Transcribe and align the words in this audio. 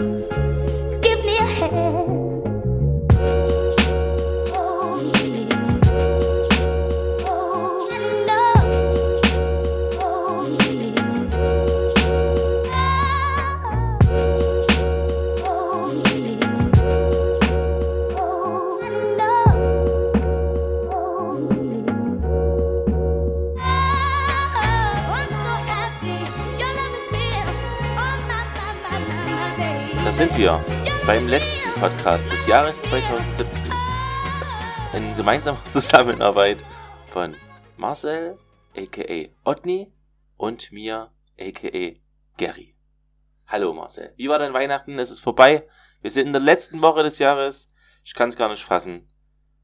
Música 0.00 0.49
beim 31.10 31.26
letzten 31.26 31.68
Podcast 31.80 32.24
des 32.30 32.46
Jahres 32.46 32.80
2017 32.82 33.68
in 34.94 35.16
gemeinsamer 35.16 35.58
Zusammenarbeit 35.72 36.64
von 37.08 37.34
Marcel, 37.76 38.38
aka 38.76 39.28
Otni 39.42 39.92
und 40.36 40.70
mir, 40.70 41.10
aka 41.36 41.96
Gary. 42.36 42.76
Hallo 43.48 43.74
Marcel, 43.74 44.14
wie 44.18 44.28
war 44.28 44.38
dein 44.38 44.52
Weihnachten? 44.52 45.00
Es 45.00 45.10
ist 45.10 45.18
vorbei. 45.18 45.66
Wir 46.00 46.12
sind 46.12 46.28
in 46.28 46.32
der 46.32 46.42
letzten 46.42 46.80
Woche 46.80 47.02
des 47.02 47.18
Jahres. 47.18 47.68
Ich 48.04 48.14
kann 48.14 48.28
es 48.28 48.36
gar 48.36 48.48
nicht 48.48 48.62
fassen. 48.62 49.10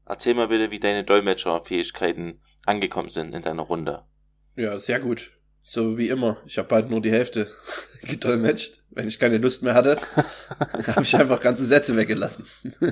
Erzähl 0.05 0.33
mal 0.33 0.49
bitte, 0.49 0.69
wie 0.69 0.81
deine 0.81 1.05
Dolmetscherfähigkeiten 1.05 2.41
angekommen 2.65 3.07
sind 3.07 3.33
in 3.33 3.41
deiner 3.41 3.63
Runde. 3.63 4.03
Ja, 4.57 4.77
sehr 4.79 4.99
gut. 4.99 5.36
So 5.69 5.97
wie 5.97 6.07
immer. 6.07 6.37
Ich 6.45 6.57
habe 6.57 6.73
halt 6.73 6.89
nur 6.89 7.01
die 7.01 7.11
Hälfte 7.11 7.51
gedolmetscht. 8.01 8.81
Wenn 8.89 9.09
ich 9.09 9.19
keine 9.19 9.37
Lust 9.37 9.63
mehr 9.63 9.73
hatte, 9.73 9.97
habe 10.87 11.03
ich 11.03 11.15
einfach 11.15 11.41
ganze 11.41 11.65
Sätze 11.65 11.95
weggelassen. 11.95 12.45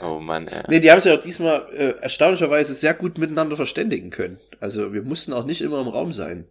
Oh 0.00 0.20
Mann, 0.20 0.46
ey. 0.46 0.62
nee, 0.68 0.78
die 0.78 0.92
haben 0.92 1.00
sich 1.00 1.10
auch 1.10 1.18
diesmal 1.18 1.66
äh, 1.72 1.98
erstaunlicherweise 2.00 2.72
sehr 2.72 2.94
gut 2.94 3.18
miteinander 3.18 3.56
verständigen 3.56 4.10
können. 4.10 4.38
Also 4.60 4.92
wir 4.92 5.02
mussten 5.02 5.32
auch 5.32 5.44
nicht 5.44 5.60
immer 5.60 5.80
im 5.80 5.88
Raum 5.88 6.12
sein. 6.12 6.46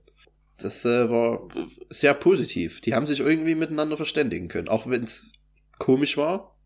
Das 0.58 0.83
äh, 0.83 1.09
war 1.09 1.47
sehr 1.89 2.14
positiv. 2.14 2.81
Die 2.81 2.93
haben 2.93 3.05
sich 3.05 3.21
irgendwie 3.21 3.55
miteinander 3.55 3.95
verständigen 3.95 4.49
können. 4.49 4.67
Auch 4.67 4.86
wenn 4.86 5.05
es 5.05 5.31
komisch 5.77 6.17
war, 6.17 6.58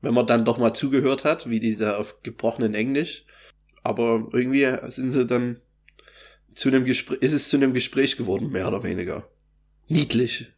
wenn 0.00 0.14
man 0.14 0.26
dann 0.26 0.46
doch 0.46 0.56
mal 0.56 0.72
zugehört 0.72 1.24
hat, 1.24 1.50
wie 1.50 1.60
die 1.60 1.76
da 1.76 1.98
auf 1.98 2.22
gebrochenen 2.22 2.74
Englisch. 2.74 3.26
Aber 3.82 4.26
irgendwie 4.32 4.66
sind 4.88 5.10
sie 5.10 5.26
dann 5.26 5.60
zu 6.58 6.68
einem 6.68 6.84
Gespräch, 6.84 7.18
ist 7.20 7.32
es 7.32 7.48
zu 7.48 7.56
einem 7.56 7.72
Gespräch 7.72 8.16
geworden, 8.16 8.50
mehr 8.50 8.66
oder 8.66 8.82
weniger. 8.82 9.28
Niedlich. 9.86 10.52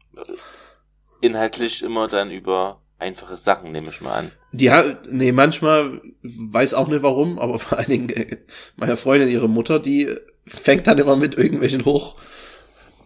Inhaltlich 1.20 1.82
immer 1.82 2.08
dann 2.08 2.30
über 2.30 2.80
einfache 2.98 3.36
Sachen, 3.36 3.70
nehme 3.70 3.90
ich 3.90 4.00
mal 4.00 4.14
an. 4.14 4.32
Die 4.52 4.70
ha 4.70 4.98
nee, 5.10 5.32
manchmal 5.32 6.00
weiß 6.22 6.72
auch 6.74 6.88
nicht 6.88 7.02
warum, 7.02 7.38
aber 7.38 7.58
vor 7.64 7.78
allen 7.78 7.90
Dingen 7.90 8.08
äh, 8.08 8.38
meine 8.76 8.96
Freundin, 8.96 9.28
ihre 9.28 9.48
Mutter, 9.48 9.78
die 9.78 10.14
fängt 10.46 10.86
dann 10.86 10.98
immer 10.98 11.16
mit 11.16 11.36
irgendwelchen 11.36 11.84
hoch, 11.84 12.16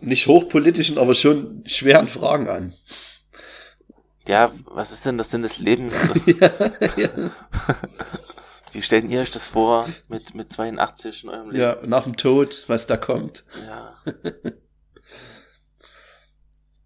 nicht 0.00 0.28
hochpolitischen, 0.28 0.96
aber 0.96 1.16
schon 1.16 1.64
schweren 1.66 2.06
Fragen 2.06 2.48
an. 2.48 2.74
Ja, 4.28 4.52
was 4.66 4.92
ist 4.92 5.04
denn 5.04 5.18
das 5.18 5.30
Sinn 5.30 5.42
des 5.42 5.58
Lebens? 5.58 5.94
ja, 6.26 6.50
ja. 6.96 7.08
Wie 8.74 8.82
stellt 8.82 9.08
ihr 9.08 9.20
euch 9.20 9.30
das 9.30 9.46
vor 9.46 9.88
mit, 10.08 10.34
mit 10.34 10.52
82 10.52 11.24
in 11.24 11.30
eurem 11.30 11.50
Leben? 11.50 11.62
ja, 11.62 11.78
nach 11.86 12.04
dem 12.04 12.16
Tod, 12.16 12.64
was 12.66 12.86
da 12.86 12.96
kommt. 12.96 13.44
ja. 13.66 13.96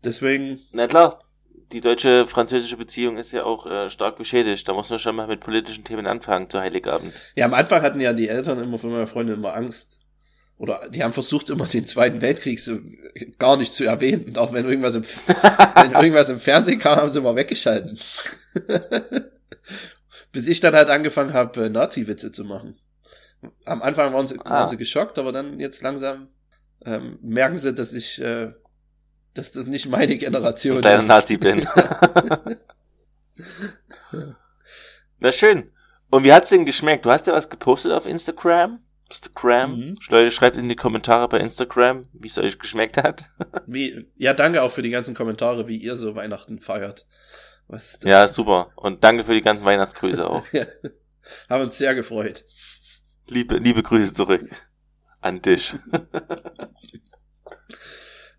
Deswegen, 0.05 0.61
Na 0.71 0.87
klar, 0.87 1.25
die 1.73 1.81
deutsche-französische 1.81 2.77
Beziehung 2.77 3.17
ist 3.17 3.33
ja 3.33 3.45
auch 3.45 3.67
äh, 3.67 3.91
stark 3.91 4.17
beschädigt. 4.17 4.69
Da 4.69 4.73
muss 4.73 4.91
man 4.91 4.99
schon 4.99 5.17
mal 5.17 5.27
mit 5.27 5.41
politischen 5.41 5.83
Themen 5.85 6.07
anfangen 6.07 6.49
zu 6.49 6.61
Heiligabend. 6.61 7.13
ja, 7.35 7.47
am 7.47 7.55
Anfang 7.55 7.83
hatten 7.83 8.01
ja 8.01 8.13
die 8.13 8.29
Eltern 8.29 8.61
immer 8.61 8.79
von 8.79 8.93
meiner 8.93 9.07
Freundin 9.07 9.37
immer 9.37 9.55
Angst. 9.55 10.01
Oder 10.57 10.89
die 10.89 11.03
haben 11.05 11.13
versucht, 11.13 11.51
immer 11.51 11.67
den 11.67 11.87
Zweiten 11.87 12.21
Weltkrieg 12.21 12.59
so 12.59 12.79
gar 13.39 13.57
nicht 13.57 13.75
zu 13.75 13.85
erwähnen. 13.85 14.25
Und 14.27 14.39
auch 14.39 14.53
wenn 14.53 14.65
irgendwas 14.65 14.95
im, 14.95 15.05
wenn 15.75 15.93
irgendwas 15.93 16.29
im 16.29 16.41
Fernsehen 16.41 16.79
kam, 16.79 16.97
haben 16.97 17.11
sie 17.11 17.19
immer 17.19 17.37
weggeschalten. 17.37 17.99
Bis 20.39 20.47
ich 20.47 20.61
dann 20.61 20.73
halt 20.77 20.89
angefangen 20.89 21.33
habe, 21.33 21.65
äh, 21.65 21.69
Nazi-Witze 21.69 22.31
zu 22.31 22.45
machen. 22.45 22.77
Am 23.65 23.83
Anfang 23.83 24.15
waren 24.15 24.29
sie, 24.29 24.39
Ah. 24.45 24.51
waren 24.61 24.69
sie 24.69 24.77
geschockt, 24.77 25.19
aber 25.19 25.33
dann 25.33 25.59
jetzt 25.59 25.83
langsam 25.83 26.29
ähm, 26.85 27.19
merken 27.23 27.57
sie, 27.59 27.75
dass 27.75 27.93
ich, 27.93 28.21
äh, 28.23 28.53
dass 29.35 29.51
das 29.51 29.67
nicht 29.67 29.89
meine 29.89 30.17
Generation 30.17 30.77
Und 30.77 30.85
dein 30.85 31.01
ist. 31.01 31.09
Nazi 31.09 31.39
bin. 31.39 31.67
Na 35.19 35.33
schön. 35.33 35.69
Und 36.09 36.23
wie 36.23 36.33
hat's 36.33 36.51
denn 36.51 36.65
geschmeckt? 36.65 37.05
Du 37.05 37.11
hast 37.11 37.27
ja 37.27 37.33
was 37.33 37.49
gepostet 37.51 37.91
auf 37.91 38.07
Instagram? 38.07 38.79
Instagram. 39.09 39.77
Mhm. 39.77 39.99
Leute, 40.09 40.31
schreibt 40.31 40.57
in 40.57 40.69
die 40.69 40.77
Kommentare 40.77 41.29
bei 41.29 41.41
Instagram, 41.41 42.03
wie 42.13 42.29
es 42.29 42.39
euch 42.39 42.61
geschmeckt 42.61 42.97
hat. 42.97 43.25
Wie, 43.67 44.07
ja, 44.15 44.35
danke 44.35 44.63
auch 44.63 44.71
für 44.71 44.83
die 44.83 44.91
ganzen 44.91 45.17
Kommentare, 45.17 45.67
wie 45.67 45.79
ihr 45.79 45.97
so 45.97 46.15
Weihnachten 46.15 46.61
feiert. 46.61 47.09
Was 47.69 47.93
ist 47.93 48.05
das? 48.05 48.11
Ja, 48.11 48.29
super. 48.29 48.71
Und 48.77 49.05
danke 49.05 49.25
für 49.25 49.35
die 49.35 49.43
ganzen 49.43 49.65
Weihnachtsgrüße 49.65 50.29
auch. 50.31 50.45
Ja. 50.53 50.67
Haben 51.49 51.65
uns 51.65 51.79
sehr 51.79 51.95
gefreut. 51.95 52.45
Liebe, 53.29 53.59
liebe 53.59 53.83
Grüße 53.83 54.13
zurück. 54.13 54.49
An 55.21 55.43
dich. 55.43 55.77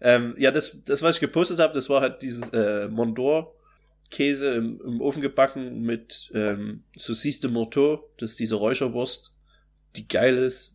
Ähm, 0.01 0.35
ja, 0.38 0.51
das, 0.51 0.78
das, 0.85 1.01
was 1.01 1.16
ich 1.16 1.22
gepostet 1.22 1.59
habe, 1.59 1.73
das 1.73 1.89
war 1.89 2.01
halt 2.01 2.22
dieses 2.22 2.50
äh, 2.50 2.88
Mondor-Käse 2.88 4.51
im, 4.51 4.81
im 4.81 5.01
Ofen 5.01 5.22
gebacken 5.22 5.81
mit 5.81 6.31
ähm, 6.34 6.84
Saucisse 6.97 7.41
de 7.41 7.51
Morteau, 7.51 8.09
das 8.18 8.31
ist 8.31 8.39
diese 8.39 8.56
Räucherwurst, 8.56 9.34
die 9.95 10.07
geil 10.07 10.38
ist. 10.38 10.73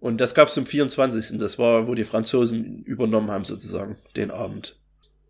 Und 0.00 0.20
das 0.20 0.34
gab's 0.34 0.54
zum 0.54 0.66
24. 0.66 1.38
Das 1.38 1.60
war, 1.60 1.86
wo 1.86 1.94
die 1.94 2.02
Franzosen 2.02 2.82
übernommen 2.82 3.30
haben, 3.30 3.44
sozusagen, 3.44 3.98
den 4.16 4.32
Abend. 4.32 4.76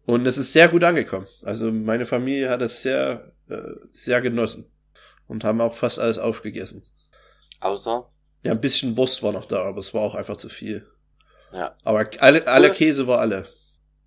Und 0.05 0.27
es 0.27 0.37
ist 0.39 0.53
sehr 0.53 0.69
gut 0.69 0.83
angekommen. 0.85 1.27
Also 1.43 1.71
meine 1.71 2.07
Familie 2.07 2.51
hat 2.51 2.61
das 2.61 2.83
sehr, 2.83 3.33
äh, 3.49 3.61
sehr 3.91 4.21
genossen. 4.21 4.67
Und 5.29 5.45
haben 5.45 5.61
auch 5.61 5.75
fast 5.75 5.99
alles 5.99 6.19
aufgegessen. 6.19 6.83
Außer, 7.61 8.11
Ja, 8.43 8.53
ein 8.53 8.61
bisschen 8.61 8.97
Wurst 8.97 9.23
war 9.23 9.33
noch 9.33 9.45
da, 9.47 9.63
aber 9.63 9.79
es 9.79 9.95
war 9.95 10.03
auch 10.03 10.15
einfach 10.17 10.37
zu 10.37 10.49
viel. 10.49 10.87
ja, 11.53 11.77
Aber 11.85 12.05
alle, 12.19 12.47
alle 12.49 12.69
Cool. 12.69 12.75
Käse 12.75 13.07
war 13.07 13.21
alle. 13.21 13.47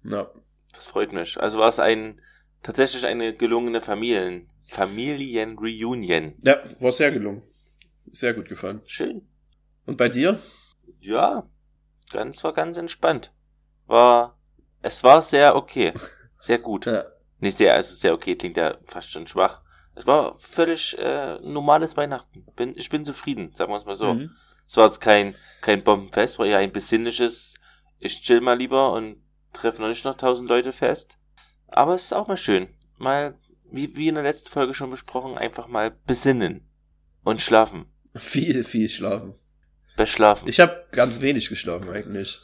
Ja. 0.04 0.30
das 0.76 0.88
freut 0.88 1.14
mich. 1.14 1.40
Also 1.40 1.58
war 1.60 1.70
es 1.70 1.80
ein, 1.80 2.22
tatsächlich 2.62 3.06
eine 3.06 3.34
gelungene 3.36 3.82
Familien, 3.82 4.48
Familienreunion. 4.70 6.36
Ja, 6.44 6.58
war 6.80 6.92
sehr 6.92 7.12
gelungen. 7.12 7.44
Sehr 8.12 8.34
gut 8.34 8.48
gefallen. 8.50 8.82
Schön. 8.86 9.28
Und 9.86 9.98
bei 9.98 10.10
dir? 10.10 10.40
Ja, 11.00 11.48
ganz, 12.12 12.44
war 12.44 12.54
ganz 12.54 12.78
entspannt. 12.78 13.32
War, 13.88 14.35
es 14.86 15.04
war 15.04 15.22
sehr 15.22 15.56
okay. 15.56 15.94
Sehr 16.40 16.60
gut. 16.60 16.86
Ja. 16.86 17.06
Nicht 17.40 17.58
sehr, 17.58 17.74
also 17.74 17.94
sehr 17.96 18.14
okay, 18.14 18.36
klingt 18.36 18.56
ja 18.58 18.78
fast 18.86 19.12
schon 19.12 19.26
schwach. 19.26 19.62
Es 19.96 20.06
war 20.06 20.38
völlig 20.38 20.96
äh, 21.00 21.40
normales 21.42 21.98
Weihnachten. 21.98 22.46
Bin, 22.56 22.74
ich 22.78 22.90
bin 22.90 23.04
zufrieden, 23.04 23.52
sagen 23.56 23.72
wir 23.72 23.80
es 23.80 23.86
mal 23.86 23.96
so. 23.96 24.14
Mhm. 24.14 24.30
Es 24.68 24.78
war 24.78 24.86
jetzt 24.86 25.02
kein, 25.02 25.34
kein 25.62 25.84
Bombenfest, 25.84 26.38
war 26.38 26.46
eher 26.46 26.60
ein 26.60 26.72
besinnliches, 26.72 27.56
ich 27.98 28.22
chill 28.22 28.42
mal 28.42 28.58
lieber 28.58 28.94
und 28.94 29.18
treffe 29.54 29.82
noch 29.82 29.90
nicht 29.90 30.06
noch 30.06 30.18
tausend 30.18 30.50
Leute 30.50 30.72
fest. 30.72 31.18
Aber 31.68 31.96
es 31.96 32.04
ist 32.04 32.14
auch 32.14 32.28
mal 32.28 32.38
schön. 32.38 32.68
Mal, 32.98 33.40
wie, 33.72 33.96
wie 33.96 34.08
in 34.08 34.16
der 34.16 34.24
letzten 34.24 34.50
Folge 34.50 34.76
schon 34.76 34.92
besprochen, 34.92 35.38
einfach 35.38 35.68
mal 35.68 35.98
besinnen. 36.06 36.70
Und 37.24 37.42
schlafen. 37.42 37.86
Viel, 38.14 38.64
viel 38.64 38.88
schlafen. 38.88 39.34
Beschlafen. 39.98 40.48
Ich 40.48 40.60
habe 40.60 40.86
ganz 40.92 41.22
wenig 41.22 41.50
geschlafen 41.50 41.90
eigentlich. 41.90 42.40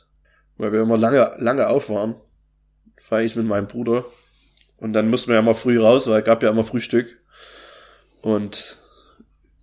Weil 0.57 0.71
wir 0.71 0.81
immer 0.81 0.97
lange, 0.97 1.35
lange 1.37 1.67
auf 1.67 1.89
waren. 1.89 2.15
War 3.09 3.21
ich 3.21 3.35
mit 3.35 3.45
meinem 3.45 3.67
Bruder. 3.67 4.05
Und 4.77 4.93
dann 4.93 5.09
mussten 5.09 5.29
wir 5.29 5.35
ja 5.35 5.41
mal 5.41 5.53
früh 5.53 5.79
raus, 5.79 6.07
weil 6.07 6.19
es 6.19 6.25
gab 6.25 6.41
ja 6.43 6.49
immer 6.49 6.63
Frühstück. 6.63 7.19
Und 8.21 8.77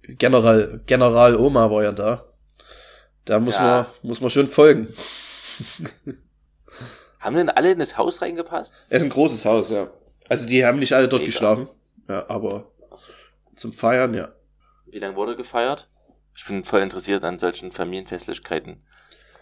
General, 0.03 0.81
General 0.87 1.37
Oma 1.37 1.71
war 1.71 1.83
ja 1.83 1.93
da. 1.93 2.25
Da 3.25 3.39
muss 3.41 3.57
Ja. 3.57 3.63
man, 3.63 3.87
muss 4.11 4.21
man 4.21 4.31
schon 4.31 4.49
folgen. 4.49 4.89
Haben 7.21 7.37
denn 7.37 7.51
alle 7.51 7.73
in 7.73 7.79
das 7.79 7.97
Haus 7.97 8.23
reingepasst? 8.23 8.85
Es 8.89 8.99
ist 8.99 9.05
ein 9.05 9.11
großes 9.11 9.45
Haus, 9.45 9.71
ja. 9.71 9.91
Also 10.29 10.47
die 10.47 10.65
haben 10.65 10.79
nicht 10.79 10.93
alle 10.93 11.09
dort 11.09 11.23
Mega. 11.23 11.33
geschlafen. 11.33 11.69
Ja, 12.09 12.29
aber 12.29 12.71
Achso. 12.91 13.13
zum 13.55 13.73
Feiern, 13.73 14.15
ja. 14.15 14.29
Wie 14.87 14.99
lange 14.99 15.17
wurde 15.17 15.37
gefeiert? 15.37 15.89
Ich 16.37 16.47
bin 16.47 16.65
voll 16.65 16.81
interessiert 16.81 17.25
an 17.25 17.39
solchen 17.39 17.73
Familienfestlichkeiten. 17.73 18.85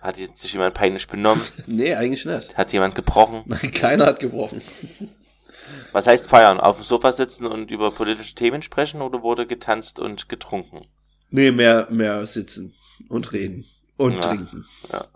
Hat 0.06 0.18
jetzt 0.18 0.40
sich 0.40 0.52
jemand 0.52 0.74
peinlich 0.74 1.08
benommen? 1.08 1.42
Nee, 1.66 1.94
eigentlich 1.94 2.24
nicht. 2.24 2.56
Hat 2.56 2.72
jemand 2.72 2.94
gebrochen? 2.94 3.42
Nein, 3.46 3.72
keiner 3.72 4.06
hat 4.06 4.20
gebrochen. 4.20 4.62
Was 5.92 6.06
heißt 6.06 6.28
feiern? 6.28 6.60
Auf 6.60 6.76
dem 6.76 6.84
Sofa 6.84 7.10
sitzen 7.10 7.44
und 7.46 7.70
über 7.72 7.90
politische 7.90 8.34
Themen 8.36 8.62
sprechen 8.62 9.02
oder 9.02 9.22
wurde 9.22 9.46
getanzt 9.46 9.98
und 9.98 10.28
getrunken? 10.28 10.86
Nee, 11.30 11.50
mehr, 11.50 11.88
mehr 11.90 12.24
sitzen 12.24 12.74
und 13.08 13.32
reden 13.32 13.66
und 13.96 14.12
Ja. 14.14 14.20
trinken. 14.20 14.64
Ja. 14.92 15.06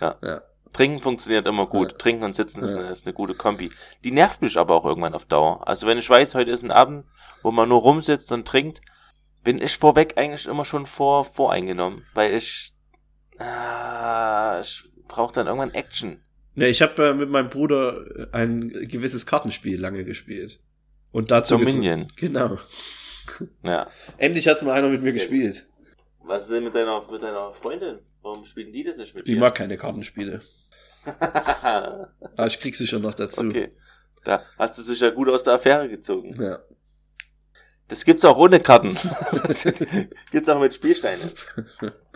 Ja. 0.00 0.16
ja. 0.24 0.42
Trinken 0.72 1.00
funktioniert 1.00 1.46
immer 1.46 1.66
gut. 1.66 1.92
Ja. 1.92 1.98
Trinken 1.98 2.24
und 2.24 2.34
Sitzen 2.34 2.62
ist, 2.62 2.72
eine, 2.72 2.88
ist 2.88 3.04
eine 3.06 3.12
gute 3.12 3.34
Kombi. 3.34 3.68
Die 4.04 4.12
nervt 4.12 4.40
mich 4.40 4.56
aber 4.56 4.74
auch 4.74 4.86
irgendwann 4.86 5.14
auf 5.14 5.26
Dauer. 5.26 5.68
Also 5.68 5.86
wenn 5.86 5.98
ich 5.98 6.08
weiß, 6.08 6.34
heute 6.34 6.50
ist 6.50 6.62
ein 6.64 6.70
Abend, 6.70 7.04
wo 7.42 7.50
man 7.50 7.68
nur 7.68 7.82
rumsitzt 7.82 8.32
und 8.32 8.48
trinkt, 8.48 8.80
bin 9.44 9.60
ich 9.60 9.76
vorweg 9.76 10.14
eigentlich 10.16 10.46
immer 10.46 10.64
schon 10.64 10.86
vor, 10.86 11.24
voreingenommen. 11.24 12.06
Weil 12.14 12.34
ich, 12.34 12.71
äh, 13.42 14.60
ich 14.60 14.84
brauche 15.08 15.32
dann 15.34 15.46
irgendwann 15.46 15.72
Action. 15.74 16.22
Ja, 16.54 16.66
ich 16.66 16.82
habe 16.82 17.08
äh, 17.08 17.14
mit 17.14 17.30
meinem 17.30 17.48
Bruder 17.48 18.28
ein 18.32 18.68
gewisses 18.88 19.26
Kartenspiel 19.26 19.80
lange 19.80 20.04
gespielt. 20.04 20.60
Und 21.12 21.30
dazu 21.30 21.56
Dominion. 21.58 22.08
Genau. 22.16 22.58
Ja. 23.62 23.86
Endlich 24.18 24.48
hat's 24.48 24.62
mal 24.62 24.72
einer 24.72 24.88
mit 24.88 25.00
mir 25.00 25.12
Sehr 25.12 25.20
gespielt. 25.20 25.66
Was 26.24 26.42
ist 26.42 26.50
denn 26.50 26.64
mit 26.64 26.74
deiner, 26.74 27.08
mit 27.10 27.22
deiner 27.22 27.54
Freundin? 27.54 28.00
Warum 28.20 28.44
spielen 28.44 28.72
die 28.72 28.82
das 28.82 28.96
nicht 28.96 29.14
mit 29.14 29.26
Die 29.28 29.34
dir? 29.34 29.40
mag 29.40 29.54
keine 29.54 29.78
Kartenspiele. 29.78 30.42
Aber 31.04 32.10
ich 32.46 32.58
krieg 32.60 32.76
sie 32.76 32.86
schon 32.86 33.02
noch 33.02 33.14
dazu. 33.14 33.42
okay. 33.42 33.70
Da 34.24 34.42
hast 34.58 34.76
du 34.76 34.82
sich 34.82 35.00
ja 35.00 35.10
gut 35.10 35.28
aus 35.28 35.44
der 35.44 35.54
Affäre 35.54 35.88
gezogen. 35.88 36.34
Ja. 36.40 36.58
Das 37.92 38.04
gibt's 38.06 38.24
auch 38.24 38.38
ohne 38.38 38.58
Karten. 38.58 38.96
gibt's 40.30 40.48
auch 40.48 40.58
mit 40.58 40.72
Spielsteinen. 40.74 41.30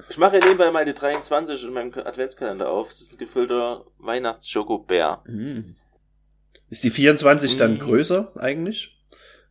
Ich 0.09 0.17
mache 0.17 0.39
ja 0.39 0.45
nebenbei 0.45 0.71
mal 0.71 0.87
die 0.87 0.95
23 0.95 1.63
in 1.65 1.73
meinem 1.75 1.93
Adventskalender 1.93 2.69
auf. 2.71 2.89
Das 2.89 3.03
ist 3.03 3.13
ein 3.13 3.19
gefüllter 3.19 3.85
Weihnachts-Schokobär. 3.99 5.23
Hm. 5.27 5.77
Ist 6.71 6.83
die 6.83 6.91
24 6.91 7.59
dann 7.59 7.73
Hm. 7.79 7.87
größer 7.87 8.33
eigentlich? 8.37 8.97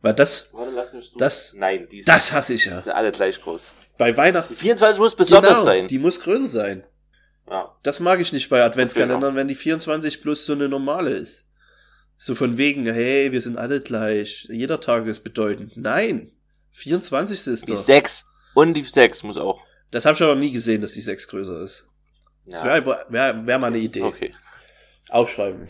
Weil 0.02 0.14
das, 0.14 0.52
Warte, 0.52 0.72
lass 0.72 0.92
mich 0.92 1.10
so. 1.10 1.18
Das- 1.18 1.54
Nein, 1.54 1.86
die 1.90 2.02
sind, 2.02 2.08
das 2.08 2.32
hasse 2.32 2.54
ich 2.54 2.64
ja. 2.64 2.82
sind 2.82 2.92
alle 2.92 3.12
gleich 3.12 3.40
groß. 3.40 3.62
Bei 3.96 4.10
Die 4.10 4.16
Weihnachten. 4.16 4.52
24 4.52 4.98
muss 4.98 5.14
besonders 5.14 5.52
genau, 5.54 5.64
sein. 5.64 5.86
Die 5.86 5.98
muss 5.98 6.20
größer 6.20 6.48
sein. 6.48 6.84
Ja. 7.48 7.72
Das 7.84 8.00
mag 8.00 8.18
ich 8.20 8.32
nicht 8.32 8.48
bei 8.48 8.64
Adventskalendern, 8.64 9.20
Genau. 9.20 9.34
wenn 9.36 9.46
die 9.48 9.54
24 9.54 10.20
plus 10.22 10.44
so 10.44 10.54
eine 10.54 10.68
normale 10.68 11.10
ist. 11.10 11.45
So 12.18 12.34
von 12.34 12.56
wegen, 12.56 12.86
hey, 12.86 13.30
wir 13.32 13.40
sind 13.40 13.58
alle 13.58 13.80
gleich. 13.80 14.46
Jeder 14.50 14.80
Tag 14.80 15.06
ist 15.06 15.20
bedeutend. 15.24 15.76
Nein. 15.76 16.32
24 16.72 17.46
ist 17.46 17.68
Die 17.68 17.72
doch. 17.72 17.78
6 17.78 18.26
und 18.54 18.74
die 18.74 18.82
6 18.82 19.22
muss 19.22 19.38
auch. 19.38 19.66
Das 19.90 20.04
habe 20.04 20.14
ich 20.16 20.22
aber 20.22 20.34
nie 20.34 20.50
gesehen, 20.50 20.80
dass 20.80 20.92
die 20.92 21.00
6 21.00 21.28
größer 21.28 21.60
ist. 21.60 21.86
Das 22.46 22.62
Ja. 22.62 22.66
wäre 22.66 23.06
wär, 23.08 23.46
wär 23.46 23.58
mal 23.58 23.68
eine 23.68 23.78
Idee. 23.78 24.02
Okay. 24.02 24.32
Aufschreiben. 25.08 25.68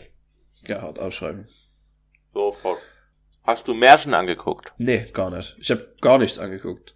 Ja, 0.67 0.81
hart 0.81 0.99
aufschreiben. 0.99 1.47
Sofort. 2.33 2.79
Hast 3.43 3.67
du 3.67 3.73
Märchen 3.73 4.13
angeguckt? 4.13 4.73
Nee, 4.77 5.09
gar 5.13 5.29
nicht. 5.29 5.55
Ich 5.59 5.71
habe 5.71 5.95
gar 6.01 6.17
nichts 6.17 6.39
angeguckt. 6.39 6.95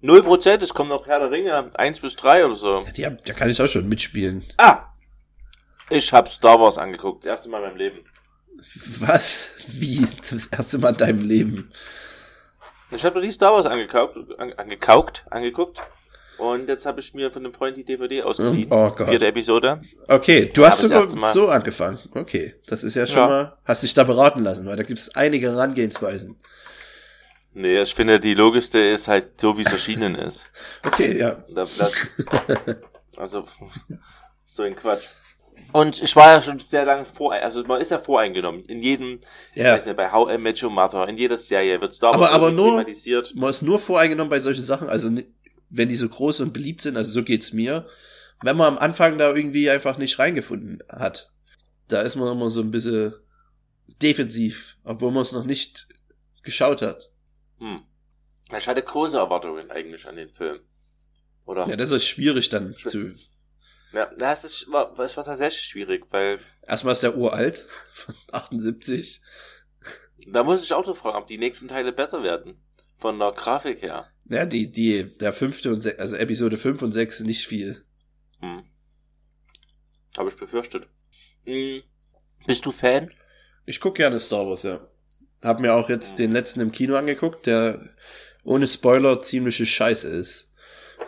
Null 0.00 0.22
Prozent, 0.22 0.62
es 0.62 0.72
kommt 0.74 0.90
noch 0.90 1.06
Herr 1.06 1.18
der 1.18 1.30
Ringe, 1.30 1.70
1 1.78 2.00
bis 2.00 2.16
3 2.16 2.44
oder 2.46 2.56
so. 2.56 2.80
Ja, 2.80 2.92
die 2.92 3.06
hab, 3.06 3.24
da 3.24 3.32
kann 3.34 3.50
ich 3.50 3.60
auch 3.60 3.66
schon 3.68 3.88
mitspielen. 3.88 4.44
Ah! 4.56 4.84
Ich 5.90 6.12
hab 6.12 6.28
Star 6.28 6.58
Wars 6.60 6.78
angeguckt. 6.78 7.24
Das 7.24 7.30
erste 7.30 7.48
Mal 7.48 7.58
in 7.58 7.68
meinem 7.68 7.76
Leben. 7.76 7.98
Was? 9.00 9.50
Wie? 9.68 10.06
Das 10.30 10.46
erste 10.46 10.78
Mal 10.78 10.90
in 10.90 10.96
deinem 10.96 11.20
Leben. 11.20 11.70
Ich 12.90 13.04
habe 13.04 13.20
die 13.20 13.30
Star 13.32 13.52
Wars 13.52 13.66
angekauft, 13.66 14.16
an, 14.38 14.52
angekaukt, 14.54 15.24
angeguckt. 15.30 15.82
Und 16.38 16.68
jetzt 16.68 16.84
habe 16.84 17.00
ich 17.00 17.14
mir 17.14 17.30
von 17.30 17.44
einem 17.44 17.54
Freund 17.54 17.76
die 17.78 17.84
DVD 17.84 18.22
ausgeliehen. 18.22 18.70
Oh 18.70 18.88
Gott. 18.88 19.08
Vierte 19.08 19.26
Episode. 19.26 19.80
Okay, 20.06 20.46
du 20.52 20.66
hast 20.66 20.80
sogar 20.82 21.08
so 21.32 21.48
angefangen. 21.48 21.98
Okay, 22.14 22.54
das 22.66 22.84
ist 22.84 22.94
ja 22.94 23.06
schon 23.06 23.18
Ja. 23.18 23.26
mal. 23.28 23.58
Hast 23.64 23.82
dich 23.82 23.94
da 23.94 24.04
beraten 24.04 24.42
lassen, 24.42 24.66
weil 24.66 24.76
da 24.76 24.82
gibt 24.82 24.98
es 24.98 25.14
einige 25.16 25.50
Herangehensweisen. 25.50 26.36
Nee, 27.54 27.80
ich 27.80 27.94
finde, 27.94 28.20
die 28.20 28.34
logischste 28.34 28.78
ist 28.80 29.08
halt 29.08 29.40
so, 29.40 29.56
wie 29.56 29.62
es 29.62 29.72
erschienen 29.72 30.14
ist. 30.14 30.50
Okay, 30.86 31.18
ja. 31.18 31.42
Da- 31.48 31.66
also, 33.16 33.46
so 34.44 34.62
ein 34.62 34.76
Quatsch. 34.76 35.06
Und 35.72 36.00
ich 36.02 36.14
war 36.16 36.32
ja 36.34 36.40
schon 36.40 36.58
sehr 36.58 36.84
lange 36.84 37.04
vor, 37.04 37.32
also 37.34 37.62
man 37.64 37.80
ist 37.80 37.90
ja 37.90 37.98
voreingenommen. 37.98 38.64
In 38.64 38.82
jedem, 38.82 39.20
ich 39.54 39.62
Ja. 39.62 39.74
weiß 39.74 39.84
nicht, 39.86 39.96
bei 39.96 40.10
How 40.10 40.32
I 40.32 40.38
Met 40.38 40.62
Your 40.62 40.70
Mother, 40.70 41.06
in 41.08 41.18
jeder 41.18 41.36
Serie 41.36 41.80
wird 41.80 41.92
Star 41.94 42.12
Wars 42.18 42.30
Aber- 42.30 42.32
aber 42.32 42.50
nur- 42.50 42.70
thematisiert. 42.78 43.34
Man 43.34 43.50
ist 43.50 43.62
nur 43.62 43.78
voreingenommen 43.78 44.30
bei 44.30 44.40
solchen 44.40 44.62
Sachen, 44.64 44.88
also 44.88 45.10
ni- 45.10 45.26
wenn 45.68 45.88
die 45.88 45.96
so 45.96 46.08
groß 46.08 46.40
und 46.40 46.52
beliebt 46.52 46.80
sind, 46.82 46.96
also 46.96 47.10
so 47.10 47.22
geht's 47.24 47.52
mir. 47.52 47.86
Wenn 48.42 48.56
man 48.56 48.74
am 48.74 48.78
Anfang 48.78 49.18
da 49.18 49.34
irgendwie 49.34 49.68
einfach 49.70 49.98
nicht 49.98 50.18
reingefunden 50.18 50.82
hat, 50.88 51.30
da 51.88 52.00
ist 52.02 52.16
man 52.16 52.30
immer 52.32 52.48
so 52.50 52.60
ein 52.60 52.70
bisschen 52.70 53.14
defensiv, 54.02 54.76
obwohl 54.84 55.12
man 55.12 55.22
es 55.22 55.32
noch 55.32 55.44
nicht 55.44 55.88
geschaut 56.42 56.82
hat. 56.82 57.10
Hm. 57.58 57.80
Ich 58.56 58.68
hatte 58.68 58.82
große 58.82 59.16
Erwartungen 59.18 59.70
eigentlich 59.70 60.06
an 60.06 60.16
den 60.16 60.30
Film. 60.30 60.60
Oder? 61.46 61.66
Ja, 61.68 61.76
das 61.76 61.90
ist 61.90 62.06
schwierig 62.06 62.48
dann 62.48 62.74
Schw- 62.74 62.88
zu. 62.88 63.14
Ja, 63.92 64.10
das 64.18 64.44
ist, 64.44 64.70
war, 64.70 64.94
das 64.94 65.16
war 65.16 65.24
tatsächlich 65.24 65.62
schwierig, 65.62 66.06
weil 66.10 66.40
Erstmal 66.66 66.92
ist 66.92 67.02
der 67.02 67.16
uralt, 67.16 67.58
von 67.94 68.14
78. 68.32 69.20
da 70.28 70.42
muss 70.42 70.64
ich 70.64 70.72
auch 70.72 70.84
so 70.84 70.94
fragen, 70.94 71.16
ob 71.16 71.26
die 71.26 71.38
nächsten 71.38 71.68
Teile 71.68 71.92
besser 71.92 72.22
werden. 72.22 72.60
Von 72.98 73.18
der 73.18 73.32
Grafik 73.32 73.82
her. 73.82 74.10
Ja, 74.28 74.46
die, 74.46 74.70
die, 74.70 75.04
der 75.18 75.32
fünfte 75.32 75.70
und 75.70 75.82
sech, 75.82 76.00
also 76.00 76.16
Episode 76.16 76.56
5 76.56 76.82
und 76.82 76.92
6 76.92 77.20
nicht 77.20 77.46
viel. 77.46 77.84
Hm. 78.40 78.64
Habe 80.16 80.30
ich 80.30 80.36
befürchtet. 80.36 80.88
Hm. 81.44 81.82
Bist 82.46 82.64
du 82.64 82.72
Fan? 82.72 83.12
Ich 83.66 83.80
guck 83.80 83.96
gerne 83.96 84.18
Star 84.18 84.46
Wars, 84.46 84.62
ja. 84.62 84.80
Hab 85.42 85.60
mir 85.60 85.74
auch 85.74 85.88
jetzt 85.88 86.18
den 86.18 86.32
letzten 86.32 86.60
im 86.60 86.72
Kino 86.72 86.96
angeguckt, 86.96 87.46
der 87.46 87.90
ohne 88.42 88.66
Spoiler 88.66 89.20
ziemliche 89.22 89.66
Scheiße 89.66 90.08
ist. 90.08 90.52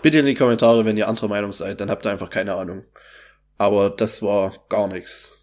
Bitte 0.02 0.18
in 0.20 0.26
die 0.26 0.34
Kommentare, 0.34 0.84
wenn 0.84 0.96
ihr 0.96 1.08
anderer 1.08 1.28
Meinung 1.28 1.52
seid, 1.52 1.80
dann 1.80 1.90
habt 1.90 2.06
ihr 2.06 2.10
einfach 2.10 2.30
keine 2.30 2.54
Ahnung. 2.54 2.84
Aber 3.56 3.90
das 3.90 4.22
war 4.22 4.54
gar 4.68 4.86
nichts. 4.88 5.38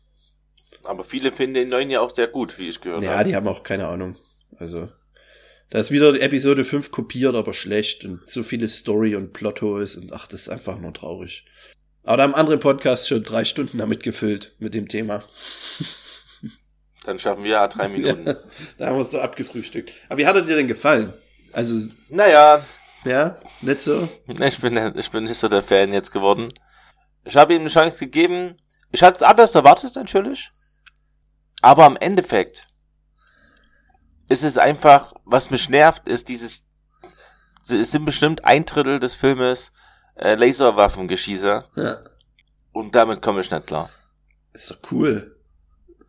Aber 0.84 1.04
viele 1.04 1.32
finden 1.32 1.56
den 1.56 1.70
neuen 1.70 1.90
ja 1.90 2.00
auch 2.00 2.14
sehr 2.16 2.28
gut, 2.28 2.58
wie 2.58 2.70
ich 2.70 2.80
gehört 2.80 3.04
Ja, 3.04 3.12
habe. 3.18 3.24
die 3.26 3.36
haben 3.36 3.48
auch 3.48 3.64
keine 3.64 3.88
Ahnung. 3.88 4.18
Also, 4.58 4.88
da 5.72 5.80
ist 5.80 5.92
wieder 5.92 6.14
die 6.14 6.22
Episode 6.22 6.64
5 6.64 6.92
kopiert, 6.92 7.36
aber 7.36 7.54
schlecht 7.54 8.06
und 8.06 8.30
so 8.30 8.44
viele 8.44 8.70
Story 8.70 9.16
und 9.16 9.34
Plotholes 9.34 9.98
und 9.98 10.14
ach, 10.14 10.28
das 10.28 10.42
ist 10.42 10.50
einfach 10.50 10.80
nur 10.80 10.94
traurig. 10.94 11.44
Aber 12.04 12.18
da 12.18 12.24
haben 12.24 12.36
andere 12.36 12.58
Podcasts 12.60 13.08
schon 13.08 13.24
drei 13.24 13.44
Stunden 13.44 13.80
damit 13.80 14.04
gefüllt, 14.04 14.54
mit 14.60 14.74
dem 14.76 14.88
Thema. 14.88 15.24
Dann 17.04 17.20
schaffen 17.20 17.44
wir 17.44 17.52
ja 17.52 17.68
drei 17.68 17.88
Minuten. 17.90 18.28
Ja, 18.28 18.36
da 18.78 18.88
haben 18.88 18.96
wir 18.96 19.02
es 19.02 19.12
so 19.12 19.20
abgefrühstückt. 19.20 19.92
Aber 20.08 20.20
wie 20.20 20.28
hat 20.28 20.36
er 20.36 20.44
dir 20.44 20.56
denn 20.56 20.68
gefallen? 20.68 21.14
Also, 21.52 21.94
Naja, 22.10 22.64
ja, 23.06 23.38
nicht 23.62 23.82
so? 23.82 24.08
ich 24.28 24.60
bin, 24.60 24.96
ich 24.98 25.12
bin 25.12 25.24
nicht 25.24 25.40
so 25.40 25.48
der 25.48 25.62
Fan 25.64 25.94
jetzt 25.94 26.12
geworden. 26.12 26.50
Ich 27.24 27.36
habe 27.36 27.54
ihm 27.54 27.62
eine 27.62 27.70
Chance 27.70 28.00
gegeben. 28.06 28.56
Ich 28.92 29.02
hatte 29.04 29.16
es 29.16 29.24
anders 29.24 29.56
erwartet, 29.56 29.96
natürlich. 29.96 30.52
Aber 31.62 31.86
im 31.88 31.98
Endeffekt 31.98 32.68
ist 34.30 34.44
es 34.44 34.58
einfach, 34.58 35.14
was 35.24 35.50
mich 35.52 35.70
nervt, 35.70 36.08
ist 36.08 36.30
dieses, 36.30 36.66
es 37.70 37.92
sind 37.92 38.06
bestimmt 38.06 38.46
ein 38.46 38.66
Drittel 38.66 39.00
des 39.00 39.16
Filmes 39.16 39.72
äh, 40.16 40.36
Laserwaffengeschieße 40.36 41.66
Ja. 41.76 41.98
und 42.74 42.96
damit 42.96 43.22
komme 43.22 43.42
ich 43.42 43.52
nicht 43.52 43.68
klar. 43.68 43.90
Ist 44.54 44.72
doch 44.72 44.78
cool. 44.92 45.35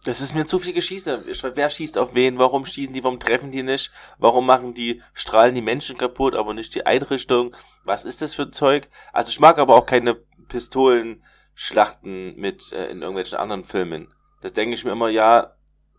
Das 0.07 0.21
ist 0.21 0.35
mir 0.37 0.47
zu 0.47 0.61
viel 0.61 0.73
Geschieße. 0.73 1.25
Wer 1.55 1.69
schießt 1.69 1.99
auf 1.99 2.15
wen? 2.15 2.39
Warum 2.39 2.65
schießen 2.65 2.95
die? 2.95 3.03
Warum 3.03 3.19
treffen 3.19 3.51
die 3.51 3.65
nicht? 3.65 3.91
Warum 4.19 4.47
machen 4.47 4.73
die, 4.73 5.03
strahlen 5.15 5.57
die 5.57 5.63
Menschen 5.63 5.99
kaputt, 5.99 6.37
aber 6.37 6.55
nicht 6.55 6.77
die 6.77 6.87
Einrichtung? 6.87 7.57
Was 7.83 8.05
ist 8.05 8.23
das 8.23 8.37
für 8.37 8.43
ein 8.43 8.53
Zeug? 8.53 8.89
Also 9.13 9.31
ich 9.31 9.41
mag 9.41 9.59
aber 9.59 9.75
auch 9.75 9.85
keine 9.85 10.15
Pistolenschlachten 10.47 12.37
mit 12.37 12.71
äh, 12.71 12.87
in 12.87 13.03
irgendwelchen 13.03 13.37
anderen 13.39 13.65
Filmen. 13.65 14.15
Da 14.43 14.49
denke 14.49 14.77
ich 14.77 14.85
mir 14.85 14.93
immer, 14.93 15.09
ja, 15.09 15.57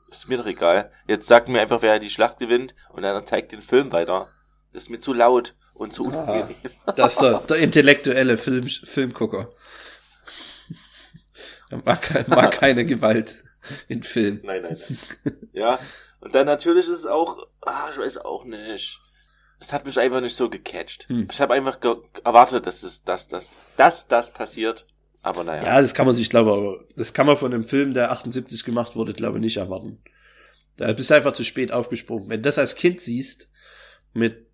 ist 0.09 0.29
mir 0.29 0.37
doch 0.37 0.45
egal. 0.45 0.89
Jetzt 1.05 1.27
sagt 1.27 1.49
mir 1.49 1.59
einfach, 1.59 1.81
wer 1.81 1.99
die 1.99 2.09
Schlacht 2.09 2.39
gewinnt 2.39 2.75
und 2.93 3.03
dann 3.03 3.25
zeigt 3.25 3.51
den 3.51 3.61
Film 3.61 3.91
weiter. 3.91 4.29
Das 4.71 4.83
ist 4.83 4.89
mir 4.89 4.99
zu 4.99 5.11
laut 5.11 5.53
und 5.73 5.91
zu 5.91 6.05
Ah. 6.05 6.07
unangenehm. 6.23 6.55
Das 6.95 7.15
ist 7.15 7.21
der, 7.23 7.39
der 7.49 7.57
intellektuelle 7.57 8.37
Film, 8.37 8.69
Filmgucker. 8.69 9.51
Er 11.69 11.81
mag, 11.83 12.27
mag 12.29 12.51
keine 12.53 12.85
Gewalt 12.85 13.43
in 13.88 14.03
Film. 14.03 14.41
Nein, 14.43 14.62
nein, 14.63 14.77
nein. 15.24 15.38
Ja, 15.53 15.79
und 16.19 16.36
dann 16.36 16.45
natürlich 16.45 16.88
ist 16.88 17.00
es 17.00 17.05
auch, 17.05 17.47
ah, 17.62 17.89
ich 17.91 17.97
weiß 17.97 18.17
auch 18.19 18.45
nicht. 18.45 19.00
Es 19.59 19.74
hat 19.74 19.86
mich 19.86 20.00
einfach 20.00 20.21
nicht 20.21 20.36
so 20.36 20.50
gecatcht. 20.50 21.09
Hm. 21.09 21.27
Ich 21.31 21.41
habe 21.41 21.53
einfach 21.53 21.79
erwartet, 22.24 22.67
dass 22.67 22.83
es, 22.83 23.03
dass 23.03 23.27
das, 23.27 23.55
dass 23.75 24.07
das 24.07 24.31
passiert. 24.31 24.86
Aber 25.24 25.43
naja. 25.43 25.63
Ja, 25.63 25.81
das 25.81 25.93
kann 25.93 26.05
man 26.05 26.15
sich, 26.15 26.29
glaube 26.29 26.53
aber 26.53 26.86
das 26.95 27.13
kann 27.13 27.25
man 27.27 27.38
von 27.38 27.53
einem 27.53 27.63
Film, 27.63 27.93
der 27.93 28.12
78 28.12 28.63
gemacht 28.63 28.95
wurde, 28.95 29.13
glaube 29.13 29.38
ich, 29.38 29.43
nicht 29.43 29.57
erwarten. 29.57 30.01
Da 30.77 30.93
bist 30.93 31.09
du 31.09 31.15
einfach 31.15 31.33
zu 31.33 31.43
spät 31.43 31.71
aufgesprungen. 31.71 32.29
Wenn 32.29 32.41
du 32.41 32.47
das 32.47 32.59
als 32.59 32.75
Kind 32.75 33.01
siehst, 33.01 33.50
mit, 34.13 34.47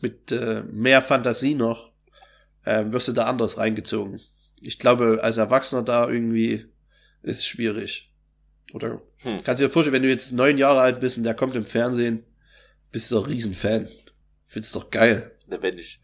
mit 0.00 0.30
äh, 0.32 0.62
mehr 0.70 1.02
Fantasie 1.02 1.54
noch, 1.54 1.92
äh, 2.64 2.84
wirst 2.86 3.08
du 3.08 3.12
da 3.12 3.24
anders 3.24 3.58
reingezogen. 3.58 4.20
Ich 4.60 4.78
glaube, 4.78 5.20
als 5.22 5.36
Erwachsener 5.36 5.82
da 5.82 6.08
irgendwie 6.08 6.66
ist 7.22 7.46
schwierig. 7.46 8.10
Oder 8.74 9.00
Hm. 9.18 9.40
kannst 9.44 9.62
du 9.62 9.66
dir 9.66 9.70
vorstellen, 9.70 9.94
wenn 9.94 10.02
du 10.02 10.08
jetzt 10.08 10.32
neun 10.32 10.58
Jahre 10.58 10.80
alt 10.80 10.98
bist 10.98 11.16
und 11.16 11.22
der 11.22 11.34
kommt 11.34 11.54
im 11.54 11.64
Fernsehen, 11.64 12.24
bist 12.90 13.10
du 13.10 13.14
doch 13.14 13.28
Riesenfan. 13.28 13.88
Findest 14.48 14.74
doch 14.74 14.90
geil. 14.90 15.30
Wenn 15.46 15.78
ich, 15.78 16.00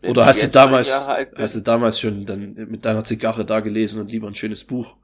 Wenn 0.00 0.10
Oder 0.12 0.22
ich 0.22 0.28
hast 0.28 0.42
du 0.42 0.48
damals, 0.48 0.90
hast 0.90 1.54
du 1.56 1.60
damals 1.60 2.00
schon 2.00 2.24
dann 2.24 2.54
mit 2.54 2.86
deiner 2.86 3.04
Zigarre 3.04 3.44
da 3.44 3.60
gelesen 3.60 4.00
und 4.00 4.10
lieber 4.10 4.28
ein 4.28 4.34
schönes 4.34 4.64
Buch 4.64 4.96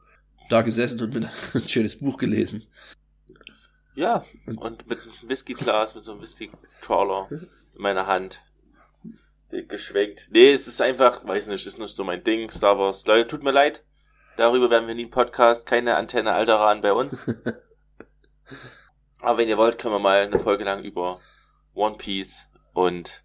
da 0.48 0.62
gesessen 0.62 1.02
und 1.02 1.12
mit 1.12 1.28
ein 1.54 1.68
schönes 1.68 1.98
Buch 1.98 2.16
gelesen? 2.16 2.66
Ja, 3.94 4.24
und 4.56 4.88
mit 4.88 4.98
einem 5.02 5.28
Whiskyglas, 5.28 5.94
mit 5.94 6.04
so 6.04 6.12
einem 6.12 6.22
Whisky-Trawler 6.22 7.28
in 7.30 7.46
meiner 7.76 8.06
Hand. 8.06 8.40
Geschwenkt. 9.68 10.30
Nee, 10.32 10.52
es 10.52 10.66
ist 10.66 10.80
einfach, 10.80 11.26
weiß 11.26 11.46
nicht, 11.48 11.66
ist 11.66 11.78
nicht 11.78 11.94
so 11.94 12.04
mein 12.04 12.24
Ding, 12.24 12.50
Star 12.50 12.78
Wars. 12.78 13.04
Leute, 13.06 13.26
tut 13.28 13.42
mir 13.42 13.50
leid. 13.52 13.84
Darüber 14.36 14.70
werden 14.70 14.88
wir 14.88 14.94
nie 14.94 15.02
einen 15.02 15.10
Podcast, 15.10 15.66
keine 15.66 15.96
Antenne 15.96 16.32
Alderan 16.32 16.80
bei 16.80 16.92
uns. 16.92 17.26
Aber 19.20 19.38
wenn 19.38 19.48
ihr 19.48 19.58
wollt, 19.58 19.78
können 19.78 19.94
wir 19.94 19.98
mal 20.00 20.22
eine 20.22 20.38
Folge 20.38 20.64
lang 20.64 20.82
über 20.82 21.20
One 21.74 21.96
Piece 21.96 22.48
und 22.72 23.22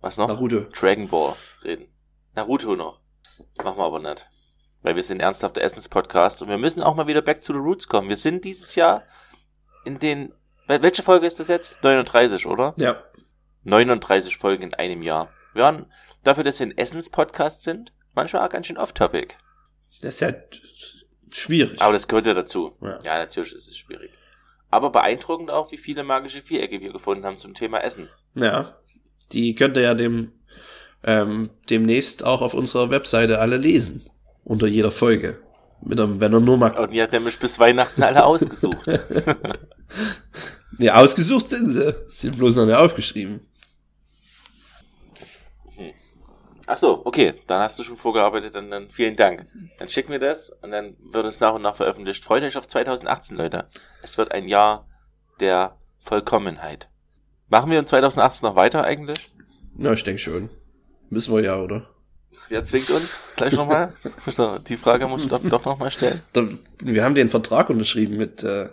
was 0.00 0.16
noch? 0.16 0.28
Naruto. 0.28 0.60
Dragon 0.78 1.08
Ball 1.08 1.34
reden. 1.64 1.88
Naruto 2.34 2.76
noch. 2.76 3.00
Machen 3.62 3.78
wir 3.78 3.84
aber 3.84 3.98
nicht. 4.00 4.28
Weil 4.82 4.96
wir 4.96 5.02
sind 5.02 5.20
ernsthafter 5.20 5.60
Essenspodcast 5.62 6.42
und 6.42 6.48
wir 6.48 6.58
müssen 6.58 6.82
auch 6.82 6.94
mal 6.94 7.06
wieder 7.06 7.22
back 7.22 7.42
to 7.42 7.52
the 7.52 7.58
roots 7.58 7.88
kommen. 7.88 8.08
Wir 8.08 8.16
sind 8.16 8.44
dieses 8.44 8.74
Jahr 8.74 9.04
in 9.84 9.98
den, 9.98 10.32
wel- 10.68 10.82
welche 10.82 11.02
Folge 11.02 11.26
ist 11.26 11.38
das 11.40 11.48
jetzt? 11.48 11.82
39, 11.82 12.46
oder? 12.46 12.74
Ja. 12.76 13.02
39 13.64 14.36
Folgen 14.38 14.62
in 14.64 14.74
einem 14.74 15.02
Jahr. 15.02 15.28
Wir 15.54 15.64
waren 15.64 15.92
dafür, 16.24 16.44
dass 16.44 16.58
wir 16.60 16.66
ein 16.66 16.76
Essenspodcast 16.76 17.62
sind, 17.62 17.92
manchmal 18.14 18.44
auch 18.46 18.50
ganz 18.50 18.66
schön 18.66 18.78
off-topic. 18.78 19.34
Das 20.02 20.16
ist 20.16 20.20
ja 20.20 20.32
schwierig. 21.32 21.80
Aber 21.80 21.92
das 21.94 22.06
gehört 22.06 22.26
ja 22.26 22.34
dazu. 22.34 22.76
Ja. 22.82 22.98
Ja, 23.04 23.18
natürlich 23.18 23.54
ist 23.54 23.68
es 23.68 23.78
schwierig. 23.78 24.10
Aber 24.70 24.90
beeindruckend 24.90 25.50
auch, 25.50 25.72
wie 25.72 25.78
viele 25.78 26.02
magische 26.02 26.42
Vierecke 26.42 26.80
wir 26.80 26.92
gefunden 26.92 27.24
haben 27.24 27.38
zum 27.38 27.54
Thema 27.54 27.78
Essen. 27.82 28.08
Ja. 28.34 28.76
Die 29.32 29.54
könnt 29.54 29.76
ihr 29.76 29.82
ja 29.84 29.94
dem, 29.94 30.32
ähm, 31.04 31.50
demnächst 31.70 32.24
auch 32.24 32.42
auf 32.42 32.52
unserer 32.52 32.90
Webseite 32.90 33.38
alle 33.38 33.56
lesen. 33.56 34.04
Unter 34.44 34.66
jeder 34.66 34.90
Folge. 34.90 35.38
Mit 35.84 36.00
einem, 36.00 36.20
wenn 36.20 36.32
er 36.32 36.40
nur 36.40 36.56
mal, 36.58 36.76
Und 36.76 36.92
ihr 36.92 37.02
habt 37.04 37.12
nämlich 37.12 37.38
bis 37.38 37.58
Weihnachten 37.58 38.02
alle 38.02 38.24
ausgesucht. 38.24 38.86
nee, 40.78 40.90
ausgesucht 40.90 41.48
sind 41.48 41.70
sie. 41.70 41.94
Sind 42.06 42.38
bloß 42.38 42.56
noch 42.56 42.66
nicht 42.66 42.74
aufgeschrieben. 42.74 43.40
Ach 46.66 46.78
so, 46.78 47.04
okay, 47.04 47.34
dann 47.46 47.60
hast 47.60 47.78
du 47.78 47.82
schon 47.82 47.96
vorgearbeitet, 47.96 48.54
dann, 48.54 48.70
dann 48.70 48.90
vielen 48.90 49.16
Dank. 49.16 49.46
Dann 49.78 49.88
schicken 49.88 50.12
wir 50.12 50.18
das 50.18 50.50
und 50.50 50.70
dann 50.70 50.96
wird 51.00 51.24
es 51.26 51.40
nach 51.40 51.54
und 51.54 51.62
nach 51.62 51.76
veröffentlicht. 51.76 52.24
Freut 52.24 52.42
euch 52.42 52.56
auf 52.56 52.68
2018, 52.68 53.36
Leute. 53.36 53.68
Es 54.02 54.18
wird 54.18 54.32
ein 54.32 54.48
Jahr 54.48 54.88
der 55.40 55.76
Vollkommenheit. 55.98 56.88
Machen 57.48 57.70
wir 57.70 57.78
in 57.78 57.86
2018 57.86 58.48
noch 58.48 58.56
weiter 58.56 58.84
eigentlich? 58.84 59.30
Ja, 59.76 59.92
ich 59.92 60.04
denke 60.04 60.20
schon. 60.20 60.50
Müssen 61.10 61.34
wir 61.34 61.42
ja, 61.42 61.60
oder? 61.60 61.88
Wer 62.48 62.64
zwingt 62.64 62.90
uns? 62.90 63.18
Gleich 63.36 63.52
nochmal? 63.52 63.94
Die 64.68 64.76
Frage 64.76 65.06
muss 65.08 65.24
ich 65.24 65.28
doch, 65.28 65.42
doch 65.42 65.64
nochmal 65.64 65.90
stellen. 65.90 66.22
Wir 66.78 67.04
haben 67.04 67.14
den 67.14 67.30
Vertrag 67.30 67.70
unterschrieben 67.70 68.16
mit 68.16 68.42
äh, 68.42 68.68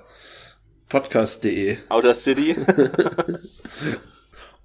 podcast.de. 0.87 1.77
Outer 1.89 2.13
City? 2.13 2.55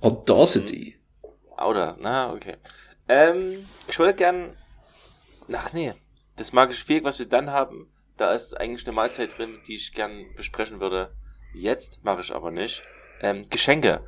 Audacity. 0.00 0.96
Outer, 1.56 1.96
na, 2.00 2.32
okay. 2.32 2.56
Ähm, 3.08 3.66
ich 3.88 3.99
würde 3.99 4.14
gern, 4.14 4.56
ach 5.52 5.73
nee, 5.73 5.92
das 6.37 6.52
magische 6.52 6.84
Viereck, 6.84 7.04
was 7.04 7.18
wir 7.18 7.26
dann 7.26 7.50
haben, 7.50 7.88
da 8.16 8.32
ist 8.32 8.58
eigentlich 8.58 8.87
eine 8.87 8.94
Mahlzeit 8.94 9.37
drin, 9.37 9.58
die 9.66 9.76
ich 9.76 9.92
gern 9.92 10.26
besprechen 10.37 10.80
würde. 10.80 11.12
Jetzt 11.52 12.04
mache 12.04 12.20
ich 12.20 12.34
aber 12.34 12.50
nicht. 12.50 12.84
Ähm, 13.20 13.44
Geschenke. 13.50 14.00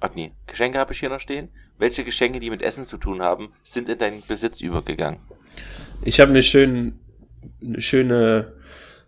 Ach 0.00 0.14
nee, 0.14 0.32
Geschenke 0.46 0.78
habe 0.78 0.92
ich 0.92 1.00
hier 1.00 1.08
noch 1.10 1.20
stehen. 1.20 1.50
Welche 1.78 2.04
Geschenke, 2.04 2.40
die 2.40 2.50
mit 2.50 2.62
Essen 2.62 2.84
zu 2.84 2.96
tun 2.96 3.22
haben, 3.22 3.52
sind 3.62 3.88
in 3.88 3.98
deinen 3.98 4.22
Besitz 4.26 4.60
übergegangen? 4.60 5.20
Ich 6.04 6.20
habe 6.20 6.30
eine, 6.30 6.42
schön, 6.42 6.98
eine 7.62 7.80
schöne 7.80 8.54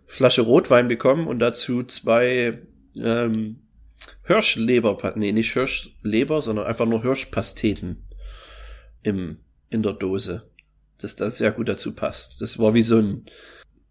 Flasche 0.05 0.41
Rotwein 0.43 0.87
bekommen 0.87 1.27
und 1.27 1.39
dazu 1.39 1.83
zwei 1.83 2.59
ähm, 2.95 3.61
Hirschleber, 4.25 5.13
nee, 5.15 5.31
nicht 5.31 5.53
Hirschleber, 5.53 6.41
sondern 6.41 6.65
einfach 6.65 6.85
nur 6.85 7.01
Hirschpasteten 7.01 8.03
im, 9.03 9.39
in 9.69 9.83
der 9.83 9.93
Dose. 9.93 10.49
Dass 10.99 11.15
das 11.15 11.37
sehr 11.37 11.51
gut 11.51 11.67
dazu 11.69 11.93
passt. 11.93 12.39
Das 12.41 12.57
war 12.59 12.73
wie 12.73 12.83
so 12.83 12.97
ein, 12.97 13.25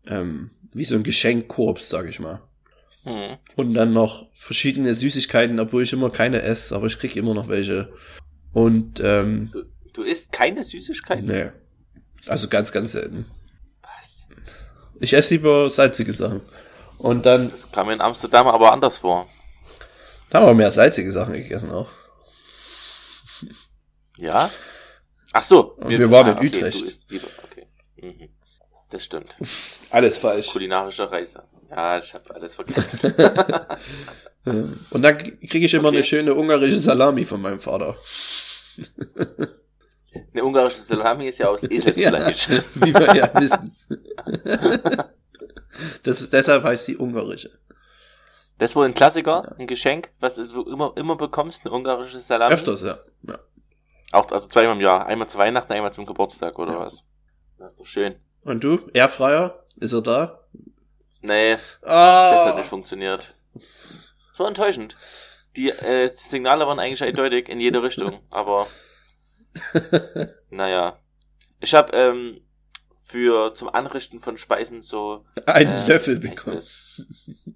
ähm, 0.07 0.51
wie 0.73 0.85
so 0.85 0.95
ein 0.95 1.03
Geschenkkorb, 1.03 1.81
sag 1.81 2.09
ich 2.09 2.19
mal. 2.21 2.43
Hm. 3.05 3.37
Und 3.57 3.75
dann 3.75 3.93
noch 3.93 4.29
verschiedene 4.33 4.95
Süßigkeiten, 4.95 5.59
obwohl 5.61 5.83
ich 5.83 5.93
immer 5.93 6.11
keine 6.11 6.41
esse, 6.43 6.75
aber 6.75 6.87
ich 6.87 6.99
krieg 6.99 7.17
immer 7.17 7.35
noch 7.35 7.49
welche. 7.49 7.93
Und, 8.53 9.01
ähm, 9.01 9.51
Du, 9.53 9.65
du 9.93 10.03
isst 10.03 10.33
keine 10.33 10.63
Süßigkeiten? 10.65 11.25
nee. 11.25 11.51
Also 12.27 12.49
ganz, 12.49 12.71
ganz 12.71 12.93
selten. 12.93 13.25
Was? 13.83 14.29
Ich 15.01 15.13
esse 15.13 15.35
lieber 15.35 15.69
salzige 15.69 16.13
Sachen. 16.13 16.41
Und 16.99 17.27
dann, 17.27 17.51
Das 17.51 17.71
kam 17.73 17.91
in 17.91 18.01
Amsterdam 18.01 18.47
aber 18.47 18.73
anders 18.73 18.99
vor. 18.99 19.27
da 20.31 20.39
haben 20.41 20.47
wir 20.47 20.55
mehr 20.55 20.71
salzige 20.71 21.11
Sachen 21.11 21.33
gegessen 21.35 21.73
auch. 21.73 21.89
Ja? 24.17 24.51
Ach 25.33 25.43
so. 25.43 25.73
Und 25.75 25.91
wir 25.91 26.11
waren 26.11 26.29
in 26.29 26.37
okay, 26.37 26.47
Utrecht. 26.47 27.11
Lieber, 27.11 27.29
okay. 27.45 27.67
Mhm. 27.97 28.29
Das 28.91 29.05
stimmt. 29.05 29.37
Alles 29.91 30.19
falsch. 30.19 30.49
Kulinarische 30.49 31.11
Reise. 31.11 31.43
Ja, 31.71 31.97
ich 31.97 32.13
habe 32.13 32.35
alles 32.35 32.55
vergessen. 32.55 33.15
Und 34.91 35.03
dann 35.03 35.17
kriege 35.17 35.65
ich 35.65 35.73
immer 35.73 35.89
Okay. 35.89 35.97
eine 35.97 36.05
schöne 36.05 36.35
ungarische 36.35 36.79
Salami 36.79 37.25
von 37.25 37.41
meinem 37.41 37.61
Vater. 37.61 37.97
Eine 40.35 40.45
ungarische 40.45 40.83
Salami 40.83 41.29
ist 41.29 41.39
ja 41.39 41.49
aus 41.49 41.63
Eselsfleisch. 41.63 42.49
Ja, 42.51 42.63
wie 42.75 42.93
wir 42.93 43.15
ja 43.15 43.41
wissen. 43.41 43.75
Das, 46.03 46.29
deshalb 46.29 46.65
heißt 46.65 46.85
sie 46.85 46.97
ungarische. 46.99 47.51
Das 48.59 48.73
ist 48.73 48.77
wohl 48.77 48.85
ein 48.85 48.95
Klassiker, 48.95 49.55
ein 49.59 49.67
Geschenk, 49.67 50.11
was 50.21 50.35
du 50.37 50.63
immer, 50.65 50.93
immer 50.97 51.17
bekommst, 51.17 51.65
eine 51.65 51.75
ungarische 51.75 52.21
Salami. 52.21 52.53
Öfters, 52.53 52.83
ja. 52.83 52.99
ja. 53.27 53.39
Auch, 54.13 54.31
also 54.31 54.47
zweimal 54.49 54.77
im 54.77 54.81
Jahr. 54.81 55.07
Einmal 55.07 55.27
zu 55.29 55.39
Weihnachten, 55.39 55.73
einmal 55.73 55.93
zum 55.93 56.07
Geburtstag 56.07 56.59
oder 56.59 56.73
Ja. 56.75 56.81
was. 56.81 57.05
Das 57.59 57.73
ist 57.73 57.81
doch 57.81 57.87
schön. 57.87 58.17
Und 58.43 58.63
du? 58.63 58.89
Airfryer? 58.93 59.65
Ist 59.77 59.93
er 59.93 60.03
da? 60.03 60.41
Nee, 61.21 61.53
das 61.81 61.91
hat 61.91 61.91
Ah! 61.91 62.55
nicht 62.57 62.69
funktioniert. 62.69 63.35
So 64.33 64.45
enttäuschend. 64.47 64.97
Die 65.57 65.69
äh, 65.71 66.09
Signale 66.09 66.67
waren 66.67 66.79
eigentlich 66.79 67.03
eindeutig 67.03 67.49
in 67.49 67.61
jede 67.61 67.83
Richtung, 67.83 68.21
aber 68.31 68.67
naja. 70.51 70.99
Ich 71.61 71.75
habe 71.75 71.93
ähm, 71.97 72.41
für 73.05 73.55
zum 73.55 73.69
Anrichten 73.69 74.19
von 74.21 74.37
Speisen 74.37 74.83
so 74.83 75.25
Ein 75.47 75.69
äh, 75.69 75.87
Löffel 75.87 76.19
bekommen. 76.19 76.61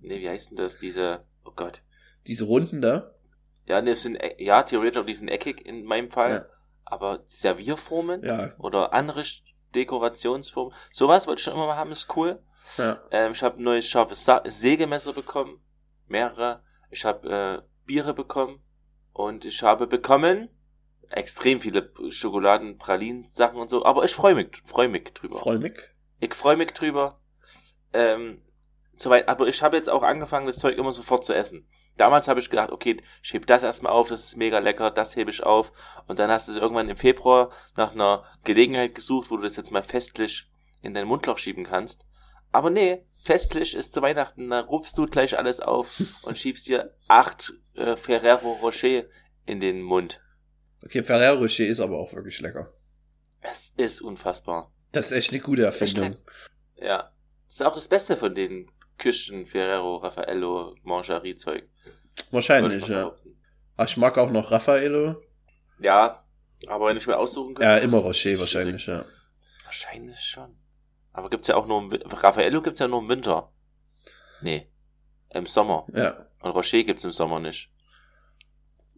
Nee, 0.00 0.20
wie 0.20 0.28
heißt 0.28 0.50
denn 0.50 0.56
das? 0.56 0.78
Diese, 0.78 1.24
oh 1.44 1.50
Gott. 1.56 1.82
Diese 2.26 2.44
Runden 2.44 2.80
da? 2.80 3.12
Ja, 3.66 3.80
das 3.82 4.02
sind, 4.02 4.16
e- 4.16 4.42
ja, 4.44 4.62
theoretisch 4.62 5.00
auch 5.02 5.06
die 5.06 5.14
sind 5.14 5.28
eckig 5.28 5.64
in 5.66 5.84
meinem 5.84 6.10
Fall. 6.10 6.30
Ja. 6.30 6.46
Aber 6.84 7.24
Servierformen 7.26 8.22
Ja. 8.24 8.52
oder 8.58 8.92
Anrichtdekorationsformen, 8.92 10.74
sowas 10.92 11.26
wollte 11.26 11.40
ich 11.40 11.44
schon 11.44 11.54
immer 11.54 11.66
mal 11.66 11.76
haben, 11.76 11.90
ist 11.92 12.14
cool. 12.16 12.42
ja. 12.78 13.00
Ähm, 13.10 13.32
ich 13.32 13.42
habe 13.42 13.60
ein 13.60 13.64
neues 13.64 13.86
scharfes 13.88 14.24
Sa 14.24 14.42
Sägemesser 14.46 15.12
bekommen, 15.12 15.60
mehrere. 16.06 16.62
Ich 16.90 17.04
habe 17.04 17.28
äh, 17.28 17.62
Biere 17.86 18.14
bekommen 18.14 18.62
und 19.12 19.44
ich 19.44 19.62
habe 19.62 19.86
bekommen 19.86 20.48
extrem 21.10 21.60
viele 21.60 21.92
Schokoladen, 22.10 22.78
Pralinen, 22.78 23.24
Sachen 23.30 23.58
und 23.58 23.68
so. 23.68 23.84
Aber 23.84 24.04
ich 24.04 24.12
freue 24.12 24.34
mich, 24.34 24.62
freue 24.64 24.88
mich 24.88 25.12
drüber. 25.14 25.38
Freu 25.38 25.58
mich. 25.58 25.78
Ich 26.18 26.34
freue 26.34 26.56
mich 26.56 26.72
drüber. 26.72 27.20
Ähm, 27.92 28.42
soweit, 28.96 29.28
aber 29.28 29.46
ich 29.46 29.62
habe 29.62 29.76
jetzt 29.76 29.88
auch 29.90 30.02
angefangen, 30.02 30.46
das 30.46 30.58
Zeug 30.58 30.76
immer 30.78 30.92
sofort 30.92 31.24
zu 31.24 31.32
essen. 31.34 31.68
Damals 31.96 32.28
habe 32.28 32.40
ich 32.40 32.50
gedacht, 32.50 32.70
okay, 32.70 32.98
ich 33.22 33.32
heb 33.32 33.46
das 33.46 33.62
erstmal 33.62 33.92
auf, 33.92 34.08
das 34.08 34.24
ist 34.24 34.36
mega 34.36 34.58
lecker, 34.58 34.90
das 34.90 35.16
hebe 35.16 35.30
ich 35.30 35.42
auf. 35.42 35.72
Und 36.06 36.18
dann 36.18 36.30
hast 36.30 36.48
du 36.48 36.52
irgendwann 36.52 36.88
im 36.88 36.96
Februar 36.96 37.50
nach 37.76 37.92
einer 37.92 38.24
Gelegenheit 38.44 38.94
gesucht, 38.94 39.30
wo 39.30 39.36
du 39.36 39.42
das 39.44 39.56
jetzt 39.56 39.70
mal 39.70 39.82
festlich 39.82 40.50
in 40.82 40.94
dein 40.94 41.06
Mundloch 41.06 41.38
schieben 41.38 41.64
kannst. 41.64 42.04
Aber 42.52 42.70
nee, 42.70 43.04
festlich 43.24 43.74
ist 43.74 43.94
zu 43.94 44.02
Weihnachten, 44.02 44.50
da 44.50 44.60
rufst 44.60 44.98
du 44.98 45.06
gleich 45.06 45.38
alles 45.38 45.60
auf 45.60 46.00
und 46.22 46.36
schiebst 46.36 46.66
dir 46.66 46.94
acht 47.08 47.54
äh, 47.74 47.96
Ferrero 47.96 48.52
Rocher 48.52 49.04
in 49.46 49.60
den 49.60 49.82
Mund. 49.82 50.20
Okay, 50.84 51.02
Ferrero 51.02 51.40
Rocher 51.40 51.66
ist 51.66 51.80
aber 51.80 51.98
auch 51.98 52.12
wirklich 52.12 52.40
lecker. 52.40 52.72
Es 53.40 53.72
ist 53.76 54.00
unfassbar. 54.00 54.72
Das 54.92 55.06
ist 55.06 55.12
echt 55.12 55.32
eine 55.32 55.40
gute 55.40 55.64
Erfindung. 55.64 56.16
Ja. 56.76 57.12
Das 57.46 57.54
ist 57.54 57.62
auch 57.62 57.74
das 57.74 57.88
Beste 57.88 58.16
von 58.16 58.34
den 58.34 58.66
Küchen, 58.98 59.46
Ferrero, 59.46 59.96
Raffaello, 59.96 60.74
Mangerie-Zeug. 60.82 61.68
Wahrscheinlich, 62.30 62.86
ja. 62.88 63.12
Ach, 63.76 63.82
ah, 63.82 63.84
ich 63.84 63.96
mag 63.96 64.16
auch 64.18 64.30
noch 64.30 64.50
Raffaello. 64.50 65.22
Ja, 65.80 66.24
aber 66.66 66.86
wenn 66.86 66.96
ich 66.96 67.06
mir 67.06 67.18
aussuchen 67.18 67.54
könnte. 67.54 67.70
Ja, 67.70 67.76
immer 67.76 67.98
Rocher 67.98 68.38
wahrscheinlich, 68.38 68.82
schwierig. 68.82 69.06
ja. 69.06 69.64
Wahrscheinlich 69.64 70.20
schon. 70.20 70.56
Aber 71.12 71.28
gibt's 71.30 71.48
ja 71.48 71.56
auch 71.56 71.66
nur 71.66 71.82
im 71.82 71.92
Raffaello 71.92 72.62
gibt's 72.62 72.80
ja 72.80 72.88
nur 72.88 73.00
im 73.00 73.08
Winter. 73.08 73.52
Nee. 74.40 74.70
Im 75.30 75.46
Sommer. 75.46 75.86
Ja. 75.94 76.26
Und 76.40 76.50
Rocher 76.52 76.82
gibt's 76.82 77.04
im 77.04 77.10
Sommer 77.10 77.40
nicht. 77.40 77.70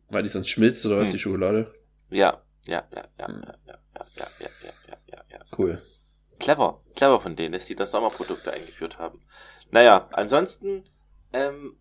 Weil 0.09 0.23
die 0.23 0.29
sonst 0.29 0.49
schmilzt 0.49 0.87
oder 0.87 0.99
was, 0.99 1.11
die 1.11 1.15
hm. 1.15 1.21
Schokolade? 1.21 1.75
Ja, 2.11 2.43
ja, 2.67 2.87
ja, 2.95 3.09
ja, 3.19 3.27
hm. 3.27 3.43
ja, 3.45 3.57
ja, 3.67 4.07
ja, 4.17 4.27
ja, 4.41 4.49
ja, 4.87 4.97
ja, 5.07 5.25
ja. 5.31 5.39
Cool. 5.57 5.83
Clever, 6.39 6.83
clever 6.95 7.21
von 7.21 7.35
denen, 7.35 7.53
dass 7.53 7.67
die 7.67 7.75
das 7.75 7.91
Sommerprodukte 7.91 8.53
eingeführt 8.53 8.99
haben. 8.99 9.21
Naja, 9.71 10.09
ansonsten, 10.13 10.85
ähm, 11.33 11.77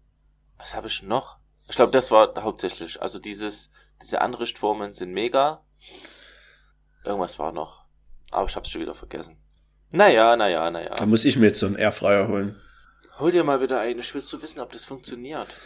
was 0.57 0.73
habe 0.73 0.87
ich 0.87 1.03
noch? 1.03 1.37
Ich 1.69 1.75
glaube, 1.75 1.91
das 1.91 2.11
war 2.11 2.33
hauptsächlich. 2.41 3.01
Also 3.01 3.19
dieses, 3.19 3.71
diese 4.01 4.21
Anrichtformen 4.21 4.93
sind 4.93 5.11
mega. 5.11 5.63
Irgendwas 7.03 7.39
war 7.39 7.51
noch. 7.51 7.85
Aber 8.31 8.47
ich 8.47 8.55
hab's 8.55 8.69
schon 8.69 8.81
wieder 8.81 8.93
vergessen. 8.93 9.37
Naja, 9.91 10.35
naja, 10.35 10.69
naja. 10.69 10.95
Da 10.95 11.05
muss 11.05 11.25
ich 11.25 11.37
mir 11.37 11.47
jetzt 11.47 11.59
so 11.59 11.65
einen 11.65 11.75
Airfryer 11.75 12.27
holen. 12.27 12.59
Hol 13.19 13.31
dir 13.31 13.43
mal 13.43 13.61
wieder 13.61 13.79
einen. 13.79 13.99
Ich 13.99 14.13
will 14.13 14.21
zu 14.21 14.41
wissen, 14.41 14.59
ob 14.59 14.71
das 14.73 14.85
funktioniert. 14.85 15.57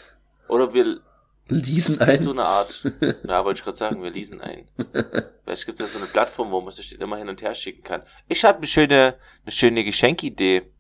Oder 0.47 0.73
wir 0.73 1.01
Leasen 1.47 1.99
ein. 1.99 2.19
so 2.19 2.31
eine 2.31 2.45
Art. 2.45 2.83
Na, 3.23 3.43
wollte 3.43 3.59
ich 3.59 3.63
gerade 3.63 3.77
sagen, 3.77 4.01
wir 4.03 4.11
leasen 4.11 4.41
ein. 4.41 4.69
Vielleicht 5.43 5.65
gibt 5.65 5.79
es 5.79 5.79
ja 5.79 5.87
so 5.87 5.97
eine 5.97 6.07
Plattform, 6.07 6.51
wo 6.51 6.61
man 6.61 6.71
sich 6.71 6.89
den 6.89 7.01
immer 7.01 7.17
hin 7.17 7.29
und 7.29 7.41
her 7.41 7.53
schicken 7.53 7.83
kann. 7.83 8.03
Ich 8.27 8.45
habe 8.45 8.59
eine 8.59 8.67
schöne, 8.67 9.17
eine 9.43 9.51
schöne 9.51 9.83
Geschenkidee 9.83 10.71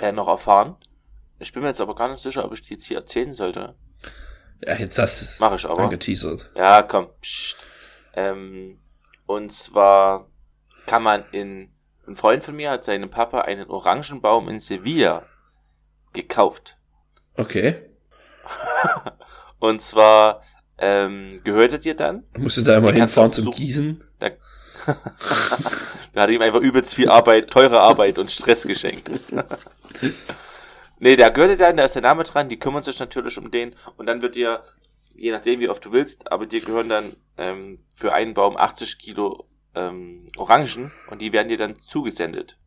äh, 0.00 0.12
noch 0.12 0.28
erfahren. 0.28 0.76
Ich 1.38 1.52
bin 1.52 1.62
mir 1.62 1.68
jetzt 1.68 1.80
aber 1.80 1.94
gar 1.94 2.08
nicht 2.08 2.20
sicher, 2.20 2.44
ob 2.44 2.52
ich 2.52 2.62
die 2.62 2.74
jetzt 2.74 2.86
hier 2.86 2.98
erzählen 2.98 3.32
sollte. 3.32 3.74
Ja, 4.64 4.74
jetzt 4.74 4.98
hast 4.98 5.40
Mach 5.40 5.54
ich 5.54 5.64
aber. 5.66 5.84
angeteasert. 5.84 6.50
Ja, 6.56 6.82
komm. 6.82 7.08
Psst. 7.20 7.58
Ähm, 8.14 8.80
und 9.26 9.52
zwar 9.52 10.28
kann 10.86 11.02
man 11.02 11.24
in, 11.30 11.70
ein 12.06 12.16
Freund 12.16 12.42
von 12.42 12.56
mir 12.56 12.70
hat 12.70 12.82
seinem 12.82 13.10
Papa 13.10 13.42
einen 13.42 13.70
Orangenbaum 13.70 14.48
in 14.48 14.58
Sevilla 14.58 15.26
gekauft. 16.12 16.78
Okay. 17.34 17.76
Und 19.60 19.82
zwar 19.82 20.42
ähm, 20.78 21.40
gehört 21.44 21.72
er 21.72 21.78
dir 21.78 21.94
dann. 21.94 22.24
Musst 22.36 22.56
du 22.56 22.62
da 22.62 22.78
immer 22.78 22.92
hinfahren 22.92 23.32
zum. 23.32 23.50
Gießen? 23.52 24.04
Da, 24.18 24.30
da 26.14 26.22
hat 26.22 26.30
ihm 26.30 26.42
einfach 26.42 26.60
übelst 26.60 26.94
viel 26.94 27.08
Arbeit, 27.08 27.50
teure 27.50 27.80
Arbeit 27.80 28.18
und 28.18 28.30
Stress 28.30 28.66
geschenkt. 28.66 29.10
nee, 31.00 31.16
der 31.16 31.30
gehört 31.30 31.52
dir 31.52 31.56
dann, 31.56 31.76
da 31.76 31.84
ist 31.84 31.94
der 31.94 32.02
Name 32.02 32.24
dran, 32.24 32.48
die 32.48 32.58
kümmern 32.58 32.82
sich 32.82 32.98
natürlich 32.98 33.38
um 33.38 33.50
den 33.50 33.74
und 33.96 34.06
dann 34.06 34.22
wird 34.22 34.34
dir, 34.34 34.62
je 35.14 35.30
nachdem 35.30 35.60
wie 35.60 35.68
oft 35.68 35.84
du 35.84 35.92
willst, 35.92 36.30
aber 36.32 36.46
dir 36.46 36.60
gehören 36.60 36.88
dann 36.88 37.16
ähm, 37.36 37.80
für 37.94 38.12
einen 38.12 38.34
Baum 38.34 38.56
80 38.56 38.98
Kilo 38.98 39.46
ähm, 39.74 40.26
Orangen 40.36 40.92
und 41.10 41.20
die 41.20 41.32
werden 41.32 41.48
dir 41.48 41.58
dann 41.58 41.78
zugesendet. 41.78 42.58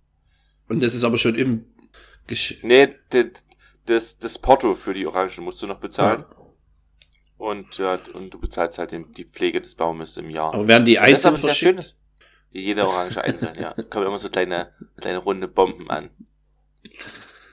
Und 0.68 0.82
das 0.82 0.94
ist 0.94 1.04
aber 1.04 1.18
schon 1.18 1.36
im 1.36 1.66
Gesch 2.28 2.60
Nee, 2.62 2.96
das, 3.86 4.18
das, 4.18 4.40
Porto 4.40 4.76
für 4.76 4.94
die 4.94 5.06
Orangen 5.08 5.44
musst 5.44 5.62
du 5.62 5.68
noch 5.68 5.80
bezahlen. 5.80 6.26
Ja. 6.30 6.38
Und, 7.38 7.80
ja, 7.80 7.98
und 8.14 8.30
du 8.30 8.40
bezahlst 8.40 8.78
halt 8.78 8.96
die 9.18 9.26
Pflege 9.26 9.60
des 9.60 9.74
Baumes 9.74 10.16
im 10.18 10.30
Jahr. 10.30 10.54
Aber 10.54 10.68
werden 10.68 10.86
die 10.86 11.00
einzeln 11.00 11.38
verschickt? 11.38 11.96
Jede 12.52 12.88
Orange 12.88 13.24
einzeln, 13.24 13.58
ja. 13.60 13.74
Da 13.74 13.84
kommen 13.84 14.06
immer 14.08 14.18
so 14.20 14.30
kleine, 14.30 14.74
kleine 15.00 15.18
runde 15.20 15.48
Bomben 15.48 15.90
an. 15.90 16.10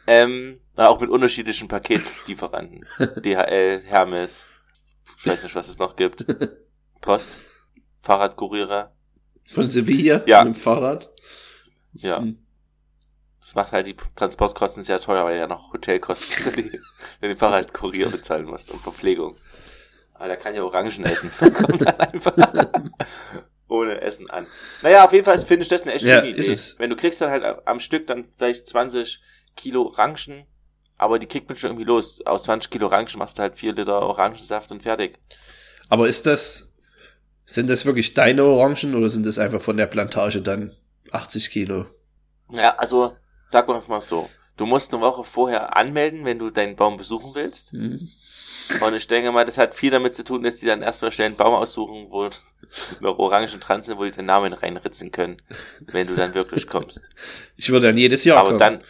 Ähm, 0.07 0.61
auch 0.77 1.01
mit 1.01 1.11
unterschiedlichen 1.11 1.69
Paketlieferanten. 1.69 2.85
DHL, 3.23 3.83
Hermes, 3.85 4.47
ich 5.19 5.27
weiß 5.27 5.43
nicht, 5.45 5.55
was 5.55 5.69
es 5.69 5.79
noch 5.79 5.97
gibt. 5.97 6.25
Post, 7.01 7.31
Fahrradkurierer, 8.03 8.93
Von 9.51 9.69
Sevilla 9.69 10.23
Ja. 10.27 10.45
mit 10.45 10.57
dem 10.57 10.61
Fahrrad? 10.61 11.11
ja. 11.93 12.19
Hm. 12.19 12.39
Das 13.41 13.55
macht 13.55 13.73
halt 13.73 13.87
die 13.87 13.97
Transportkosten 14.15 14.83
sehr 14.83 15.01
teuer, 15.01 15.25
weil 15.25 15.39
ja 15.39 15.47
noch 15.47 15.73
Hotelkosten 15.73 16.31
für 16.31 16.51
die, 16.53 16.69
für 16.69 17.29
den 17.29 17.37
Fahrradkurier 17.37 18.11
bezahlen 18.11 18.45
musst 18.45 18.71
und 18.71 18.81
Verpflegung. 18.83 19.37
Aber 20.13 20.27
der 20.29 20.37
kann 20.37 20.55
ja 20.55 20.63
Orangen 20.63 21.05
essen. 21.05 21.31
Kommt 21.55 21.81
dann 21.81 21.99
einfach 21.99 22.37
ohne 23.69 24.01
Essen 24.01 24.29
an. 24.31 24.47
Naja, 24.83 25.05
auf 25.05 25.13
jeden 25.13 25.25
Fall 25.25 25.39
finde 25.39 25.63
ich 25.63 25.69
das 25.69 25.83
eine 25.83 25.93
echt 25.93 26.05
Ja, 26.05 26.21
schöne 26.21 26.31
ist 26.37 26.47
Idee. 26.47 26.55
es. 26.55 26.79
Wenn 26.79 26.91
du 26.91 26.97
kriegst 26.97 27.21
dann 27.21 27.31
halt 27.31 27.45
am 27.67 27.81
Stück 27.81 28.07
dann 28.07 28.27
vielleicht 28.37 28.67
20 28.69 29.21
Kilo 29.57 29.83
Orangen, 29.83 30.47
aber 30.97 31.19
die 31.19 31.27
kriegt 31.27 31.49
man 31.49 31.57
schon 31.57 31.71
irgendwie 31.71 31.87
los. 31.87 32.25
Aus 32.27 32.45
20 32.45 32.71
Kilo 32.71 32.87
Orangen 32.87 33.09
machst 33.19 33.39
du 33.39 33.43
halt 33.43 33.57
4 33.59 33.73
Liter 33.75 34.03
Orangensaft 34.03 34.71
und 34.73 34.83
fertig. 34.83 35.19
Aber 35.89 36.09
ist 36.09 36.27
das, 36.27 36.75
sind 37.47 37.71
das 37.71 37.85
wirklich 37.87 38.15
deine 38.15 38.45
Orangen 38.45 38.95
oder 38.95 39.11
sind 39.11 39.27
das 39.27 39.39
einfach 39.39 39.61
von 39.61 39.77
der 39.77 39.87
Plantage 39.87 40.43
dann 40.43 40.75
80 41.13 41.51
Kilo? 41.51 41.87
Ja, 42.51 42.75
also 42.77 43.17
sagen 43.49 43.69
wir 43.69 43.77
es 43.77 43.89
mal 43.89 44.01
so. 44.01 44.29
Du 44.59 44.67
musst 44.67 44.93
eine 44.93 45.03
Woche 45.03 45.25
vorher 45.25 45.77
anmelden, 45.77 46.27
wenn 46.27 46.39
du 46.39 46.51
deinen 46.51 46.77
Baum 46.77 46.99
besuchen 46.99 47.35
willst. 47.35 47.73
Hm. 47.73 48.11
Und 48.83 48.95
ich 48.95 49.07
denke 49.07 49.33
mal, 49.33 49.47
das 49.47 49.57
hat 49.57 49.75
viel 49.75 49.91
damit 49.91 50.15
zu 50.15 50.25
tun, 50.25 50.43
dass 50.43 50.59
die 50.59 50.67
dann 50.67 50.83
erstmal 50.83 51.11
schnell 51.11 51.29
einen 51.29 51.37
Baum 51.37 51.55
aussuchen, 51.55 52.09
wo 52.11 52.29
noch 53.01 53.19
Orangen 53.19 53.61
dran 53.61 53.81
sind, 53.81 53.99
wo 53.99 54.05
die 54.05 54.11
den 54.11 54.27
Namen 54.27 54.53
reinritzen 54.53 55.11
können, 55.11 55.41
wenn 55.87 56.07
du 56.07 56.15
dann 56.15 56.35
wirklich 56.35 56.67
kommst. 56.67 57.01
Ich 57.57 57.71
würde 57.71 57.89
dann 57.89 57.97
jedes 57.97 58.23
Jahr 58.25 58.39
aber 58.39 58.51
kommen. 58.51 58.61
dann, 58.61 58.83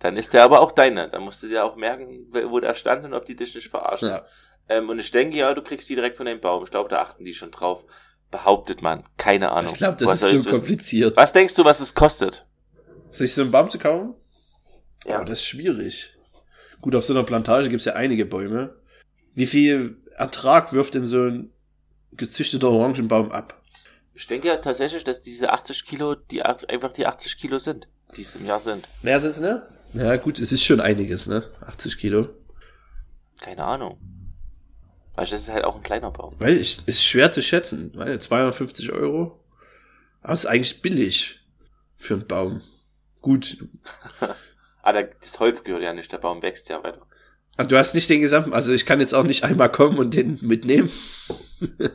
dann 0.00 0.16
ist 0.16 0.34
der 0.34 0.42
aber 0.42 0.60
auch 0.60 0.72
deiner. 0.72 1.06
Dann 1.08 1.22
musst 1.22 1.42
du 1.42 1.48
dir 1.48 1.64
auch 1.64 1.76
merken, 1.76 2.26
wo 2.32 2.58
der 2.58 2.74
stand 2.74 3.04
und 3.04 3.14
ob 3.14 3.26
die 3.26 3.36
dich 3.36 3.54
nicht 3.54 3.68
verarschen. 3.68 4.08
ja. 4.08 4.24
Ähm, 4.68 4.88
und 4.88 4.98
ich 4.98 5.10
denke 5.12 5.36
ja, 5.38 5.54
du 5.54 5.62
kriegst 5.62 5.88
die 5.88 5.94
direkt 5.94 6.16
von 6.16 6.26
deinem 6.26 6.40
Baum. 6.40 6.64
Ich 6.64 6.70
glaube, 6.70 6.88
da 6.88 7.00
achten 7.00 7.24
die 7.24 7.34
schon 7.34 7.52
drauf. 7.52 7.84
Behauptet 8.32 8.82
man. 8.82 9.04
Keine 9.16 9.52
Ahnung. 9.52 9.70
Ich 9.72 9.78
glaube, 9.78 9.96
das 9.98 10.08
Woher 10.08 10.14
ist 10.14 10.20
so 10.20 10.26
ich's 10.26 10.46
wissen? 10.46 10.50
kompliziert. 10.58 11.16
Was 11.16 11.32
denkst 11.32 11.54
du, 11.54 11.64
was 11.64 11.78
es 11.78 11.94
kostet? 11.94 12.44
Sich 13.10 13.32
so 13.34 13.42
einen 13.42 13.52
Baum 13.52 13.70
zu 13.70 13.78
kaufen? 13.78 14.14
Ja. 15.04 15.20
Oh, 15.20 15.24
das 15.24 15.40
ist 15.40 15.46
schwierig. 15.46 16.10
Gut, 16.80 16.94
auf 16.94 17.04
so 17.04 17.12
einer 17.12 17.24
Plantage 17.24 17.68
gibt's 17.68 17.84
ja 17.84 17.94
einige 17.94 18.26
Bäume. 18.26 18.76
Wie 19.34 19.46
viel 19.46 19.96
Ertrag 20.16 20.72
wirft 20.72 20.94
denn 20.94 21.04
so 21.04 21.22
ein 21.26 21.50
gezüchteter 22.12 22.70
Orangenbaum 22.70 23.30
ab? 23.32 23.62
Ich 24.14 24.26
denke 24.26 24.48
ja 24.48 24.56
tatsächlich, 24.56 25.04
dass 25.04 25.22
diese 25.22 25.52
80 25.52 25.84
Kilo, 25.84 26.14
die 26.14 26.42
ach- 26.42 26.64
einfach 26.68 26.92
die 26.92 27.06
80 27.06 27.36
Kilo 27.38 27.58
sind, 27.58 27.86
die 28.16 28.22
es 28.22 28.34
im 28.36 28.46
Jahr 28.46 28.60
sind. 28.60 28.88
Mehr 29.02 29.20
sind's, 29.20 29.40
ne? 29.40 29.66
Ja, 29.92 30.16
gut, 30.16 30.38
es 30.38 30.52
ist 30.52 30.64
schon 30.64 30.80
einiges, 30.80 31.26
ne? 31.26 31.44
80 31.66 31.98
Kilo. 31.98 32.28
Keine 33.40 33.64
Ahnung. 33.64 33.98
Weil 35.14 35.26
das 35.26 35.40
ist 35.40 35.48
halt 35.48 35.64
auch 35.64 35.76
ein 35.76 35.82
kleiner 35.82 36.10
Baum. 36.10 36.34
Weil 36.38 36.56
ich, 36.58 36.78
ist 36.86 37.04
schwer 37.04 37.30
zu 37.30 37.42
schätzen, 37.42 37.92
weil 37.94 38.18
250 38.20 38.92
Euro. 38.92 39.42
Aber 40.22 40.32
ist 40.32 40.46
eigentlich 40.46 40.82
billig 40.82 41.40
für 41.98 42.14
einen 42.14 42.26
Baum. 42.26 42.62
Gut. 43.22 43.58
Ah, 44.86 44.92
das 44.92 45.40
Holz 45.40 45.64
gehört 45.64 45.82
ja 45.82 45.92
nicht, 45.92 46.12
der 46.12 46.18
Baum 46.18 46.42
wächst 46.42 46.68
ja 46.68 46.82
weiter. 46.82 47.02
Aber 47.56 47.68
du 47.68 47.76
hast 47.76 47.94
nicht 47.94 48.08
den 48.08 48.20
gesamten, 48.20 48.52
also 48.52 48.72
ich 48.72 48.86
kann 48.86 49.00
jetzt 49.00 49.14
auch 49.14 49.24
nicht 49.24 49.42
einmal 49.42 49.70
kommen 49.70 49.98
und 49.98 50.14
den 50.14 50.38
mitnehmen. 50.42 50.90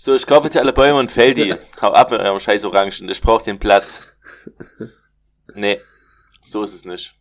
So, 0.00 0.14
ich 0.14 0.28
kaufe 0.28 0.46
jetzt 0.46 0.56
alle 0.56 0.72
Bäume 0.72 1.00
und 1.00 1.10
fäll 1.10 1.34
die. 1.34 1.52
Hau 1.82 1.88
ab 1.88 2.12
mit 2.12 2.20
eurem 2.20 2.38
scheiß 2.38 2.64
Orangen, 2.66 3.08
ich 3.08 3.20
brauche 3.20 3.42
den 3.42 3.58
Platz. 3.58 4.02
Nee, 5.52 5.80
so 6.44 6.62
ist 6.62 6.72
es 6.72 6.84
nicht. 6.84 7.16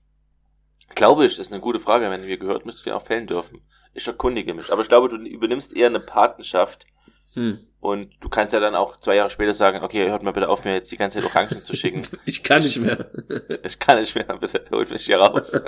Glaube 0.94 1.26
ich, 1.26 1.40
ist 1.40 1.52
eine 1.52 1.60
gute 1.60 1.80
Frage. 1.80 2.12
Wenn 2.12 2.24
ihr 2.24 2.38
gehört, 2.38 2.68
müsst 2.68 2.86
ihr 2.86 2.96
auch 2.96 3.02
fällen 3.02 3.26
dürfen. 3.26 3.64
Ich 3.96 4.06
erkundige 4.06 4.54
mich. 4.54 4.72
Aber 4.72 4.84
ich 4.84 4.90
glaube, 4.90 5.10
du 5.10 5.16
übernimmst 5.16 5.76
eher 5.76 5.88
eine 5.88 6.00
Patenschaft 6.00 6.86
Hm. 7.38 7.67
Und 7.88 8.12
du 8.20 8.28
kannst 8.28 8.54
ja 8.54 8.60
dann 8.60 8.76
auch 8.76 9.00
zwei 9.00 9.16
Jahre 9.16 9.30
später 9.30 9.54
sagen, 9.54 9.82
okay, 9.84 10.10
hört 10.10 10.22
mal 10.24 10.32
bitte 10.34 10.50
auf, 10.50 10.66
mir 10.66 10.74
jetzt 10.74 10.92
die 10.92 10.98
ganze 10.98 11.20
Zeit 11.22 11.30
Orangen 11.30 11.64
zu 11.64 11.76
schicken. 11.76 12.02
Ich 12.26 12.44
kann 12.44 12.62
nicht 12.62 12.80
mehr. 12.80 12.98
Ich 13.64 13.80
kann 13.80 14.00
nicht 14.00 14.14
mehr, 14.14 14.26
bitte 14.26 14.66
holt 14.72 14.90
mich 14.92 15.06
hier 15.06 15.20
raus. 15.20 15.52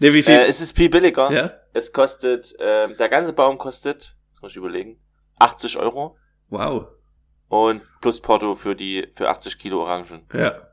Ne, 0.00 0.12
wie 0.12 0.22
viel? 0.24 0.34
äh, 0.34 0.46
es 0.46 0.60
ist 0.60 0.76
viel 0.76 0.90
billiger. 0.90 1.30
ja? 1.32 1.52
Es 1.72 1.92
kostet, 1.92 2.54
ähm, 2.58 2.96
der 2.98 3.08
ganze 3.08 3.32
Baum 3.32 3.58
kostet, 3.58 4.16
das 4.32 4.42
muss 4.42 4.50
ich 4.50 4.56
überlegen, 4.56 5.00
80 5.38 5.78
Euro 5.78 6.18
Wow. 6.48 6.88
und 7.48 7.80
plus 8.00 8.20
Porto 8.20 8.54
für 8.56 8.74
die, 8.74 9.08
für 9.12 9.28
80 9.30 9.56
Kilo 9.58 9.82
Orangen. 9.82 10.26
Ja. 10.32 10.68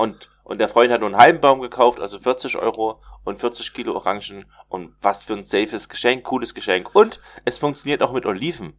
Und, 0.00 0.30
und 0.44 0.58
der 0.58 0.70
Freund 0.70 0.90
hat 0.90 1.00
nur 1.00 1.10
einen 1.10 1.18
halben 1.18 1.40
Baum 1.42 1.60
gekauft, 1.60 2.00
also 2.00 2.18
40 2.18 2.56
Euro 2.56 3.02
und 3.24 3.38
40 3.38 3.74
Kilo 3.74 3.94
Orangen 3.94 4.46
und 4.68 4.94
was 5.02 5.24
für 5.24 5.34
ein 5.34 5.44
safes 5.44 5.90
Geschenk, 5.90 6.24
cooles 6.24 6.54
Geschenk. 6.54 6.94
Und 6.94 7.20
es 7.44 7.58
funktioniert 7.58 8.02
auch 8.02 8.12
mit 8.12 8.24
Oliven 8.24 8.72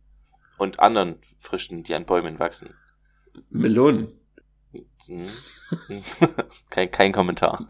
und 0.58 0.80
anderen 0.80 1.20
Früchten, 1.38 1.84
die 1.84 1.94
an 1.94 2.06
Bäumen 2.06 2.40
wachsen. 2.40 2.74
Melonen. 3.52 4.20
Hm. 5.06 5.28
kein, 6.72 6.90
kein 6.90 7.12
Kommentar. 7.12 7.68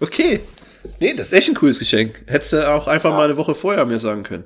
Okay. 0.00 0.40
Nee, 0.98 1.14
das 1.14 1.28
ist 1.28 1.34
echt 1.34 1.48
ein 1.48 1.54
cooles 1.54 1.78
Geschenk. 1.78 2.24
Hättest 2.26 2.54
du 2.54 2.74
auch 2.74 2.88
einfach 2.88 3.10
Ja. 3.10 3.16
mal 3.16 3.24
eine 3.26 3.36
Woche 3.36 3.54
vorher 3.54 3.86
mir 3.86 4.00
sagen 4.00 4.24
können. 4.24 4.44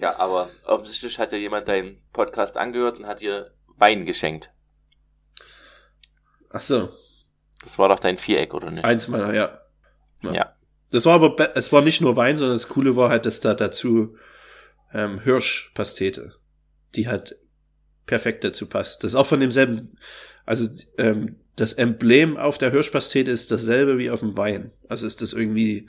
Ja, 0.00 0.18
aber 0.18 0.48
offensichtlich 0.64 1.18
hat 1.18 1.30
ja 1.32 1.36
jemand 1.36 1.68
deinen 1.68 2.00
Podcast 2.14 2.56
angehört 2.56 2.98
und 2.98 3.06
hat 3.06 3.20
dir 3.20 3.52
Wein 3.76 4.06
geschenkt. 4.06 4.50
Ach 6.50 6.60
so. 6.60 6.90
Das 7.62 7.78
war 7.78 7.88
doch 7.88 7.98
dein 7.98 8.18
Viereck, 8.18 8.54
oder 8.54 8.70
nicht? 8.70 8.84
Eins 8.84 9.08
meiner, 9.08 9.32
ja. 9.34 9.60
Ja. 10.22 10.54
Das 10.90 11.06
war 11.06 11.14
aber, 11.14 11.36
be- 11.36 11.52
es 11.54 11.72
war 11.72 11.82
nicht 11.82 12.00
nur 12.00 12.16
Wein, 12.16 12.36
sondern 12.36 12.56
das 12.56 12.68
Coole 12.68 12.96
war 12.96 13.10
halt, 13.10 13.24
dass 13.26 13.40
da 13.40 13.54
dazu 13.54 14.16
ähm, 14.92 15.20
Hirschpastete, 15.20 16.34
die 16.96 17.06
halt 17.08 17.36
perfekt 18.06 18.42
dazu 18.44 18.66
passt. 18.66 19.04
Das 19.04 19.12
ist 19.12 19.14
auch 19.16 19.26
von 19.26 19.40
demselben, 19.40 19.96
also 20.46 20.68
ähm, 20.98 21.36
das 21.56 21.74
Emblem 21.74 22.36
auf 22.36 22.58
der 22.58 22.70
Hirschpastete 22.70 23.30
ist 23.30 23.50
dasselbe 23.52 23.98
wie 23.98 24.10
auf 24.10 24.20
dem 24.20 24.36
Wein. 24.36 24.72
Also 24.88 25.06
ist 25.06 25.22
das 25.22 25.32
irgendwie 25.32 25.88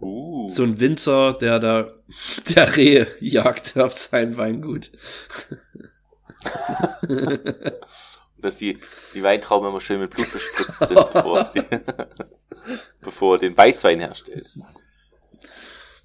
Uh. 0.00 0.48
So 0.50 0.64
ein 0.64 0.80
Winzer, 0.80 1.32
der 1.34 1.58
da 1.60 1.94
der 2.54 2.76
Rehe 2.76 3.06
jagt 3.20 3.78
auf 3.78 3.94
sein 3.94 4.36
Weingut. 4.36 4.90
dass 8.44 8.56
die, 8.56 8.78
die 9.14 9.22
Weintrauben 9.22 9.68
immer 9.68 9.80
schön 9.80 10.00
mit 10.00 10.10
Blut 10.10 10.30
bespritzt 10.32 10.86
sind, 10.86 11.12
bevor, 11.12 11.44
die, 11.54 11.62
bevor 13.00 13.36
er 13.36 13.38
den 13.38 13.56
Weißwein 13.56 14.00
herstellt. 14.00 14.48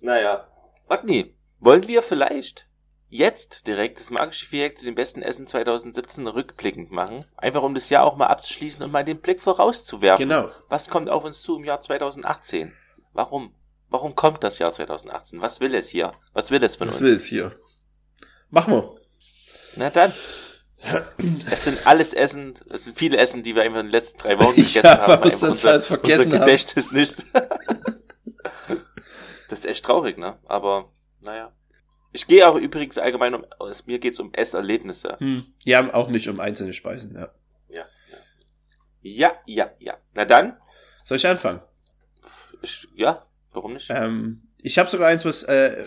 Naja. 0.02 0.48
Otni, 0.88 1.36
wollen 1.60 1.88
wir 1.88 2.02
vielleicht 2.02 2.68
jetzt 3.10 3.68
direkt 3.68 4.00
das 4.00 4.12
magische 4.12 4.46
Viereck 4.46 4.78
zu 4.78 4.86
den 4.86 4.96
besten 4.96 5.22
Essen 5.22 5.48
2017 5.48 6.28
rückblickend 6.28 6.92
machen? 6.92 7.26
Einfach 7.38 7.64
um 7.64 7.74
das 7.74 7.90
Jahr 7.90 8.06
auch 8.06 8.16
mal 8.16 8.28
abzuschließen 8.28 8.84
und 8.84 8.92
mal 8.92 9.04
den 9.04 9.20
Blick 9.20 9.42
vorauszuwerfen. 9.42 10.30
Genau. 10.30 10.50
Was 10.70 10.90
kommt 10.90 11.10
auf 11.10 11.24
uns 11.26 11.42
zu 11.42 11.58
im 11.58 11.66
Jahr 11.66 11.82
2018? 11.82 12.74
Warum? 13.14 13.54
Warum 13.90 14.16
kommt 14.16 14.44
das 14.44 14.60
Jahr 14.60 14.72
2018? 14.72 15.42
Was 15.42 15.60
will 15.60 15.74
es 15.74 15.90
hier? 15.90 16.12
Was 16.34 16.52
will 16.52 16.64
es 16.64 16.76
von 16.76 16.90
Was 16.90 16.96
uns? 16.96 17.04
will 17.04 17.16
es 17.16 17.26
hier? 17.26 17.60
Machen 18.52 18.74
wir. 18.74 18.96
Na 19.76 19.90
dann. 19.90 20.14
Es 21.52 21.66
sind 21.66 21.86
alles 21.86 22.14
Essen, 22.14 22.54
es 22.70 22.86
sind 22.86 22.98
viele 22.98 23.18
Essen, 23.18 23.44
die 23.44 23.56
wir 23.56 23.64
einfach 23.64 23.80
in 23.80 23.88
den 23.88 23.92
letzten 23.92 24.18
drei 24.20 24.40
Wochen 24.40 24.56
Ja, 24.60 24.64
gegessen 24.64 24.84
haben. 24.90 25.02
weil 25.02 25.08
wir 25.08 25.24
einfach 25.26 25.38
sonst 25.38 25.66
alles 25.66 25.88
vergessen 25.88 26.26
unser 26.28 26.40
haben. 26.40 26.46
Gedächtnis 26.46 26.92
nicht. 26.92 27.26
das 29.50 29.60
ist 29.60 29.66
echt 29.66 29.86
traurig, 29.86 30.18
ne? 30.18 30.38
Aber, 30.46 30.92
naja. 31.24 31.52
Ich 32.12 32.26
gehe 32.28 32.48
auch 32.48 32.56
übrigens 32.56 32.98
allgemein 32.98 33.36
um, 33.36 33.46
mir 33.86 34.00
geht's 34.00 34.20
um 34.20 34.34
Esserlebnisse. 34.34 35.18
Hm. 35.20 35.46
Ja, 35.64 35.94
auch 35.94 36.10
nicht 36.10 36.28
um 36.28 36.40
einzelne 36.40 36.74
Speisen, 36.74 37.14
ja. 37.16 37.30
Ja, 37.70 37.86
ja. 38.12 38.18
Ja, 39.02 39.32
ja, 39.46 39.72
ja. 39.80 39.98
Na 40.16 40.26
dann, 40.26 40.58
Soll 41.04 41.18
ich 41.18 41.28
anfangen? 41.28 41.62
ich, 42.62 42.88
ja, 42.96 43.26
warum 43.54 43.74
nicht? 43.74 43.90
Ähm, 43.90 44.42
ich 44.62 44.78
habe 44.80 44.90
sogar 44.90 45.08
eins, 45.08 45.24
was 45.24 45.44
äh, 45.44 45.86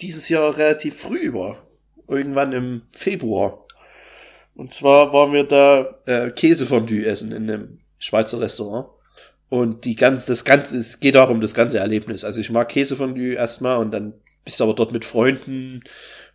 dieses 0.00 0.28
Jahr 0.28 0.56
relativ 0.56 1.00
früh 1.00 1.32
war. 1.32 1.66
Irgendwann 2.08 2.52
im 2.52 2.82
Februar. 2.92 3.64
Und 4.54 4.74
zwar 4.74 5.12
waren 5.12 5.32
wir 5.32 5.44
da 5.44 5.98
äh, 6.06 6.30
Käsefondue 6.30 7.06
essen 7.06 7.32
in 7.32 7.50
einem 7.50 7.80
Schweizer 7.98 8.40
Restaurant. 8.40 8.88
Und 9.48 9.84
die 9.84 9.96
ganz, 9.96 10.24
das 10.24 10.44
ganze, 10.44 10.76
es 10.76 11.00
geht 11.00 11.16
auch 11.16 11.30
um 11.30 11.40
das 11.40 11.54
ganze 11.54 11.78
Erlebnis. 11.78 12.24
Also 12.24 12.40
ich 12.40 12.50
mag 12.50 12.68
Käsefondue 12.68 13.34
erstmal 13.34 13.78
und 13.78 13.90
dann 13.90 14.14
bist 14.44 14.60
du 14.60 14.64
aber 14.64 14.74
dort 14.74 14.92
mit 14.92 15.04
Freunden, 15.04 15.82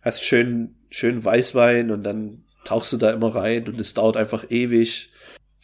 hast 0.02 0.24
schön, 0.24 0.76
schön 0.90 1.24
Weißwein 1.24 1.90
und 1.90 2.04
dann 2.04 2.44
tauchst 2.64 2.92
du 2.92 2.96
da 2.96 3.10
immer 3.10 3.34
rein 3.34 3.68
und 3.68 3.80
es 3.80 3.94
dauert 3.94 4.16
einfach 4.16 4.50
ewig. 4.50 5.10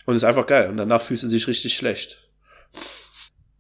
Und 0.07 0.17
ist 0.17 0.25
einfach 0.25 0.47
geil. 0.47 0.69
Und 0.69 0.77
danach 0.77 1.01
fühlst 1.01 1.25
du 1.25 1.29
dich 1.29 1.47
richtig 1.47 1.75
schlecht. 1.75 2.29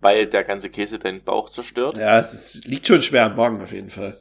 Weil 0.00 0.26
der 0.26 0.44
ganze 0.44 0.68
Käse 0.68 0.98
deinen 0.98 1.22
Bauch 1.22 1.48
zerstört. 1.48 1.96
Ja, 1.96 2.18
es 2.18 2.34
ist, 2.34 2.66
liegt 2.66 2.86
schon 2.86 3.00
schwer 3.00 3.24
am 3.24 3.36
Magen 3.36 3.62
auf 3.62 3.72
jeden 3.72 3.88
Fall. 3.88 4.20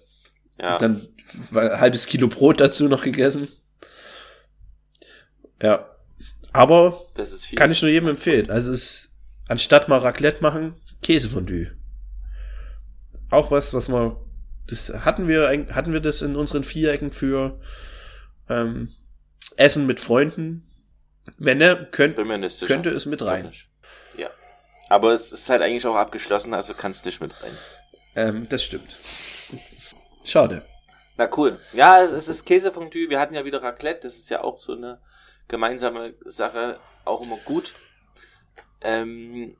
Ja. 0.58 0.78
Dann 0.78 1.08
ein 1.54 1.82
halbes 1.82 2.06
Kilo 2.06 2.28
Brot 2.28 2.62
dazu 2.62 2.88
noch 2.88 3.04
gegessen. 3.04 3.50
Ja. 5.64 5.90
Aber 6.52 7.08
das 7.16 7.32
ist 7.32 7.46
viel. 7.46 7.58
kann 7.58 7.72
ich 7.72 7.82
nur 7.82 7.90
jedem 7.90 8.10
empfehlen. 8.10 8.52
Also 8.52 8.72
es 8.72 8.84
ist, 8.84 9.12
anstatt 9.48 9.88
mal 9.88 9.98
Raclette 9.98 10.44
machen, 10.44 10.76
Käsefondue. 11.02 11.72
Auch 13.32 13.50
was, 13.50 13.74
was 13.74 13.88
man, 13.88 14.16
das 14.68 14.94
hatten 14.94 15.28
wir, 15.28 15.48
hatten 15.74 15.94
wir 15.94 16.00
das 16.00 16.22
in 16.22 16.36
unseren 16.36 16.64
Vierecken 16.64 17.10
für 17.10 17.60
ähm, 18.50 18.94
Essen 19.56 19.88
mit 19.88 20.00
Freunden. 20.00 20.70
Wenn 21.38 21.58
ne, 21.58 21.88
könnt, 21.92 22.18
könnte 22.18 22.90
es 22.90 23.06
mit 23.06 23.24
rein. 23.24 23.52
Ja. 24.18 24.30
Aber 24.90 25.14
es 25.14 25.32
ist 25.32 25.50
halt 25.50 25.62
eigentlich 25.62 25.88
auch 25.88 25.96
abgeschlossen, 25.96 26.54
also 26.54 26.74
kannst 26.74 27.06
nicht 27.06 27.22
mit 27.22 27.34
rein. 27.42 27.58
Ähm, 28.16 28.48
das 28.50 28.64
stimmt. 28.64 28.98
Schade. 30.24 30.64
Na 31.18 31.30
cool. 31.38 31.60
Ja, 31.72 32.04
es 32.04 32.28
ist 32.28 32.46
Käsefondue. 32.46 33.10
Wir 33.10 33.20
hatten 33.20 33.34
ja 33.34 33.46
wieder 33.46 33.64
Raclette. 33.64 34.02
Das 34.02 34.18
ist 34.18 34.30
ja 34.30 34.44
auch 34.44 34.60
so 34.60 34.74
eine 34.74 35.00
gemeinsame 35.48 36.14
Sache. 36.26 36.80
Auch 37.06 37.22
immer 37.22 37.38
gut. 37.38 37.76
Ähm, 38.82 39.56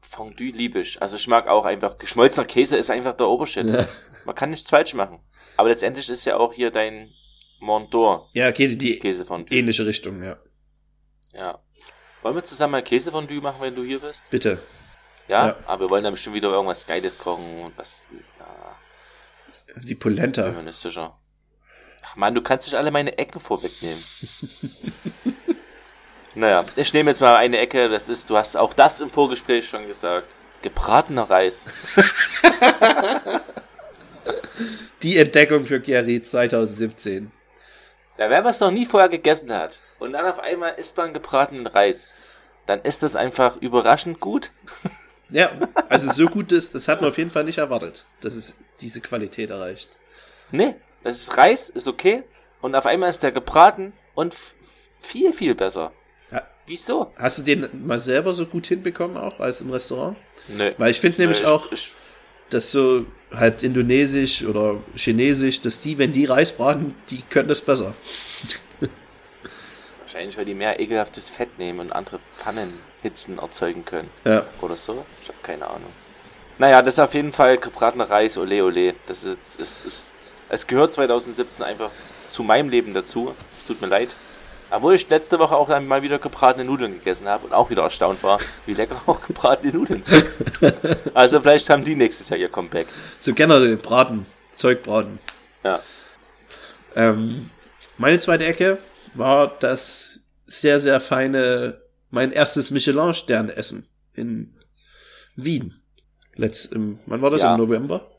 Fondue 0.00 0.50
liebe 0.50 0.80
ich. 0.80 1.00
Also 1.00 1.16
ich 1.16 1.26
mag 1.28 1.46
auch 1.48 1.64
einfach, 1.64 1.96
geschmolzener 1.98 2.46
Käse 2.46 2.76
ist 2.76 2.90
einfach 2.90 3.14
der 3.14 3.28
Obershit. 3.28 3.64
Ja. 3.66 3.86
Man 4.24 4.34
kann 4.34 4.50
nichts 4.50 4.68
falsch 4.70 4.94
machen. 4.94 5.20
Aber 5.56 5.68
letztendlich 5.68 6.08
ist 6.08 6.24
ja 6.24 6.36
auch 6.36 6.52
hier 6.52 6.70
dein 6.70 7.10
Mont 7.60 7.92
d'Or 7.94 8.28
Ja, 8.32 8.50
geht 8.50 8.80
die 8.80 8.98
Käsefondue. 8.98 9.56
ähnliche 9.56 9.86
Richtung, 9.86 10.22
ja. 10.22 10.36
Ja. 11.32 11.58
Wollen 12.22 12.34
wir 12.36 12.44
zusammen 12.44 12.72
mal 12.72 12.82
Käsefondue 12.82 13.40
machen, 13.40 13.60
wenn 13.60 13.74
du 13.74 13.82
hier 13.84 14.00
bist? 14.00 14.22
Bitte. 14.30 14.60
Ja? 15.28 15.48
Ja. 15.48 15.56
Aber 15.66 15.84
wir 15.86 15.90
wollen 15.90 16.04
dann 16.04 16.12
bestimmt 16.12 16.36
wieder 16.36 16.50
irgendwas 16.50 16.86
Geiles 16.86 17.18
kochen 17.18 17.60
und 17.64 17.78
was, 17.78 18.08
ja, 18.38 19.80
Die 19.82 19.94
Polenta. 19.94 20.50
mir 20.50 20.62
nicht 20.62 20.74
sicher. 20.78 21.18
Ach 22.04 22.16
man, 22.16 22.34
du 22.34 22.42
kannst 22.42 22.66
nicht 22.66 22.76
alle 22.76 22.90
meine 22.90 23.16
Ecken 23.18 23.40
vorwegnehmen. 23.40 24.02
naja, 26.34 26.64
ich 26.76 26.92
nehme 26.92 27.10
jetzt 27.10 27.20
mal 27.20 27.36
eine 27.36 27.58
Ecke, 27.58 27.88
das 27.88 28.08
ist, 28.08 28.28
du 28.30 28.36
hast 28.36 28.56
auch 28.56 28.74
das 28.74 29.00
im 29.00 29.10
Vorgespräch 29.10 29.68
schon 29.68 29.86
gesagt. 29.86 30.34
Gebratener 30.62 31.28
Reis. 31.28 31.66
Die 35.02 35.18
Entdeckung 35.18 35.64
für 35.64 35.80
Gary 35.80 36.20
2017. 36.20 37.32
Ja, 38.18 38.30
wenn 38.30 38.42
man 38.42 38.50
es 38.52 38.60
noch 38.60 38.70
nie 38.70 38.86
vorher 38.86 39.08
gegessen 39.08 39.52
hat 39.52 39.80
und 39.98 40.12
dann 40.12 40.26
auf 40.26 40.38
einmal 40.38 40.74
isst 40.74 40.96
man 40.96 41.12
gebratenen 41.12 41.66
Reis, 41.66 42.14
dann 42.66 42.82
ist 42.82 43.02
das 43.02 43.16
einfach 43.16 43.56
überraschend 43.56 44.20
gut. 44.20 44.50
Ja, 45.34 45.50
also 45.88 46.12
so 46.12 46.26
gut 46.26 46.52
ist, 46.52 46.74
das 46.74 46.88
hat 46.88 47.00
man 47.00 47.08
auf 47.08 47.16
jeden 47.16 47.30
Fall 47.30 47.44
nicht 47.44 47.56
erwartet, 47.56 48.04
dass 48.20 48.34
es 48.34 48.54
diese 48.82 49.00
Qualität 49.00 49.48
erreicht. 49.48 49.96
Nee, 50.50 50.76
das 51.04 51.20
ist 51.20 51.36
Reis, 51.36 51.70
ist 51.70 51.88
okay. 51.88 52.24
Und 52.60 52.74
auf 52.74 52.86
einmal 52.86 53.10
ist 53.10 53.22
der 53.22 53.32
gebraten 53.32 53.92
und 54.14 54.34
viel, 55.00 55.32
viel 55.32 55.54
besser. 55.54 55.92
Ja. 56.30 56.42
Wieso? 56.66 57.12
Hast 57.16 57.38
du 57.38 57.42
den 57.42 57.86
mal 57.86 57.98
selber 57.98 58.32
so 58.32 58.46
gut 58.46 58.66
hinbekommen 58.66 59.16
auch 59.16 59.40
als 59.40 59.60
im 59.60 59.70
Restaurant? 59.70 60.16
Nö. 60.48 60.72
Weil 60.78 60.90
ich 60.90 61.00
finde 61.00 61.20
nämlich 61.20 61.40
ich, 61.40 61.46
auch, 61.46 61.72
Ich, 61.72 61.92
dass 62.50 62.70
so 62.70 63.06
halt 63.32 63.62
indonesisch 63.62 64.44
oder 64.44 64.80
chinesisch, 64.94 65.60
dass 65.60 65.80
die, 65.80 65.98
wenn 65.98 66.12
die 66.12 66.26
Reis 66.26 66.52
braten, 66.52 66.94
die 67.10 67.22
können 67.22 67.48
das 67.48 67.62
besser. 67.62 67.94
wahrscheinlich, 70.12 70.36
weil 70.36 70.44
die 70.44 70.54
mehr 70.54 70.78
ekelhaftes 70.78 71.30
Fett 71.30 71.58
nehmen 71.58 71.80
und 71.80 71.92
andere 71.92 72.20
Pfannenhitzen 72.36 73.38
erzeugen 73.38 73.84
können. 73.84 74.10
Ja. 74.24 74.46
Oder 74.60 74.76
so? 74.76 75.04
Ich 75.22 75.28
habe 75.28 75.38
keine 75.42 75.66
Ahnung. 75.66 75.92
Naja, 76.58 76.82
das 76.82 76.94
ist 76.94 77.00
auf 77.00 77.14
jeden 77.14 77.32
Fall 77.32 77.56
gebratener 77.58 78.10
Reis, 78.10 78.36
ole 78.36 78.62
ole. 78.62 78.94
Das 79.06 79.24
ist, 79.24 79.58
ist, 79.58 79.86
ist, 79.86 80.14
es 80.52 80.66
gehört 80.66 80.92
2017 80.92 81.64
einfach 81.64 81.90
zu 82.30 82.42
meinem 82.42 82.68
Leben 82.68 82.92
dazu. 82.92 83.34
Es 83.58 83.66
tut 83.66 83.80
mir 83.80 83.86
leid. 83.86 84.14
Obwohl 84.70 84.94
ich 84.94 85.08
letzte 85.08 85.38
Woche 85.38 85.56
auch 85.56 85.68
mal 85.80 86.02
wieder 86.02 86.18
gebratene 86.18 86.64
Nudeln 86.64 86.92
gegessen 86.92 87.26
habe 87.26 87.46
und 87.46 87.54
auch 87.54 87.70
wieder 87.70 87.82
erstaunt 87.82 88.22
war, 88.22 88.38
wie 88.66 88.74
lecker 88.74 89.00
auch 89.06 89.20
gebratene 89.26 89.72
Nudeln 89.72 90.02
sind. 90.02 90.24
Also 91.14 91.40
vielleicht 91.40 91.68
haben 91.70 91.84
die 91.84 91.96
nächstes 91.96 92.28
Jahr 92.28 92.38
ihr 92.38 92.48
Comeback. 92.50 92.86
So 93.18 93.32
generell 93.34 93.76
Braten, 93.76 94.26
Zeug 94.54 94.82
braten. 94.82 95.18
Ja. 95.64 95.80
Ähm, 96.96 97.50
meine 97.96 98.18
zweite 98.18 98.44
Ecke 98.44 98.78
war 99.14 99.56
das 99.58 100.20
sehr, 100.46 100.80
sehr 100.80 101.00
feine, 101.00 101.80
mein 102.10 102.30
erstes 102.30 102.70
Michelin-Stern-Essen 102.70 103.88
in 104.14 104.54
Wien. 105.34 105.80
Letzt, 106.34 106.72
im, 106.72 106.98
wann 107.06 107.22
war 107.22 107.30
das? 107.30 107.42
Ja. 107.42 107.54
Im 107.54 107.60
November? 107.60 108.10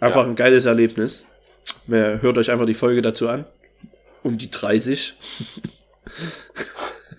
Einfach 0.00 0.22
Ja. 0.22 0.30
ein 0.30 0.34
geiles 0.36 0.66
Erlebnis. 0.66 1.26
Wer- 1.86 2.20
Hört 2.22 2.38
euch 2.38 2.50
einfach 2.50 2.66
die 2.66 2.74
Folge 2.74 3.02
dazu 3.02 3.28
an. 3.28 3.44
Um 4.22 4.38
die 4.38 4.50
30. 4.50 5.14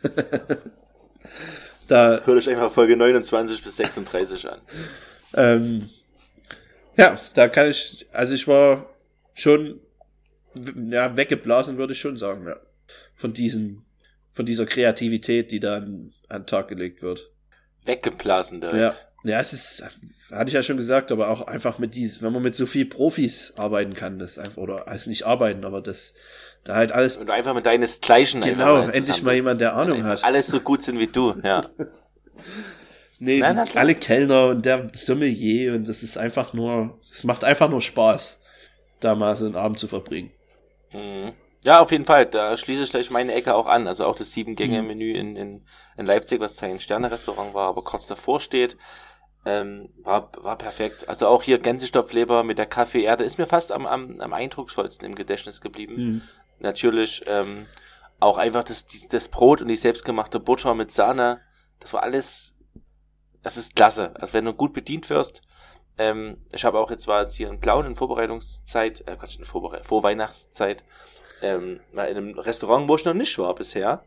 da, 1.87 2.21
Hört 2.25 2.37
euch 2.37 2.49
einfach 2.49 2.71
Folge 2.71 2.95
29 2.97 3.63
bis 3.63 3.75
36 3.77 4.49
an. 4.49 4.59
ähm, 5.35 5.89
ja, 6.97 7.19
da 7.35 7.47
kann 7.47 7.69
ich, 7.69 8.07
also 8.11 8.33
ich 8.33 8.47
war 8.47 8.89
schon, 9.33 9.79
ja, 10.89 11.15
weggeblasen, 11.15 11.77
würde 11.77 11.93
ich 11.93 11.99
schon 11.99 12.17
sagen, 12.17 12.45
ja. 12.47 12.55
Von 13.15 13.33
diesen, 13.33 13.85
von 14.31 14.45
dieser 14.45 14.65
Kreativität, 14.65 15.51
die 15.51 15.59
da 15.59 15.77
an, 15.77 16.13
an 16.29 16.41
den 16.41 16.47
Tag 16.47 16.67
gelegt 16.69 17.01
wird. 17.01 17.29
Weggeblasen 17.85 18.61
direkt. 18.61 18.79
Ja, 18.79 18.93
es 19.27 19.53
ist, 19.53 19.83
hatte 20.31 20.49
ich 20.49 20.53
ja 20.53 20.63
schon 20.63 20.77
gesagt, 20.77 21.11
aber 21.11 21.29
auch 21.29 21.41
einfach 21.41 21.79
mit 21.79 21.95
dies, 21.95 22.21
wenn 22.21 22.33
man 22.33 22.41
mit 22.41 22.55
so 22.55 22.65
viel 22.65 22.85
Profis 22.85 23.53
arbeiten 23.57 23.93
kann, 23.93 24.19
das 24.19 24.37
einfach, 24.39 24.57
oder 24.57 24.87
also 24.87 25.09
nicht 25.09 25.25
arbeiten, 25.25 25.65
aber 25.65 25.81
das, 25.81 26.13
da 26.63 26.75
halt 26.75 26.91
alles, 26.91 27.17
Und 27.17 27.29
einfach 27.29 27.53
mit 27.53 27.65
deinesgleichen 27.65 28.41
Genau, 28.41 28.81
endlich 28.87 29.23
mal 29.23 29.35
jemand, 29.35 29.61
der 29.61 29.75
Ahnung 29.75 30.03
hat. 30.03 30.23
Alles 30.23 30.47
so 30.47 30.59
gut 30.59 30.83
sind 30.83 30.99
wie 30.99 31.07
du, 31.07 31.35
ja. 31.43 31.63
nee, 33.19 33.39
Nein, 33.39 33.65
die, 33.71 33.77
alle 33.77 33.95
Kellner 33.95 34.47
und 34.47 34.65
der 34.65 34.89
Sommelier 34.93 35.73
und 35.73 35.87
das 35.87 36.03
ist 36.03 36.17
einfach 36.17 36.53
nur, 36.53 36.99
es 37.11 37.23
macht 37.23 37.43
einfach 37.43 37.69
nur 37.69 37.81
Spaß, 37.81 38.39
da 38.99 39.15
mal 39.15 39.35
so 39.35 39.45
einen 39.45 39.55
Abend 39.55 39.79
zu 39.79 39.87
verbringen. 39.87 40.31
Mhm. 40.93 41.33
Ja, 41.63 41.79
auf 41.81 41.91
jeden 41.91 42.05
Fall. 42.05 42.25
Da 42.27 42.55
schließe 42.55 42.83
ich 42.83 42.91
gleich 42.91 43.09
meine 43.09 43.33
Ecke 43.33 43.53
auch 43.53 43.67
an. 43.67 43.87
Also 43.87 44.05
auch 44.05 44.15
das 44.15 44.29
Mhm. 44.29 44.33
Sieben-Gänge-Menü 44.33 45.11
in, 45.13 45.35
in, 45.35 45.65
in 45.97 46.05
Leipzig, 46.05 46.39
was 46.39 46.55
zwar 46.55 46.69
ein 46.69 46.79
Sterne-Restaurant 46.79 47.53
war, 47.53 47.69
aber 47.69 47.83
kurz 47.83 48.07
davor 48.07 48.39
steht. 48.39 48.77
Ähm, 49.49 49.87
war, 50.03 50.29
war 50.39 50.57
perfekt. 50.57 51.07
Also 51.07 51.25
auch 51.27 51.41
hier 51.41 51.57
Gänsestopfleber 51.59 52.43
mit 52.43 52.57
der 52.57 52.65
Kaffeeerde 52.65 53.23
ist 53.23 53.37
mir 53.37 53.47
fast 53.47 53.71
am, 53.71 53.85
am, 53.85 54.19
am 54.19 54.33
eindrucksvollsten 54.33 55.07
im 55.07 55.15
Gedächtnis 55.15 55.61
geblieben. 55.61 55.95
Hm. 55.95 56.21
Natürlich 56.59 57.23
ähm, 57.27 57.65
auch 58.19 58.37
einfach 58.37 58.65
das, 58.65 58.87
die- 58.87 59.07
das 59.07 59.29
Brot 59.29 59.61
und 59.61 59.69
die 59.69 59.77
selbstgemachte 59.77 60.41
Butter 60.41 60.73
mit 60.75 60.91
Sahne. 60.91 61.39
Das 61.79 61.93
war 61.93 62.03
alles, 62.03 62.55
das 63.41 63.55
ist 63.55 63.73
klasse. 63.73 64.11
Also 64.19 64.33
wenn 64.33 64.43
du 64.43 64.53
gut 64.53 64.73
bedient 64.73 65.09
wirst. 65.09 65.41
Ähm, 65.97 66.35
ich 66.51 66.65
habe 66.65 66.77
auch 66.79 66.91
jetzt 66.91 67.07
war 67.07 67.21
jetzt 67.21 67.35
hier 67.35 67.49
in 67.49 67.61
Blauen 67.61 67.85
in 67.85 67.95
Vorbereitungszeit, 67.95 69.07
äh, 69.07 69.15
Quatsch, 69.15 69.37
in 69.39 69.45
Vorbere 69.45 69.81
Vorweihnachtszeit, 69.83 70.83
ähm, 71.41 71.79
mal 71.93 72.09
in 72.09 72.17
einem 72.17 72.37
Restaurant, 72.37 72.89
wo 72.89 72.95
ich 72.97 73.05
noch 73.05 73.13
nicht 73.13 73.39
war 73.39 73.55
bisher. 73.55 74.03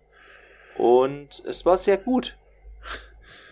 Und 0.76 1.42
es 1.46 1.64
war 1.64 1.78
sehr 1.78 1.96
gut. 1.96 2.36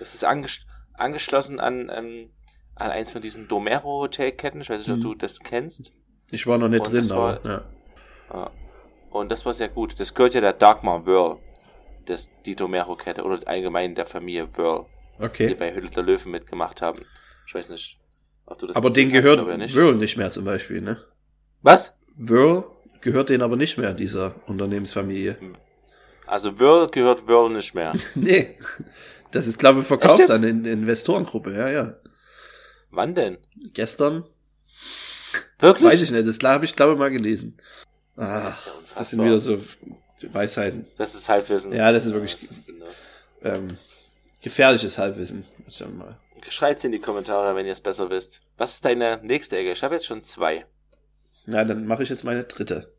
Es 0.00 0.14
ist 0.14 0.24
anges 0.24 0.66
angeschlossen 0.98 1.60
an, 1.60 1.90
ähm, 1.94 2.30
an 2.74 2.90
eins 2.90 3.12
von 3.12 3.22
diesen 3.22 3.48
Domero 3.48 4.00
Hotelketten. 4.02 4.60
Ich 4.60 4.70
weiß 4.70 4.80
nicht, 4.80 4.90
ob 4.90 4.96
Mhm. 4.98 5.02
du 5.02 5.14
das 5.14 5.40
kennst. 5.40 5.92
Ich 6.30 6.46
war 6.46 6.58
noch 6.58 6.68
nicht 6.68 6.80
Und 6.80 6.92
drin, 6.92 7.02
das 7.02 7.10
aber 7.10 7.44
war- 7.44 7.46
ja. 7.50 7.64
Ja. 8.32 8.50
Und 9.10 9.30
das 9.32 9.46
war 9.46 9.52
sehr 9.52 9.68
gut. 9.68 9.98
Das 9.98 10.14
gehört 10.14 10.34
ja 10.34 10.40
der 10.40 10.52
Dagmar 10.52 11.06
Wörl. 11.06 11.38
Das, 12.04 12.30
die 12.46 12.54
Domero-Kette 12.54 13.22
oder 13.22 13.38
allgemein 13.46 13.94
der 13.94 14.06
Familie 14.06 14.48
die 14.56 15.24
Okay. 15.24 15.54
bei 15.54 15.74
Hülle 15.74 15.88
der 15.90 16.02
Löwen 16.02 16.30
mitgemacht 16.32 16.80
haben. 16.82 17.04
Ich 17.46 17.54
weiß 17.54 17.70
nicht, 17.70 17.98
ob 18.46 18.58
du 18.58 18.66
das 18.66 18.76
Aber 18.76 18.90
den 18.90 19.08
hast, 19.08 19.14
gehört 19.14 19.38
aber 19.40 19.56
nicht. 19.56 19.74
Whirl 19.74 19.94
nicht 19.96 20.16
mehr 20.16 20.30
zum 20.30 20.44
Beispiel, 20.44 20.80
ne? 20.80 21.02
Was? 21.62 21.94
Whirl 22.16 22.64
gehört 23.00 23.28
den 23.30 23.42
aber 23.42 23.56
nicht 23.56 23.76
mehr, 23.78 23.92
dieser 23.94 24.34
Unternehmensfamilie. 24.46 25.36
Also 26.26 26.58
Wörl 26.60 26.88
gehört 26.88 27.26
Wörl 27.26 27.50
nicht 27.50 27.74
mehr. 27.74 27.94
nee. 28.14 28.58
Das 29.30 29.46
ist, 29.46 29.58
glaube 29.58 29.80
ich, 29.80 29.86
verkauft 29.86 30.30
an 30.30 30.42
in 30.44 30.64
Investorengruppe, 30.64 31.52
ja, 31.54 31.68
ja. 31.70 31.96
Wann 32.90 33.14
denn? 33.14 33.38
Gestern, 33.74 34.24
Wirklich? 35.58 35.86
weiß 35.92 36.00
ich 36.02 36.10
nicht, 36.10 36.26
das 36.26 36.38
habe 36.42 36.64
ich, 36.64 36.74
glaube 36.74 36.92
ich, 36.94 36.98
mal 36.98 37.10
gelesen. 37.10 37.58
Das 38.16 38.26
Ah, 38.26 38.48
ist 38.48 38.66
ja 38.66 38.72
unfassbar. 38.72 38.98
das 38.98 39.10
sind 39.10 39.24
wieder 39.24 39.40
so 39.40 39.60
Weisheiten. 40.32 40.86
Das 40.96 41.14
ist 41.14 41.28
Halbwissen. 41.28 41.72
Ja, 41.72 41.92
das 41.92 42.06
ist 42.06 42.12
wirklich- 42.14 42.32
das 42.36 42.50
ist, 42.50 42.68
ne. 42.70 42.84
Ähm, 43.44 43.68
gefährliches 44.42 44.98
Halbwissen. 44.98 45.44
Das 45.64 45.78
mal. 45.80 46.16
Schreit's 46.48 46.82
in 46.84 46.92
die 46.92 46.98
Kommentare, 46.98 47.54
wenn 47.54 47.66
ihr 47.66 47.72
es 47.72 47.80
besser 47.80 48.08
wisst. 48.10 48.40
Was 48.56 48.74
ist 48.74 48.84
deine 48.84 49.20
nächste 49.22 49.56
Ecke? 49.58 49.72
Ich 49.72 49.82
habe 49.82 49.94
jetzt 49.96 50.06
schon 50.06 50.22
zwei. 50.22 50.64
Na, 51.46 51.64
dann 51.64 51.86
mache 51.86 52.02
ich 52.02 52.08
jetzt 52.08 52.24
meine 52.24 52.44
dritte. 52.44 52.92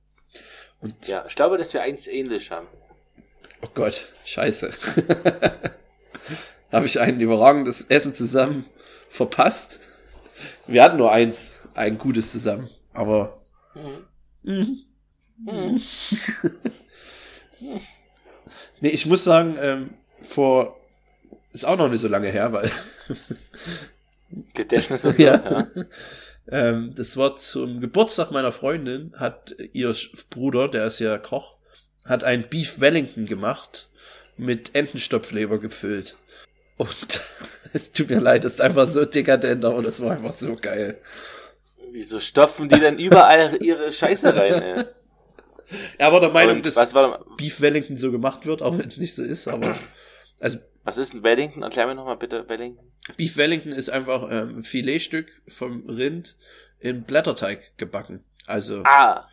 Und, 0.82 1.08
Ja, 1.08 1.26
ich 1.28 1.36
glaube, 1.36 1.58
dass 1.58 1.74
wir 1.74 1.82
eins 1.82 2.08
ähnlich 2.08 2.52
haben. 2.52 2.68
oh 3.62 3.68
Gott, 3.74 4.14
scheiße. 4.26 4.72
habe 6.72 6.86
ich 6.86 7.00
ein 7.00 7.20
überragendes 7.20 7.82
Essen 7.90 8.14
zusammen 8.14 8.66
verpasst. 9.10 9.80
Wir 10.68 10.84
hatten 10.84 10.98
nur 10.98 11.12
eins, 11.12 11.68
ein 11.74 11.98
gutes 11.98 12.32
zusammen. 12.32 12.70
Aber 12.94 13.40
Mhm. 14.44 14.86
Mhm. 15.38 15.82
Nee, 18.82 18.90
ich 18.90 19.06
muss 19.06 19.26
sagen, 19.26 19.58
ähm, 19.62 19.90
vor 20.22 20.80
ist 21.52 21.66
auch 21.66 21.78
noch 21.78 21.90
nicht 21.90 22.00
so 22.00 22.08
lange 22.08 22.30
her, 22.30 22.54
weil 22.54 22.72
Gedächtnis 24.54 25.04
und 25.04 25.18
so, 25.18 25.24
ja. 25.24 25.36
ja. 25.36 25.68
ähm, 26.48 26.94
das 26.96 27.18
war 27.18 27.36
zum 27.36 27.82
Geburtstag 27.82 28.32
meiner 28.32 28.54
Freundin, 28.54 29.14
hat 29.18 29.54
ihr 29.74 29.94
Bruder, 30.30 30.70
der 30.70 30.86
ist 30.86 31.00
ja 31.00 31.18
Koch, 31.18 31.56
hat 32.06 32.24
ein 32.24 32.48
Beef 32.48 32.80
Wellington 32.80 33.26
gemacht 33.26 33.89
mit 34.40 34.76
Entenstopfleber 34.76 35.60
gefüllt. 35.60 36.18
Und 36.78 37.22
es 37.74 37.92
tut 37.92 38.10
mir 38.10 38.20
leid, 38.20 38.44
das 38.46 38.54
ist 38.54 38.62
einfach 38.62 38.88
so 38.88 39.06
dekadent, 39.06 39.64
aber 39.66 39.82
das 39.82 40.02
war 40.02 40.12
einfach 40.12 40.34
so 40.34 40.56
geil. 40.56 41.00
Wieso 41.92 42.20
stopfen 42.20 42.70
die 42.70 42.80
denn 42.80 43.00
überall 43.00 43.58
ihre 43.62 43.92
Scheiße 43.92 44.36
rein, 44.36 44.62
ey? 44.62 44.84
Er 45.98 46.12
war 46.12 46.20
der 46.20 46.30
Meinung, 46.30 46.58
Und 46.58 46.66
dass 46.66 46.76
was 46.76 46.94
war 46.94 47.24
Beef 47.38 47.62
Wellington 47.62 47.96
so 47.98 48.12
gemacht 48.12 48.46
wird, 48.46 48.62
auch 48.62 48.78
wenn 48.78 48.88
es 48.88 48.98
nicht 48.98 49.14
so 49.14 49.24
ist, 49.24 49.48
aber 49.48 49.78
also 50.40 50.58
Was 50.84 50.98
ist 50.98 51.14
ein 51.14 51.22
Wellington? 51.24 51.62
Erklär 51.62 51.86
mir 51.88 51.96
nochmal 51.96 52.18
bitte 52.18 52.48
Wellington. 52.48 52.92
Beef 53.18 53.38
Wellington 53.38 53.72
ist 53.72 53.90
einfach 53.90 54.28
ähm, 54.32 54.64
Filetstück 54.64 55.42
vom 55.48 55.88
Rind 55.88 56.38
in 56.80 57.04
Blätterteig 57.04 57.78
gebacken. 57.78 58.24
Also 58.48 58.84
Ah. 58.86 59.28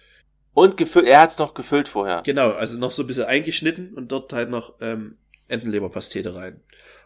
Und 0.56 0.78
gefüllt, 0.78 1.06
er 1.06 1.20
hat's 1.20 1.36
noch 1.36 1.52
gefüllt 1.52 1.86
vorher. 1.86 2.22
genau, 2.22 2.52
also 2.52 2.78
noch 2.78 2.90
so 2.90 3.02
ein 3.02 3.06
bisschen 3.06 3.24
eingeschnitten 3.24 3.92
und 3.92 4.10
dort 4.10 4.32
halt 4.32 4.48
noch 4.48 4.72
ähm, 4.80 5.18
Entenleberpastete 5.48 6.34
rein. 6.34 6.60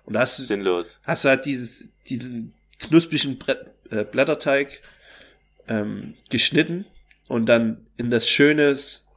Und 0.05 0.13
da 0.13 0.21
hast 0.21 0.39
du, 0.39 0.45
Sinnlos. 0.45 1.01
hast 1.03 1.25
du 1.25 1.31
halt 1.31 1.47
dieses, 1.47 1.89
diesen 2.09 2.55
knusprigen 2.79 3.41
Brett, 3.41 3.67
äh, 3.91 4.05
Blätterteig 4.05 4.81
ähm, 5.67 6.15
geschnitten 6.29 6.87
und 7.27 7.47
dann 7.47 7.85
in 7.97 8.09
das 8.09 8.29
schönes, 8.29 9.09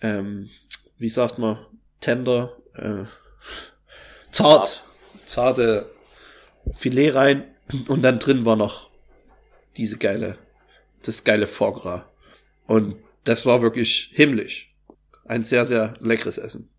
ähm, 0.00 0.50
wie 0.98 1.08
sagt 1.08 1.38
man, 1.38 1.64
tender, 2.00 2.56
äh, 2.74 3.04
zart, 4.32 4.82
zarte 5.26 5.88
Filet 6.74 7.10
rein 7.10 7.44
und 7.86 8.02
dann 8.02 8.18
drin 8.18 8.44
war 8.44 8.56
noch 8.56 8.90
diese 9.76 9.96
geile, 9.96 10.38
das 11.04 11.22
geile 11.22 11.46
Foie 11.46 11.72
Gras. 11.72 12.02
Und 12.66 12.96
das 13.26 13.44
war 13.44 13.60
wirklich 13.60 14.10
himmlisch. 14.12 14.70
Ein 15.26 15.42
sehr, 15.44 15.64
sehr 15.64 15.92
leckeres 16.00 16.38
Essen. 16.38 16.70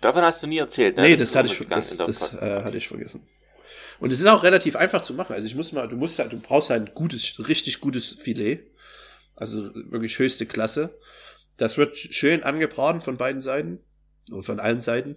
Davon 0.00 0.22
hast 0.22 0.42
du 0.42 0.46
nie 0.46 0.58
erzählt, 0.58 0.96
ne? 0.96 1.02
nee, 1.02 1.16
Das 1.16 1.32
das, 1.32 1.36
hatte 1.36 1.48
ich, 1.62 1.68
das, 1.68 1.96
das 1.96 2.32
äh, 2.34 2.62
hatte 2.62 2.76
ich 2.76 2.88
vergessen. 2.88 3.26
Und 3.98 4.12
es 4.12 4.20
ist 4.20 4.26
auch 4.26 4.44
relativ 4.44 4.76
einfach 4.76 5.02
zu 5.02 5.14
machen. 5.14 5.32
Also 5.32 5.46
ich 5.46 5.54
muss 5.54 5.72
mal, 5.72 5.88
du 5.88 5.96
musst 5.96 6.18
halt, 6.18 6.32
du 6.32 6.38
brauchst 6.38 6.70
halt 6.70 6.88
ein 6.88 6.94
gutes, 6.94 7.48
richtig 7.48 7.80
gutes 7.80 8.12
Filet. 8.12 8.60
Also 9.34 9.74
wirklich 9.74 10.18
höchste 10.18 10.46
Klasse. 10.46 10.98
Das 11.56 11.76
wird 11.76 11.96
schön 11.96 12.42
angebraten 12.42 13.00
von 13.00 13.16
beiden 13.16 13.40
Seiten. 13.40 13.80
Oder 14.30 14.42
von 14.42 14.60
allen 14.60 14.80
Seiten. 14.82 15.16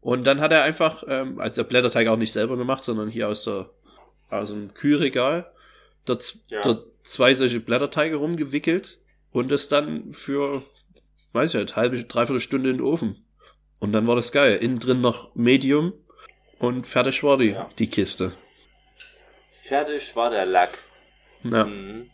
Und 0.00 0.24
dann 0.24 0.40
hat 0.40 0.52
er 0.52 0.62
einfach, 0.62 1.04
ähm, 1.08 1.38
also 1.38 1.62
der 1.62 1.68
Blätterteig 1.68 2.08
auch 2.08 2.16
nicht 2.16 2.32
selber 2.32 2.56
gemacht, 2.56 2.82
sondern 2.84 3.10
hier 3.10 3.28
aus 3.28 3.44
der, 3.44 3.70
aus 4.30 4.50
dem 4.50 4.72
Kühlregal, 4.74 5.50
dort, 6.04 6.36
Ja. 6.48 6.62
dort 6.62 6.86
zwei 7.02 7.34
solche 7.34 7.60
Blätterteige 7.60 8.16
rumgewickelt 8.16 9.00
und 9.36 9.52
es 9.52 9.68
dann 9.68 10.12
für, 10.14 10.62
weiß 11.34 11.54
ich 11.54 11.60
nicht, 11.60 11.76
halbe, 11.76 12.02
dreiviertel 12.02 12.40
Stunde 12.40 12.70
in 12.70 12.78
den 12.78 12.86
Ofen. 12.86 13.22
Und 13.80 13.92
dann 13.92 14.06
war 14.06 14.16
das 14.16 14.32
geil. 14.32 14.56
Innen 14.56 14.78
drin 14.78 15.02
noch 15.02 15.34
Medium 15.34 15.92
und 16.58 16.86
fertig 16.86 17.22
war 17.22 17.36
die, 17.36 17.50
Ja. 17.50 17.68
die 17.78 17.90
Kiste. 17.90 18.32
Fertig 19.50 20.16
war 20.16 20.30
der 20.30 20.46
Lack. 20.46 20.78
Ja. 21.44 21.64
Mhm. 21.64 22.10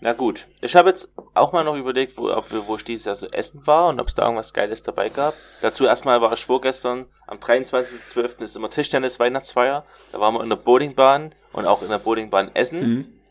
Na 0.00 0.12
gut. 0.12 0.46
Ich 0.60 0.76
habe 0.76 0.90
jetzt 0.90 1.12
auch 1.34 1.52
mal 1.52 1.64
noch 1.64 1.76
überlegt, 1.76 2.16
wo, 2.16 2.30
ob 2.30 2.52
wir, 2.52 2.68
wo 2.68 2.76
ich 2.76 2.84
dieses 2.84 3.06
Jahr 3.06 3.16
so 3.16 3.26
essen 3.28 3.66
war 3.66 3.88
und 3.88 4.00
ob 4.00 4.06
es 4.06 4.14
da 4.14 4.22
irgendwas 4.22 4.52
Geiles 4.52 4.82
dabei 4.82 5.08
gab. 5.08 5.34
Dazu 5.60 5.86
erstmal 5.86 6.20
war 6.20 6.32
ich 6.32 6.44
vorgestern, 6.44 7.06
am 7.26 7.38
23.12. 7.38 8.42
ist 8.42 8.56
immer 8.56 8.70
Tischtennis 8.70 9.18
Weihnachtsfeier. 9.18 9.84
Da 10.12 10.20
waren 10.20 10.34
wir 10.34 10.42
in 10.44 10.48
der 10.50 10.56
Bowlingbahn 10.56 11.34
und 11.52 11.66
auch 11.66 11.82
in 11.82 11.88
der 11.88 11.98
Bowlingbahn 11.98 12.54
essen. 12.54 12.80
Mhm. 12.80 13.21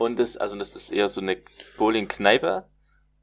Und 0.00 0.18
das, 0.18 0.38
also 0.38 0.56
das 0.56 0.74
ist 0.76 0.90
eher 0.90 1.10
so 1.10 1.20
eine 1.20 1.36
Bowling-Kneipe. 1.76 2.64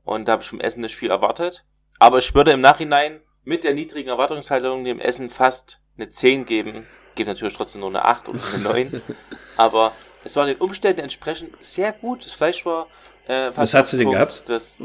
Und 0.04 0.28
da 0.28 0.34
habe 0.34 0.44
ich 0.44 0.48
vom 0.48 0.60
Essen 0.60 0.82
nicht 0.82 0.96
viel 0.96 1.10
erwartet. 1.10 1.66
Aber 1.98 2.20
ich 2.20 2.36
würde 2.36 2.52
im 2.52 2.62
Nachhinein 2.62 3.20
mit 3.44 3.64
der 3.64 3.74
niedrigen 3.74 4.10
Erwartungshaltung 4.10 4.84
dem 4.84 5.00
Essen 5.00 5.32
fast 5.32 5.82
eine 5.98 6.12
10 6.12 6.46
geben. 6.46 6.86
Gebe 7.16 7.32
natürlich 7.32 7.56
trotzdem 7.56 7.82
nur 7.82 7.90
eine 7.90 8.06
8 8.06 8.30
oder 8.30 8.40
eine 8.54 8.64
9. 8.64 9.02
Aber 9.58 9.94
es 10.24 10.36
war 10.36 10.46
den 10.46 10.58
Umständen 10.58 11.02
entsprechend 11.02 11.56
sehr 11.62 11.94
gut. 11.94 12.24
Das 12.24 12.34
Fleisch 12.34 12.64
war 12.64 12.86
äh, 13.26 13.46
fast 13.46 13.58
Was 13.58 13.74
hast 13.74 13.94
du 13.94 13.98
denn 13.98 14.12
gehabt? 14.12 14.44
Das, 14.48 14.78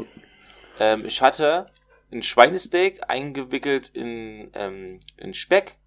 ähm, 0.79 1.05
ich 1.05 1.21
hatte 1.21 1.67
ein 2.11 2.23
Schweinesteak 2.23 3.07
eingewickelt 3.07 3.89
in, 3.89 4.49
ähm, 4.55 4.99
in 5.17 5.35
Speck 5.35 5.77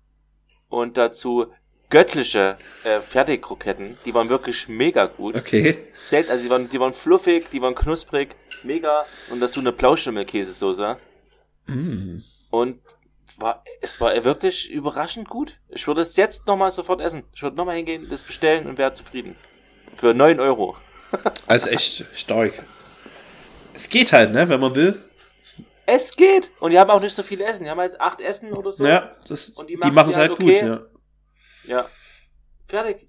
und 0.69 0.99
dazu 0.99 1.53
göttliche 1.91 2.59
äh, 2.85 3.01
Fertigkroketten. 3.01 3.99
Die 4.05 4.15
waren 4.15 4.29
wirklich 4.29 4.69
mega 4.69 5.07
gut. 5.07 5.37
Okay. 5.37 5.79
Selten, 5.99 6.31
also 6.31 6.43
die 6.43 6.51
waren, 6.51 6.69
die 6.69 6.81
waren 6.81 6.93
fluffig, 6.93 7.49
die 7.51 7.63
waren 7.63 7.75
knusprig, 7.75 8.35
mega. 8.63 9.05
Und 9.31 9.41
dazu 9.41 9.61
eine 9.61 9.73
Blauschimmelkäsesoße. 9.73 10.97
Mm. 11.67 12.19
Und 12.51 12.81
war, 13.39 13.65
es 13.81 14.01
war 14.01 14.25
wirklich 14.25 14.71
überraschend 14.71 15.29
gut. 15.29 15.59
Ich 15.69 15.87
würde 15.87 16.03
es 16.03 16.17
jetzt 16.17 16.47
nochmal 16.47 16.71
sofort 16.71 17.01
essen. 17.01 17.25
Ich 17.35 17.43
würde 17.43 17.57
nochmal 17.57 17.77
hingehen, 17.77 18.09
das 18.09 18.25
bestellen 18.25 18.67
und 18.67 18.79
wäre 18.79 18.93
zufrieden. 18.93 19.37
Für 19.97 20.15
9 20.15 20.41
Euro. 20.41 20.77
Also 21.47 21.71
echt 21.71 22.05
stark. 22.15 22.65
Es 23.73 23.89
geht 23.89 24.13
halt, 24.13 24.33
ne, 24.33 24.49
wenn 24.49 24.59
man 24.59 24.75
will. 24.75 25.01
Es 25.87 26.17
geht! 26.17 26.51
Und 26.59 26.73
die 26.73 26.79
haben 26.79 26.91
auch 26.91 27.01
nicht 27.01 27.15
so 27.15 27.23
viel 27.23 27.41
Essen. 27.41 27.63
Die 27.65 27.71
haben 27.71 27.79
halt 27.79 28.01
acht 28.01 28.21
Essen 28.21 28.53
oder 28.53 28.73
so. 28.73 28.85
Ja, 28.85 29.15
das, 29.29 29.51
Und 29.51 29.71
die 29.71 29.75
die 29.75 29.79
machen 29.79 29.95
machen 29.95 30.11
es 30.11 30.17
halt 30.17 30.31
halt 30.31 30.41
gut, 30.41 30.49
okay. 30.49 30.67
ja. 30.67 30.81
Ja. 31.67 31.89
Fertig. 32.67 33.07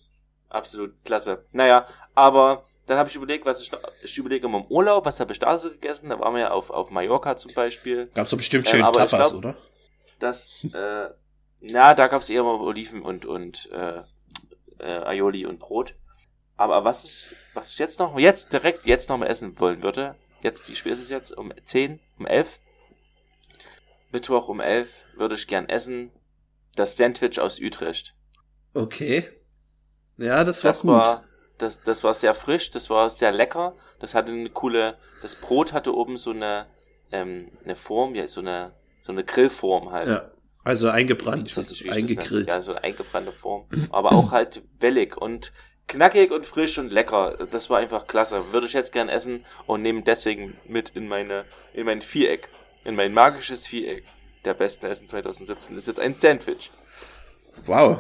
Absolut 0.50 0.94
klasse. 1.04 1.46
Naja, 1.52 1.86
aber 2.16 2.66
dann 2.86 2.98
habe 2.98 3.10
ich 3.10 3.16
überlegt, 3.16 3.46
was 3.46 3.62
ich 3.62 3.72
noch, 3.72 3.82
ich 4.02 4.18
überlege 4.18 4.48
immer 4.48 4.60
im 4.60 4.66
Urlaub, 4.68 5.06
was 5.06 5.20
habe 5.20 5.34
ich 5.34 5.40
da 5.40 5.58
so 5.58 5.70
gegessen? 5.70 6.10
Da 6.10 6.20
waren 6.20 6.34
wir 6.34 6.42
ja 6.42 6.52
auf, 6.52 6.70
auf 6.70 6.90
Mallorca 6.90 7.36
zum 7.36 7.54
Beispiel. 7.54 8.08
Gab's 8.14 8.30
doch 8.30 8.38
bestimmt 8.38 8.66
Ähm, 8.68 8.72
schön 8.72 8.80
ich 8.80 8.86
Tapas, 8.86 9.10
glaub- 9.12 9.34
oder? 9.34 9.58
Das, 10.20 10.54
äh, 10.74 11.10
na, 11.60 11.94
da 11.94 12.08
gab 12.08 12.22
es 12.22 12.30
eher 12.30 12.44
mal 12.44 12.60
Oliven 12.60 13.02
und, 13.02 13.26
und, 13.26 13.70
äh, 13.72 14.04
äh, 14.80 15.04
Aioli 15.06 15.46
und 15.46 15.60
Brot. 15.60 15.96
Aber 16.56 16.84
was 16.86 17.04
ich, 17.04 17.36
was 17.54 17.72
ich 17.72 17.78
jetzt 17.78 18.00
noch, 18.00 18.18
jetzt 18.18 18.54
direkt 18.54 18.86
jetzt 18.86 19.10
noch 19.10 19.18
mal 19.18 19.28
essen 19.28 19.60
wollen 19.60 19.84
würde, 19.84 20.16
jetzt, 20.42 20.68
wie 20.70 20.76
spät 20.76 20.94
ist 20.94 21.02
es 21.02 21.10
jetzt? 21.10 21.38
Um 21.38 21.52
10, 21.64 22.00
um 22.18 22.26
11? 22.26 22.60
Mittwoch 24.12 24.48
um 24.48 24.60
11 24.62 24.90
würde 25.16 25.36
ich 25.36 25.48
gern 25.48 25.68
essen 25.70 26.12
das 26.76 26.96
Sandwich 26.96 27.40
aus 27.40 27.60
Utrecht. 27.60 28.14
Okay. 28.78 29.26
Ja, 30.18 30.44
das 30.44 30.64
war 30.64 30.72
Das 30.72 30.82
gut. 30.82 30.92
war, 30.92 31.24
das, 31.58 31.82
das 31.82 32.04
war 32.04 32.14
sehr 32.14 32.34
frisch, 32.34 32.72
das 32.72 32.90
war 32.90 33.10
sehr 33.10 33.32
lecker. 33.32 33.76
Das 34.00 34.14
hatte 34.14 34.32
eine 34.32 34.50
coole, 34.50 34.98
das 35.22 35.36
Brot 35.36 35.74
hatte 35.74 35.96
oben 35.96 36.18
so 36.18 36.32
eine, 36.32 36.68
ähm, 37.12 37.52
eine 37.64 37.76
Form, 37.76 38.16
ja, 38.16 38.28
so 38.28 38.42
eine, 38.42 38.74
so 39.02 39.12
eine 39.12 39.24
Grillform 39.24 39.92
halt. 39.92 40.08
ja. 40.08 40.32
Also 40.64 40.90
eingebrannt, 40.90 41.44
nicht, 41.58 41.90
eingegrillt. 41.90 42.50
Ja, 42.50 42.62
so 42.62 42.72
eine 42.74 42.84
eingebrannte 42.84 43.32
Form. 43.32 43.68
Aber 43.90 44.12
auch 44.12 44.32
halt 44.32 44.64
wellig 44.82 45.16
und 45.16 45.54
knackig 45.88 46.30
und 46.32 46.46
frisch 46.46 46.78
und 46.78 46.92
lecker. 46.92 47.48
Das 47.52 47.70
war 47.70 47.78
einfach 47.78 48.06
klasse. 48.06 48.52
Würde 48.52 48.68
ich 48.68 48.74
jetzt 48.74 48.92
gern 48.92 49.08
essen 49.08 49.46
und 49.66 49.82
nehme 49.82 50.02
deswegen 50.02 50.58
mit 50.68 50.90
in 50.90 51.08
meine, 51.08 51.46
in 51.72 51.86
mein 51.86 52.02
Viereck. 52.02 52.50
In 52.84 52.96
mein 52.96 53.14
magisches 53.14 53.66
Viereck 53.66 54.04
der 54.44 54.56
besten 54.56 54.88
Essen 54.88 55.08
2017. 55.08 55.76
Das 55.76 55.84
ist 55.84 55.88
jetzt 55.88 56.02
ein 56.02 56.16
Sandwich. 56.16 56.70
Wow. 57.66 58.00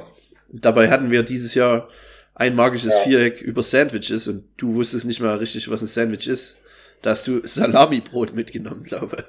Und 0.51 0.65
dabei 0.65 0.89
hatten 0.89 1.11
wir 1.11 1.23
dieses 1.23 1.53
Jahr 1.53 1.89
ein 2.35 2.55
magisches 2.55 2.93
Viereck 2.99 3.41
über 3.41 3.63
Sandwiches 3.63 4.27
und 4.27 4.45
du 4.57 4.75
wusstest 4.75 5.05
nicht 5.05 5.19
mal 5.19 5.35
richtig, 5.35 5.69
was 5.69 5.81
ein 5.81 5.87
Sandwich 5.87 6.27
ist. 6.27 6.57
Da 7.01 7.11
hast 7.11 7.27
du 7.27 7.45
Salami-Brot 7.45 8.33
mitgenommen, 8.33 8.83
glaube 8.83 9.25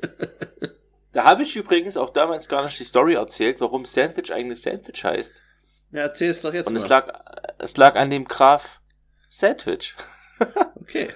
Da 1.12 1.24
habe 1.24 1.42
ich 1.42 1.56
übrigens 1.56 1.96
auch 1.96 2.10
damals 2.10 2.48
gar 2.48 2.64
nicht 2.64 2.78
die 2.78 2.84
Story 2.84 3.14
erzählt, 3.14 3.60
warum 3.60 3.84
Sandwich 3.84 4.32
eigentlich 4.32 4.62
Sandwich 4.62 5.02
heißt. 5.02 5.42
Ja, 5.90 6.02
erzähl 6.02 6.30
es 6.30 6.42
doch 6.42 6.54
jetzt 6.54 6.68
Und 6.68 6.74
mal. 6.74 6.80
es 6.80 6.88
lag, 6.88 7.12
es 7.58 7.76
lag 7.76 7.96
an 7.96 8.10
dem 8.10 8.26
Graf 8.26 8.80
Sandwich. 9.28 9.96
okay. 10.76 11.08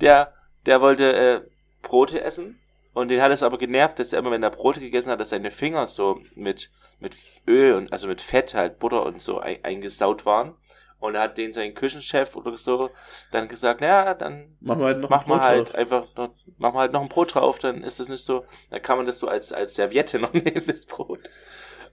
Der, 0.00 0.32
der 0.64 0.80
wollte 0.80 1.12
äh, 1.12 1.40
Brote 1.82 2.22
essen 2.22 2.61
und 2.94 3.08
den 3.08 3.22
hat 3.22 3.32
es 3.32 3.42
aber 3.42 3.58
genervt, 3.58 3.98
dass 3.98 4.12
er 4.12 4.18
immer, 4.18 4.30
wenn 4.30 4.42
er 4.42 4.50
Brote 4.50 4.80
gegessen 4.80 5.10
hat, 5.10 5.20
dass 5.20 5.30
seine 5.30 5.50
Finger 5.50 5.86
so 5.86 6.20
mit, 6.34 6.70
mit 7.00 7.16
Öl 7.48 7.74
und 7.74 7.92
also 7.92 8.06
mit 8.06 8.20
Fett 8.20 8.54
halt, 8.54 8.78
Butter 8.78 9.04
und 9.06 9.20
so 9.22 9.38
ein, 9.38 9.64
eingesaut 9.64 10.26
waren. 10.26 10.54
Und 10.98 11.16
er 11.16 11.22
hat 11.22 11.36
den 11.36 11.52
sein 11.52 11.74
Küchenchef 11.74 12.36
oder 12.36 12.56
so 12.56 12.90
dann 13.32 13.48
gesagt, 13.48 13.80
naja, 13.80 14.14
dann 14.14 14.56
Machen 14.60 14.80
wir 14.80 14.86
halt 14.86 15.00
noch 15.00 15.10
mach 15.10 15.24
ein 15.24 15.28
mal 15.28 15.38
Brot 15.38 15.42
halt 15.42 15.68
drauf. 15.70 15.74
einfach 15.74 16.06
noch, 16.16 16.34
mach 16.58 16.72
mal 16.74 16.80
halt 16.80 16.92
noch 16.92 17.02
ein 17.02 17.08
Brot 17.08 17.34
drauf, 17.34 17.58
dann 17.58 17.82
ist 17.82 17.98
das 17.98 18.08
nicht 18.08 18.24
so, 18.24 18.44
dann 18.70 18.82
kann 18.82 18.98
man 18.98 19.06
das 19.06 19.18
so 19.18 19.26
als, 19.26 19.52
als 19.52 19.74
Serviette 19.74 20.18
noch 20.20 20.32
nehmen, 20.32 20.62
das 20.66 20.86
Brot. 20.86 21.18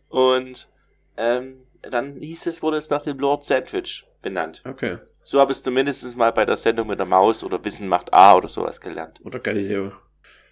Und 0.10 0.70
ähm, 1.18 1.66
dann 1.82 2.18
hieß 2.18 2.46
es, 2.48 2.62
wurde 2.62 2.78
es 2.78 2.90
nach 2.90 3.02
dem 3.02 3.18
Lord 3.18 3.44
Sandwich 3.44 4.06
benannt. 4.22 4.62
Okay. 4.68 4.98
So 5.24 5.40
habe 5.40 5.52
ich 5.52 5.58
es 5.60 5.64
zumindest 5.64 6.16
mal 6.18 6.32
bei 6.32 6.46
der 6.46 6.58
Sendung 6.58 6.88
mit 6.88 7.00
der 7.00 7.06
Maus 7.06 7.44
oder 7.44 7.64
Wissen 7.64 7.88
macht 7.88 8.14
A 8.14 8.36
oder 8.36 8.48
sowas 8.48 8.80
gelernt. 8.82 9.22
Oder 9.24 9.40
Galileo. 9.40 9.92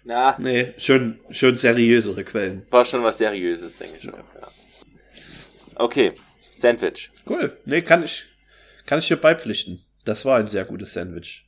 Na, 0.04 0.36
Nee, 0.38 0.74
schon, 0.78 1.20
schon 1.30 1.56
seriösere 1.56 2.24
Quellen. 2.24 2.66
war 2.70 2.84
schon 2.84 3.02
was 3.02 3.18
Seriöses, 3.18 3.76
denke 3.76 3.96
ich 3.98 4.04
schon. 4.04 4.14
Ja. 4.14 4.50
Okay, 5.74 6.12
Sandwich. 6.54 7.10
Cool. 7.28 7.56
Nee, 7.64 7.82
kann 7.82 8.02
ich, 8.04 8.24
kann 8.86 8.98
ich 9.00 9.08
dir 9.08 9.16
beipflichten. 9.16 9.84
Das 10.04 10.24
war 10.24 10.38
ein 10.38 10.48
sehr 10.48 10.64
gutes 10.64 10.92
Sandwich. 10.94 11.46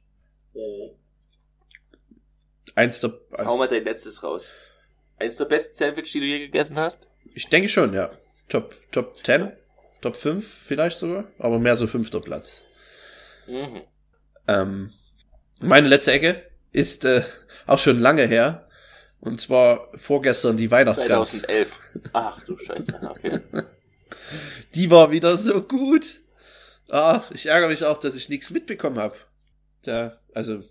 Eins 2.74 3.00
der, 3.00 3.10
Hau 3.10 3.36
also, 3.36 3.56
mal 3.56 3.68
dein 3.68 3.84
letztes 3.84 4.22
raus. 4.22 4.52
Eins 5.18 5.36
der 5.36 5.44
besten 5.46 5.76
Sandwich, 5.76 6.12
die 6.12 6.20
du 6.20 6.26
je 6.26 6.38
gegessen 6.40 6.78
hast? 6.78 7.08
ich 7.34 7.48
denke 7.48 7.68
schon, 7.68 7.94
ja. 7.94 8.10
Top, 8.48 8.74
Top 8.90 9.16
10, 9.16 9.52
Top 10.00 10.16
5 10.16 10.46
vielleicht 10.46 10.98
sogar, 10.98 11.24
aber 11.38 11.58
mehr 11.58 11.76
so 11.76 11.86
fünfter 11.86 12.20
Platz. 12.20 12.64
Mhm. 13.46 13.82
Ähm, 14.48 14.92
meine 15.60 15.88
letzte 15.88 16.12
Ecke 16.12 16.49
ist 16.72 17.04
äh, 17.04 17.22
auch 17.66 17.78
schon 17.78 17.98
lange 17.98 18.26
her. 18.26 18.66
Und 19.20 19.40
zwar 19.40 19.88
vorgestern 19.96 20.56
die 20.56 20.70
Weihnachtsgans. 20.70 21.40
2011. 21.42 21.80
Ach 22.14 22.42
du 22.44 22.56
Scheiße, 22.58 23.00
okay. 23.10 23.40
Die 24.74 24.90
war 24.90 25.10
wieder 25.10 25.36
so 25.36 25.62
gut. 25.62 26.20
Ah, 26.88 27.24
ich 27.32 27.46
ärgere 27.46 27.68
mich 27.68 27.84
auch, 27.84 27.98
dass 27.98 28.16
ich 28.16 28.28
nichts 28.28 28.50
mitbekommen 28.50 28.98
habe. 28.98 29.16
Da, 29.82 30.18
also, 30.34 30.62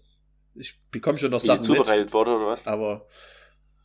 ich 0.55 0.79
bekomme 0.91 1.17
schon 1.17 1.31
noch 1.31 1.39
Wie 1.39 1.43
die 1.43 1.47
Sachen 1.47 1.59
mit, 1.59 1.67
zubereitet 1.67 2.13
wurde 2.13 2.31
oder 2.35 2.47
was? 2.47 2.65
aber 2.67 3.07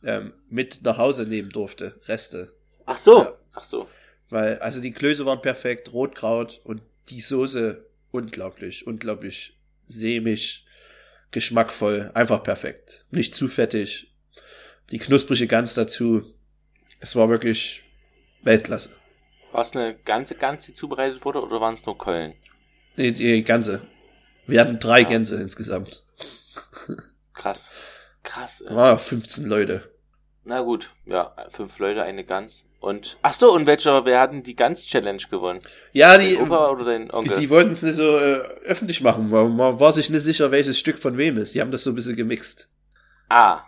ähm, 0.03 0.33
mit 0.49 0.81
nach 0.83 0.97
Hause 0.97 1.23
nehmen 1.25 1.49
durfte. 1.49 1.93
Reste. 2.07 2.53
Ach 2.85 2.97
so, 2.97 3.23
Ja. 3.23 3.33
ach 3.53 3.63
so. 3.63 3.87
Weil, 4.29 4.59
also 4.59 4.81
die 4.81 4.91
Klöße 4.91 5.25
waren 5.25 5.41
perfekt, 5.41 5.93
Rotkraut 5.93 6.61
und 6.63 6.81
die 7.09 7.21
Soße 7.21 7.85
unglaublich, 8.11 8.87
unglaublich 8.87 9.57
sämig, 9.85 10.64
geschmackvoll, 11.35 12.11
einfach 12.13 12.41
perfekt. 12.41 13.05
Nicht 13.11 13.35
zu 13.35 13.47
fettig. 13.47 14.11
Die 14.91 14.97
knusprige 14.99 15.45
Gans 15.47 15.73
dazu. 15.75 16.23
Es 16.99 17.15
war 17.15 17.29
wirklich 17.29 17.83
Weltklasse. 18.41 18.89
War 19.51 19.61
es 19.61 19.75
eine 19.75 19.95
ganze 19.95 20.35
Gans, 20.35 20.65
die 20.65 20.73
zubereitet 20.73 21.23
wurde 21.25 21.41
oder 21.43 21.59
waren 21.61 21.73
es 21.75 21.85
nur 21.85 21.97
Keulen? 21.97 22.33
Nee, 22.95 23.11
die 23.11 23.43
ganze. 23.43 23.81
Wir 24.47 24.61
hatten 24.61 24.79
drei 24.79 25.01
Ja. 25.01 25.09
Gänse 25.09 25.35
insgesamt. 25.41 26.05
Krass. 27.33 27.71
Krass. 28.23 28.61
Ey. 28.61 28.73
Ah, 28.75 28.97
15 28.97 29.45
Leute. 29.45 29.91
Na 30.45 30.61
gut, 30.61 30.93
ja, 31.05 31.35
fünf 31.49 31.77
Leute, 31.79 32.03
eine 32.03 32.23
Gans. 32.23 32.65
Und, 32.85 33.17
ach 33.23 33.33
so, 33.33 33.51
und 33.51 33.65
welcher, 33.65 34.05
wer 34.05 34.19
hat 34.19 34.31
denn 34.31 34.43
die 34.43 34.55
Gans-Challenge 34.55 35.21
gewonnen? 35.31 35.59
Ja, 35.91 36.19
die, 36.19 36.35
Dein 36.35 36.43
Opa 36.45 36.69
oder 36.69 36.85
dein 36.85 37.07
die, 37.07 37.13
Onkel? 37.15 37.37
die 37.39 37.49
wollten 37.49 37.71
es 37.71 37.81
nicht 37.81 37.95
so 37.95 38.15
äh, 38.15 38.35
öffentlich 38.63 39.01
machen, 39.01 39.31
weil 39.31 39.49
man 39.49 39.79
war 39.79 39.91
sich 39.91 40.11
nicht 40.11 40.21
sicher, 40.21 40.51
welches 40.51 40.77
Stück 40.77 40.99
von 40.99 41.17
wem 41.17 41.35
ist. 41.37 41.55
Die 41.55 41.61
haben 41.61 41.71
das 41.71 41.81
so 41.83 41.89
ein 41.89 41.95
bisschen 41.95 42.15
gemixt. 42.15 42.69
ah, 43.29 43.63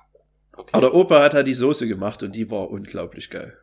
okay. 0.56 0.70
Aber 0.72 0.82
der 0.82 0.94
Opa 0.94 1.24
hat 1.24 1.34
halt 1.34 1.48
die 1.48 1.56
Soße 1.56 1.88
gemacht 1.88 2.22
und 2.22 2.36
die 2.36 2.52
war 2.52 2.70
unglaublich 2.70 3.32
geil. 3.32 3.58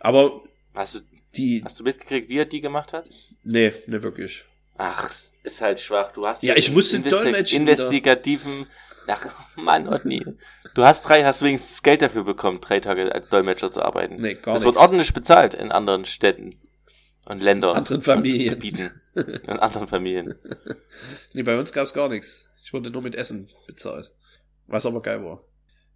Aber 0.00 0.40
Hast 0.74 0.94
du, 0.94 1.00
die, 1.36 1.60
hast 1.62 1.78
du 1.78 1.84
mitgekriegt, 1.84 2.30
wie 2.30 2.38
er 2.38 2.46
die 2.46 2.62
gemacht 2.62 2.94
hat? 2.94 3.10
nee, 3.42 3.74
ne 3.86 4.02
wirklich. 4.02 4.46
Ach, 4.78 5.10
ist 5.42 5.60
halt 5.60 5.80
schwach. 5.80 6.12
Du 6.12 6.24
hast 6.26 6.42
Ja, 6.42 6.56
ich 6.56 6.70
musste 6.72 6.96
investi- 6.96 7.54
investigativen. 7.56 8.66
Ach, 9.06 9.26
Mann, 9.56 9.88
Otni. 9.88 10.24
Du 10.74 10.84
hast 10.84 11.02
drei, 11.02 11.24
hast 11.24 11.42
wenigstens 11.42 11.82
Geld 11.82 12.02
dafür 12.02 12.24
bekommen, 12.24 12.60
drei 12.60 12.80
Tage 12.80 13.12
als 13.14 13.28
Dolmetscher 13.28 13.70
zu 13.70 13.82
arbeiten. 13.82 14.16
Nee, 14.16 14.34
gar 14.34 14.54
das 14.54 14.64
wird 14.64 14.76
ordentlich 14.76 15.12
bezahlt 15.14 15.54
in 15.54 15.70
anderen 15.70 16.04
Städten 16.04 16.56
und 17.26 17.42
Ländern. 17.42 17.76
Anderen 17.76 18.02
Familien. 18.02 18.54
Und 18.54 18.60
Gebieten. 18.60 18.90
In 19.14 19.58
anderen 19.58 19.88
Familien. 19.88 20.34
Nee, 21.32 21.42
bei 21.42 21.58
uns 21.58 21.72
gab's 21.72 21.92
gar 21.92 22.08
nichts. 22.08 22.48
Ich 22.62 22.72
wurde 22.72 22.90
nur 22.90 23.02
mit 23.02 23.16
Essen 23.16 23.50
bezahlt. 23.66 24.12
Was 24.68 24.86
aber 24.86 25.02
geil 25.02 25.24
war. 25.24 25.42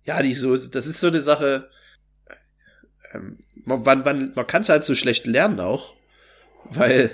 Ja, 0.02 0.20
die 0.20 0.34
Soße, 0.34 0.70
das 0.70 0.86
ist 0.86 0.98
so 0.98 1.06
eine 1.06 1.20
Sache. 1.20 1.70
Ähm, 3.12 3.38
man 3.54 3.82
man, 3.82 4.02
man, 4.02 4.32
man 4.34 4.46
kann 4.46 4.62
es 4.62 4.68
halt 4.68 4.82
so 4.82 4.94
schlecht 4.94 5.26
lernen 5.26 5.60
auch. 5.60 5.94
Weil 6.64 7.10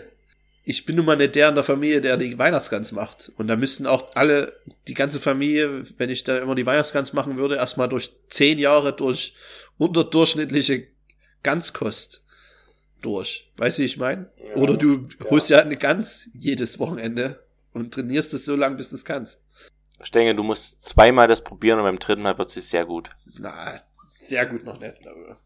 ich 0.64 0.86
bin 0.86 0.96
nun 0.96 1.04
mal 1.04 1.16
nicht 1.16 1.34
der 1.34 1.50
in 1.50 1.54
der 1.54 1.64
Familie, 1.64 2.00
der 2.00 2.16
die 2.16 2.38
Weihnachtsgans 2.38 2.92
macht. 2.92 3.30
Und 3.36 3.48
da 3.48 3.56
müssten 3.56 3.86
auch 3.86 4.14
alle, 4.14 4.60
die 4.88 4.94
ganze 4.94 5.20
Familie, 5.20 5.84
wenn 5.98 6.08
ich 6.08 6.24
da 6.24 6.38
immer 6.38 6.54
die 6.54 6.64
Weihnachtsgans 6.64 7.12
machen 7.12 7.36
würde, 7.36 7.56
erstmal 7.56 7.88
durch 7.88 8.10
zehn 8.28 8.58
Jahre 8.58 8.94
durch 8.94 9.34
unterdurchschnittliche 9.76 10.86
Ganzkost 11.42 12.24
durch. 13.02 13.52
Weißt 13.58 13.78
du, 13.78 13.82
wie 13.82 13.86
ich 13.86 13.98
meine? 13.98 14.30
Ja, 14.48 14.56
Oder 14.56 14.76
du 14.76 15.06
ja. 15.20 15.30
holst 15.30 15.50
ja 15.50 15.60
eine 15.60 15.76
Gans 15.76 16.30
jedes 16.32 16.78
Wochenende 16.78 17.44
und 17.74 17.92
trainierst 17.92 18.32
es 18.32 18.46
so 18.46 18.56
lange, 18.56 18.76
bis 18.76 18.88
du 18.88 18.96
es 18.96 19.04
kannst. 19.04 19.42
Ich 20.02 20.10
denke, 20.10 20.34
du 20.34 20.42
musst 20.42 20.82
zweimal 20.82 21.28
das 21.28 21.44
probieren 21.44 21.78
und 21.78 21.84
beim 21.84 21.98
dritten 21.98 22.22
Mal 22.22 22.38
wird 22.38 22.54
es 22.56 22.70
sehr 22.70 22.86
gut. 22.86 23.10
Na, 23.38 23.80
sehr 24.18 24.46
gut 24.46 24.64
noch 24.64 24.80
nicht, 24.80 25.00
glaube 25.00 25.36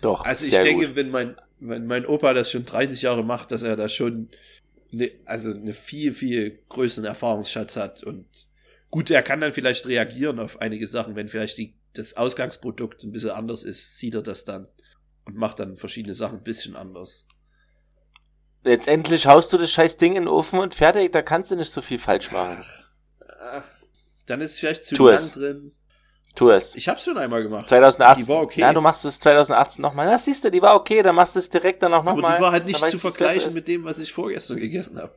Doch, 0.00 0.24
Also 0.24 0.46
ich 0.46 0.52
denke, 0.52 0.86
gut. 0.86 0.96
wenn 0.96 1.10
mein, 1.10 1.36
wenn 1.68 1.86
mein 1.86 2.06
Opa 2.06 2.34
das 2.34 2.50
schon 2.50 2.64
30 2.64 3.02
Jahre 3.02 3.24
macht, 3.24 3.50
dass 3.50 3.62
er 3.62 3.76
da 3.76 3.88
schon 3.88 4.30
ne, 4.90 5.12
also 5.24 5.52
eine 5.52 5.74
viel, 5.74 6.12
viel 6.12 6.60
größeren 6.68 7.04
Erfahrungsschatz 7.04 7.76
hat 7.76 8.02
und 8.02 8.26
gut, 8.90 9.10
er 9.10 9.22
kann 9.22 9.40
dann 9.40 9.52
vielleicht 9.52 9.86
reagieren 9.86 10.38
auf 10.40 10.60
einige 10.60 10.86
Sachen, 10.86 11.14
wenn 11.16 11.28
vielleicht 11.28 11.58
die, 11.58 11.74
das 11.94 12.14
Ausgangsprodukt 12.16 13.04
ein 13.04 13.12
bisschen 13.12 13.30
anders 13.30 13.64
ist, 13.64 13.98
sieht 13.98 14.14
er 14.14 14.22
das 14.22 14.44
dann 14.44 14.66
und 15.24 15.36
macht 15.36 15.60
dann 15.60 15.76
verschiedene 15.76 16.14
Sachen 16.14 16.38
ein 16.38 16.44
bisschen 16.44 16.76
anders. 16.76 17.26
Letztendlich 18.64 19.26
haust 19.26 19.52
du 19.52 19.58
das 19.58 19.72
scheiß 19.72 19.96
Ding 19.96 20.12
in 20.12 20.22
den 20.22 20.28
Ofen 20.28 20.58
und 20.58 20.74
fertig, 20.74 21.12
da 21.12 21.22
kannst 21.22 21.50
du 21.50 21.56
nicht 21.56 21.72
so 21.72 21.80
viel 21.80 21.98
falsch 21.98 22.30
machen. 22.30 22.64
Ach, 23.40 23.64
dann 24.26 24.40
ist 24.40 24.60
vielleicht 24.60 24.84
zu 24.84 24.94
Tu 24.94 25.06
lang 25.06 25.14
es. 25.16 25.32
drin. 25.32 25.72
Tu 26.34 26.48
es. 26.50 26.74
Ich 26.76 26.88
hab's 26.88 27.04
schon 27.04 27.18
einmal 27.18 27.42
gemacht. 27.42 27.68
2018. 27.68 28.24
Die 28.24 28.28
war 28.30 28.40
okay. 28.42 28.60
Ja, 28.60 28.72
du 28.72 28.80
machst 28.80 29.04
es 29.04 29.20
2018 29.20 29.82
nochmal. 29.82 30.08
Ja, 30.08 30.18
siehst 30.18 30.42
du, 30.44 30.50
die 30.50 30.62
war 30.62 30.74
okay, 30.74 31.02
dann 31.02 31.14
machst 31.14 31.34
du 31.34 31.38
es 31.40 31.50
direkt 31.50 31.82
dann 31.82 31.92
auch 31.92 31.98
aber 32.00 32.14
nochmal. 32.14 32.36
die 32.36 32.42
war 32.42 32.52
halt 32.52 32.64
nicht 32.64 32.78
zu 32.88 32.98
vergleichen 32.98 33.52
mit 33.52 33.68
dem, 33.68 33.84
was 33.84 33.98
ich 33.98 34.12
vorgestern 34.12 34.56
gegessen 34.58 34.98
habe. 34.98 35.14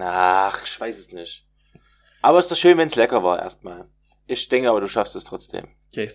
Ach, 0.00 0.62
ich 0.64 0.80
weiß 0.80 0.98
es 0.98 1.12
nicht. 1.12 1.46
Aber 2.20 2.38
es 2.38 2.46
ist 2.46 2.50
doch 2.52 2.56
schön, 2.56 2.76
wenn 2.78 2.88
es 2.88 2.96
lecker 2.96 3.22
war 3.22 3.38
erstmal. 3.40 3.86
Ich 4.26 4.48
denke 4.48 4.68
aber, 4.68 4.80
du 4.80 4.88
schaffst 4.88 5.16
es 5.16 5.24
trotzdem. 5.24 5.68
Okay. 5.90 6.12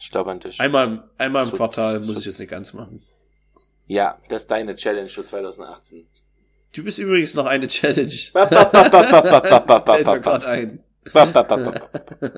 Ich 0.00 0.10
glaube 0.10 0.30
an 0.32 0.40
dich. 0.40 0.60
Einmal, 0.60 0.86
im- 0.88 1.02
einmal 1.18 1.44
im 1.44 1.50
So- 1.50 1.56
Quartal 1.56 2.02
so- 2.02 2.12
muss 2.12 2.20
ich 2.20 2.26
es 2.26 2.38
nicht 2.38 2.50
ganz 2.50 2.72
machen. 2.72 3.04
Ja, 3.86 4.18
das 4.28 4.42
ist 4.42 4.50
deine 4.50 4.74
Challenge 4.74 5.08
für 5.08 5.24
2018. 5.24 6.08
Du 6.72 6.82
bist 6.82 6.98
übrigens 6.98 7.34
noch 7.34 7.46
eine 7.46 7.68
Challenge. 7.68 8.10
Fällt 8.10 8.50
mir 8.50 10.20
gerade 10.20 10.46
ein. 10.48 10.83
Ba, 11.12 11.26
ba, 11.26 11.42
ba, 11.42 11.56
ba, 11.56 11.70
ba. 11.70 12.30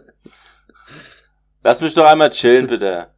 Lass 1.62 1.80
mich 1.80 1.94
doch 1.94 2.06
einmal 2.06 2.30
chillen, 2.30 2.66
bitte. 2.66 3.08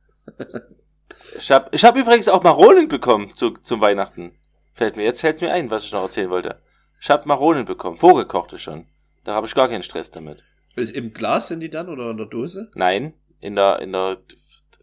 Ich 1.37 1.51
hab, 1.51 1.75
ich 1.75 1.85
hab 1.85 1.97
übrigens 1.97 2.29
auch 2.29 2.43
Maronen 2.43 2.89
bekommen 2.89 3.35
zu, 3.37 3.51
zum 3.51 3.81
Weihnachten. 3.81 4.33
Fällt 4.75 4.97
mir, 4.97 5.05
jetzt 5.05 5.21
fällt 5.21 5.41
mir 5.41 5.53
ein, 5.53 5.71
was 5.71 5.85
ich 5.85 5.93
noch 5.93 6.03
erzählen 6.03 6.31
wollte. 6.31 6.61
Ich 7.01 7.11
hab 7.11 7.27
Maronen 7.27 7.65
bekommen, 7.65 7.97
vorgekochte 7.97 8.59
schon. 8.59 8.87
Da 9.25 9.35
habe 9.35 9.47
ich 9.47 9.55
gar 9.55 9.69
keinen 9.69 9.83
Stress 9.83 10.11
damit. 10.11 10.43
Ist 10.77 10.95
Im 10.95 11.13
Glas 11.13 11.49
sind 11.49 11.61
die 11.61 11.71
dann 11.71 11.89
oder 11.89 12.11
in 12.11 12.17
der 12.17 12.27
Dose? 12.27 12.71
Nein, 12.75 13.15
in 13.41 13.57
der, 13.57 13.81
in 13.81 13.93
der 13.93 14.19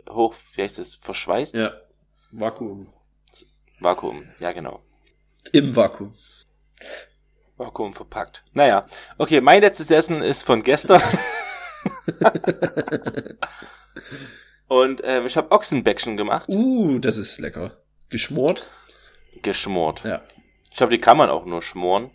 hoch, 0.10 0.36
wie 0.56 0.64
heißt 0.64 0.78
das, 0.78 0.96
verschweißt? 0.96 1.56
Ja. 1.56 1.72
Vakuum. 2.32 2.94
Vakuum, 3.80 4.26
ja 4.40 4.52
genau. 4.52 4.82
Im 5.54 5.76
Vakuum. 5.76 6.14
Vakuum 7.58 7.94
verpackt. 7.94 8.44
Naja, 8.54 8.86
okay, 9.18 9.40
mein 9.42 9.62
letztes 9.62 9.90
Essen 9.92 10.22
ist 10.22 10.44
von 10.44 10.62
gestern. 10.64 11.02
Und 14.68 15.02
ähm, 15.04 15.26
ich 15.26 15.38
habe 15.38 15.52
Ochsenbäckchen 15.52 16.18
gemacht, 16.18 16.50
Uh, 16.50 17.00
das 17.00 17.18
ist 17.18 17.40
lecker. 17.40 17.78
Geschmort? 18.10 18.72
geschmort. 19.42 20.04
Ja. 20.04 20.22
Ich 20.72 20.78
glaube, 20.78 20.92
die 20.92 21.00
kann 21.02 21.18
man 21.18 21.30
auch 21.30 21.46
nur 21.46 21.62
schmoren. 21.62 22.10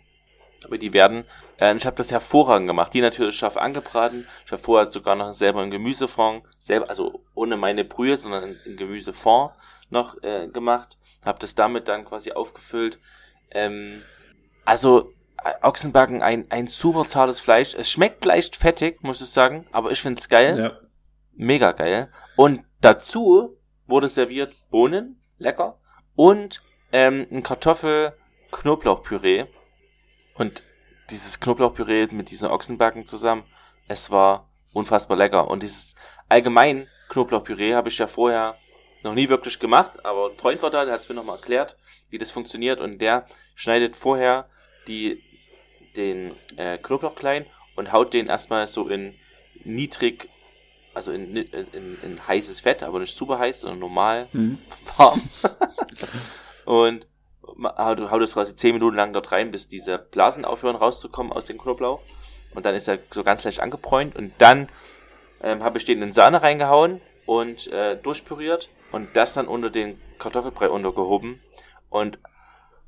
Aber 0.65 0.77
die 0.77 0.91
werden, 0.93 1.23
äh, 1.59 1.75
ich 1.75 1.85
habe 1.85 1.95
das 1.95 2.11
hervorragend 2.11 2.67
gemacht. 2.67 2.93
Die 2.93 2.99
natürlich 3.01 3.35
scharf 3.37 3.55
angebraten. 3.57 4.27
Ich 4.45 4.51
habe 4.51 4.61
vorher 4.61 4.91
sogar 4.91 5.15
noch 5.15 5.33
selber 5.33 5.61
einen 5.61 5.71
Gemüsefond, 5.71 6.43
selber, 6.59 6.89
also 6.89 7.23
ohne 7.33 7.57
meine 7.57 7.85
Brühe, 7.85 8.17
sondern 8.17 8.43
einen- 8.43 8.75
Gemüsefond 8.77 9.53
noch 9.89 10.21
äh, 10.23 10.47
gemacht. 10.49 10.97
Habe 11.23 11.39
das 11.39 11.55
damit 11.55 11.87
dann 11.87 12.05
quasi 12.05 12.31
aufgefüllt. 12.33 12.99
Ähm, 13.51 14.01
also 14.65 15.09
äh, 15.09 15.13
Ochsenbacken, 15.61 16.21
ein, 16.21 16.49
ein 16.51 16.67
super 16.67 17.07
zartes 17.07 17.39
Fleisch. 17.39 17.73
Es 17.73 17.89
schmeckt 17.89 18.25
leicht 18.25 18.55
fettig, 18.55 19.03
muss 19.03 19.21
ich 19.21 19.29
sagen, 19.29 19.67
aber 19.71 19.91
ich 19.91 20.01
find's 20.01 20.29
geil. 20.29 20.59
Ja. 20.59 20.77
Mega 21.33 21.71
geil. 21.71 22.11
Und 22.35 22.63
dazu 22.79 23.57
wurde 23.87 24.07
serviert 24.07 24.53
Bohnen, 24.69 25.21
lecker, 25.37 25.79
und 26.15 26.61
ähm, 26.91 27.27
ein 27.31 27.43
Kartoffel-Knoblauchpüree. 27.43 29.45
Und 30.35 30.63
dieses 31.09 31.39
Knoblauchpüree 31.39 32.07
mit 32.11 32.31
diesen 32.31 32.47
Ochsenbacken 32.47 33.05
zusammen, 33.05 33.43
es 33.87 34.11
war 34.11 34.49
unfassbar 34.73 35.17
lecker. 35.17 35.47
Und 35.47 35.63
dieses 35.63 35.95
allgemein 36.29 36.87
Knoblauchpüree 37.09 37.73
habe 37.73 37.89
ich 37.89 37.97
ja 37.97 38.07
vorher 38.07 38.57
noch 39.03 39.15
nie 39.15 39.29
wirklich 39.29 39.59
gemacht, 39.59 40.05
aber 40.05 40.29
ein 40.29 40.37
Freund 40.37 40.61
war 40.61 40.69
da, 40.69 40.85
der 40.85 40.93
hat 40.93 41.01
es 41.01 41.09
mir 41.09 41.15
nochmal 41.15 41.37
erklärt, 41.37 41.77
wie 42.09 42.17
das 42.17 42.31
funktioniert. 42.31 42.79
Und 42.79 42.99
der 42.99 43.25
schneidet 43.55 43.95
vorher 43.95 44.49
die, 44.87 45.23
den 45.95 46.33
äh, 46.57 46.77
Knoblauch 46.77 47.15
klein 47.15 47.45
und 47.75 47.91
haut 47.91 48.13
den 48.13 48.27
erstmal 48.27 48.67
so 48.67 48.87
in 48.87 49.15
niedrig, 49.63 50.29
also 50.93 51.11
in, 51.11 51.35
in, 51.35 51.97
in, 52.01 52.27
heißes 52.27 52.61
Fett, 52.61 52.83
aber 52.83 52.99
nicht 52.99 53.15
super 53.15 53.39
heiß, 53.39 53.61
sondern 53.61 53.79
normal 53.79 54.27
Hm. 54.31 54.57
warm. 54.97 55.21
und 56.65 57.07
haut, 57.63 58.11
haut 58.11 58.21
es 58.21 58.33
quasi 58.33 58.55
10 58.55 58.73
Minuten 58.73 58.95
lang 58.95 59.13
dort 59.13 59.31
rein, 59.31 59.51
bis 59.51 59.67
diese 59.67 59.97
Blasen 59.97 60.45
aufhören 60.45 60.75
rauszukommen 60.75 61.31
aus 61.31 61.45
dem 61.45 61.57
Knoblauch. 61.57 62.01
Und 62.53 62.65
dann 62.65 62.75
ist 62.75 62.87
er 62.87 62.99
so 63.11 63.23
ganz 63.23 63.43
leicht 63.43 63.59
angebräunt. 63.59 64.15
Und 64.15 64.33
dann 64.37 64.67
ähm, 65.41 65.63
habe 65.63 65.77
ich 65.77 65.85
den 65.85 66.01
in 66.01 66.13
Sahne 66.13 66.41
reingehauen 66.41 67.01
und 67.25 67.67
äh, 67.67 67.95
durchpüriert 67.95 68.69
und 68.91 69.15
das 69.15 69.33
dann 69.33 69.47
unter 69.47 69.69
den 69.69 69.99
Kartoffelbrei 70.19 70.69
untergehoben. 70.69 71.41
Und 71.89 72.19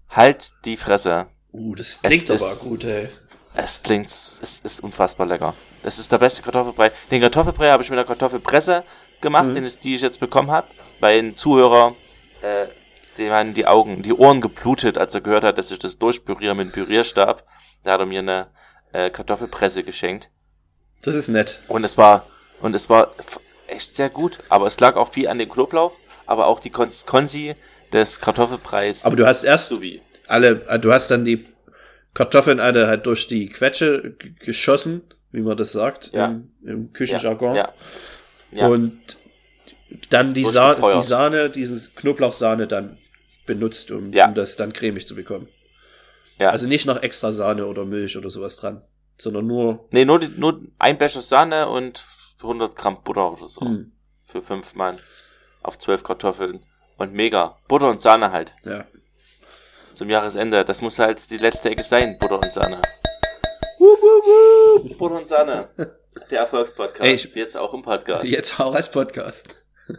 halt 0.10 0.54
die 0.66 0.78
Fresse. 0.78 1.28
Uh, 1.54 1.76
das 1.76 2.02
klingt 2.02 2.30
Es 2.30 2.42
aber 2.42 2.52
ist- 2.52 2.64
gut, 2.64 2.84
ey. 2.84 3.10
Es 3.56 3.84
klingt, 3.84 4.08
es 4.08 4.62
ist 4.64 4.80
unfassbar 4.84 5.28
lecker. 5.28 5.54
Das 5.84 6.00
ist 6.00 6.12
der 6.12 6.18
beste 6.18 6.42
Kartoffelbrei. 6.42 6.92
Den 7.12 7.22
Kartoffelbrei 7.22 7.70
habe 7.70 7.84
ich 7.84 7.90
mit 7.92 7.98
der 7.98 8.06
Kartoffelpresse 8.06 8.84
gemacht, 9.22 9.48
Mhm. 9.50 9.54
den 9.54 9.66
ich, 9.66 9.78
die 9.78 9.94
ich 9.94 10.02
jetzt 10.02 10.20
bekommen 10.20 10.50
habe, 10.50 10.68
weil 11.00 11.20
ein 11.20 11.36
Zuhörer, 11.36 11.96
äh, 12.42 12.66
dem 13.20 13.30
waren 13.30 13.54
die 13.54 13.68
Augen, 13.68 14.02
die 14.02 14.14
Ohren 14.14 14.42
geblutet, 14.42 14.98
als 14.98 15.14
er 15.14 15.22
gehört 15.22 15.44
hat, 15.44 15.60
dass 15.60 15.70
ich 15.70 15.78
das 15.78 16.00
durchpüriere 16.00 16.56
mit 16.56 16.68
dem 16.68 16.72
Pürierstab. 16.72 17.46
Da 17.84 17.92
hat 17.94 18.00
er 18.00 18.06
mir 18.08 18.20
eine 18.20 18.48
äh, 18.92 19.12
Kartoffelpresse 19.12 19.84
geschenkt. 19.84 20.30
Das 21.04 21.14
ist 21.14 21.28
nett. 21.28 21.62
Und 21.68 21.84
es 21.84 21.96
war, 21.98 22.26
und 22.62 22.74
es 22.74 22.90
war 22.90 23.12
echt 23.68 23.94
sehr 23.94 24.10
gut. 24.10 24.40
Aber 24.50 24.66
es 24.66 24.80
lag 24.80 24.96
auch 24.96 25.12
viel 25.14 25.28
an 25.28 25.38
dem 25.38 25.50
Knoblauch, 25.50 25.92
aber 26.26 26.48
auch 26.48 26.60
die 26.60 26.70
Kons 26.72 27.06
Konsi 27.06 27.56
des 27.92 28.20
Kartoffelpreis 28.20 29.06
Aber 29.06 29.16
du 29.16 29.28
hast 29.28 29.44
erst 29.44 29.68
sowie. 29.68 30.02
Alle, 30.28 30.66
äh, 30.68 30.80
du 30.80 30.92
hast 30.92 31.10
dann 31.12 31.26
die 31.26 31.44
Kartoffeln 32.14 32.60
alle 32.60 32.88
halt 32.88 33.06
durch 33.06 33.28
die 33.28 33.50
Quetsche 33.50 34.16
geschossen, 34.40 35.02
wie 35.32 35.42
man 35.42 35.58
das 35.58 35.72
sagt, 35.72 36.12
Ja. 36.14 36.28
im, 36.28 36.52
im 36.64 36.94
Küchenjargon. 36.94 37.56
Ja. 37.56 37.74
ja. 38.52 38.68
Und 38.68 39.18
dann 40.10 40.34
die, 40.34 40.46
Sa 40.46 40.76
die 40.92 41.04
Sahne, 41.04 41.50
dieses 41.50 41.96
Knoblauchsahne 41.96 42.68
dann 42.68 42.98
benutzt, 43.46 43.92
um, 43.92 44.12
um 44.14 44.34
das 44.36 44.56
dann 44.56 44.74
cremig 44.74 45.08
zu 45.08 45.16
bekommen. 45.16 45.48
Also 46.40 46.68
nicht 46.68 46.86
noch 46.86 47.02
extra 47.02 47.32
Sahne 47.32 47.68
oder 47.68 47.86
Milch 47.86 48.18
oder 48.18 48.30
sowas 48.30 48.56
dran, 48.58 48.82
sondern 49.18 49.48
nur 49.48 49.88
Nee, 49.92 50.04
nur, 50.06 50.20
die, 50.20 50.28
nur 50.28 50.62
ein 50.78 50.98
Becher 50.98 51.22
Sahne 51.22 51.70
und 51.70 52.04
100 52.42 52.76
Gramm 52.76 53.02
Butter 53.04 53.32
oder 53.34 53.48
so. 53.48 53.62
hm, 53.62 53.92
Für 54.26 54.42
fünf 54.42 54.76
Mann. 54.76 55.00
Auf 55.62 55.78
zwölf 55.78 56.04
Kartoffeln. 56.04 56.66
Und 56.98 57.14
mega. 57.14 57.58
Butter 57.68 57.90
und 57.90 58.02
Sahne 58.02 58.32
halt. 58.32 58.54
ja. 58.66 58.86
Zum 59.94 60.10
Jahresende. 60.10 60.66
Das 60.66 60.82
muss 60.82 61.00
halt 61.00 61.30
die 61.30 61.38
letzte 61.38 61.70
Ecke 61.70 61.84
sein. 61.84 62.18
Butter 62.20 62.36
und 62.36 62.52
Sahne. 62.52 62.82
Butter 64.98 65.16
und 65.16 65.28
Sahne. 65.28 65.70
Der 66.32 66.40
Erfolgspodcast. 66.42 67.02
Ey, 67.02 67.14
ich- 67.14 67.36
Jetzt 67.36 67.56
auch 67.58 67.74
im 67.74 67.82
Podcast. 67.84 68.26
Jetzt 68.30 68.60
auch 68.60 68.74
als 68.74 68.90
Podcast. 68.90 69.56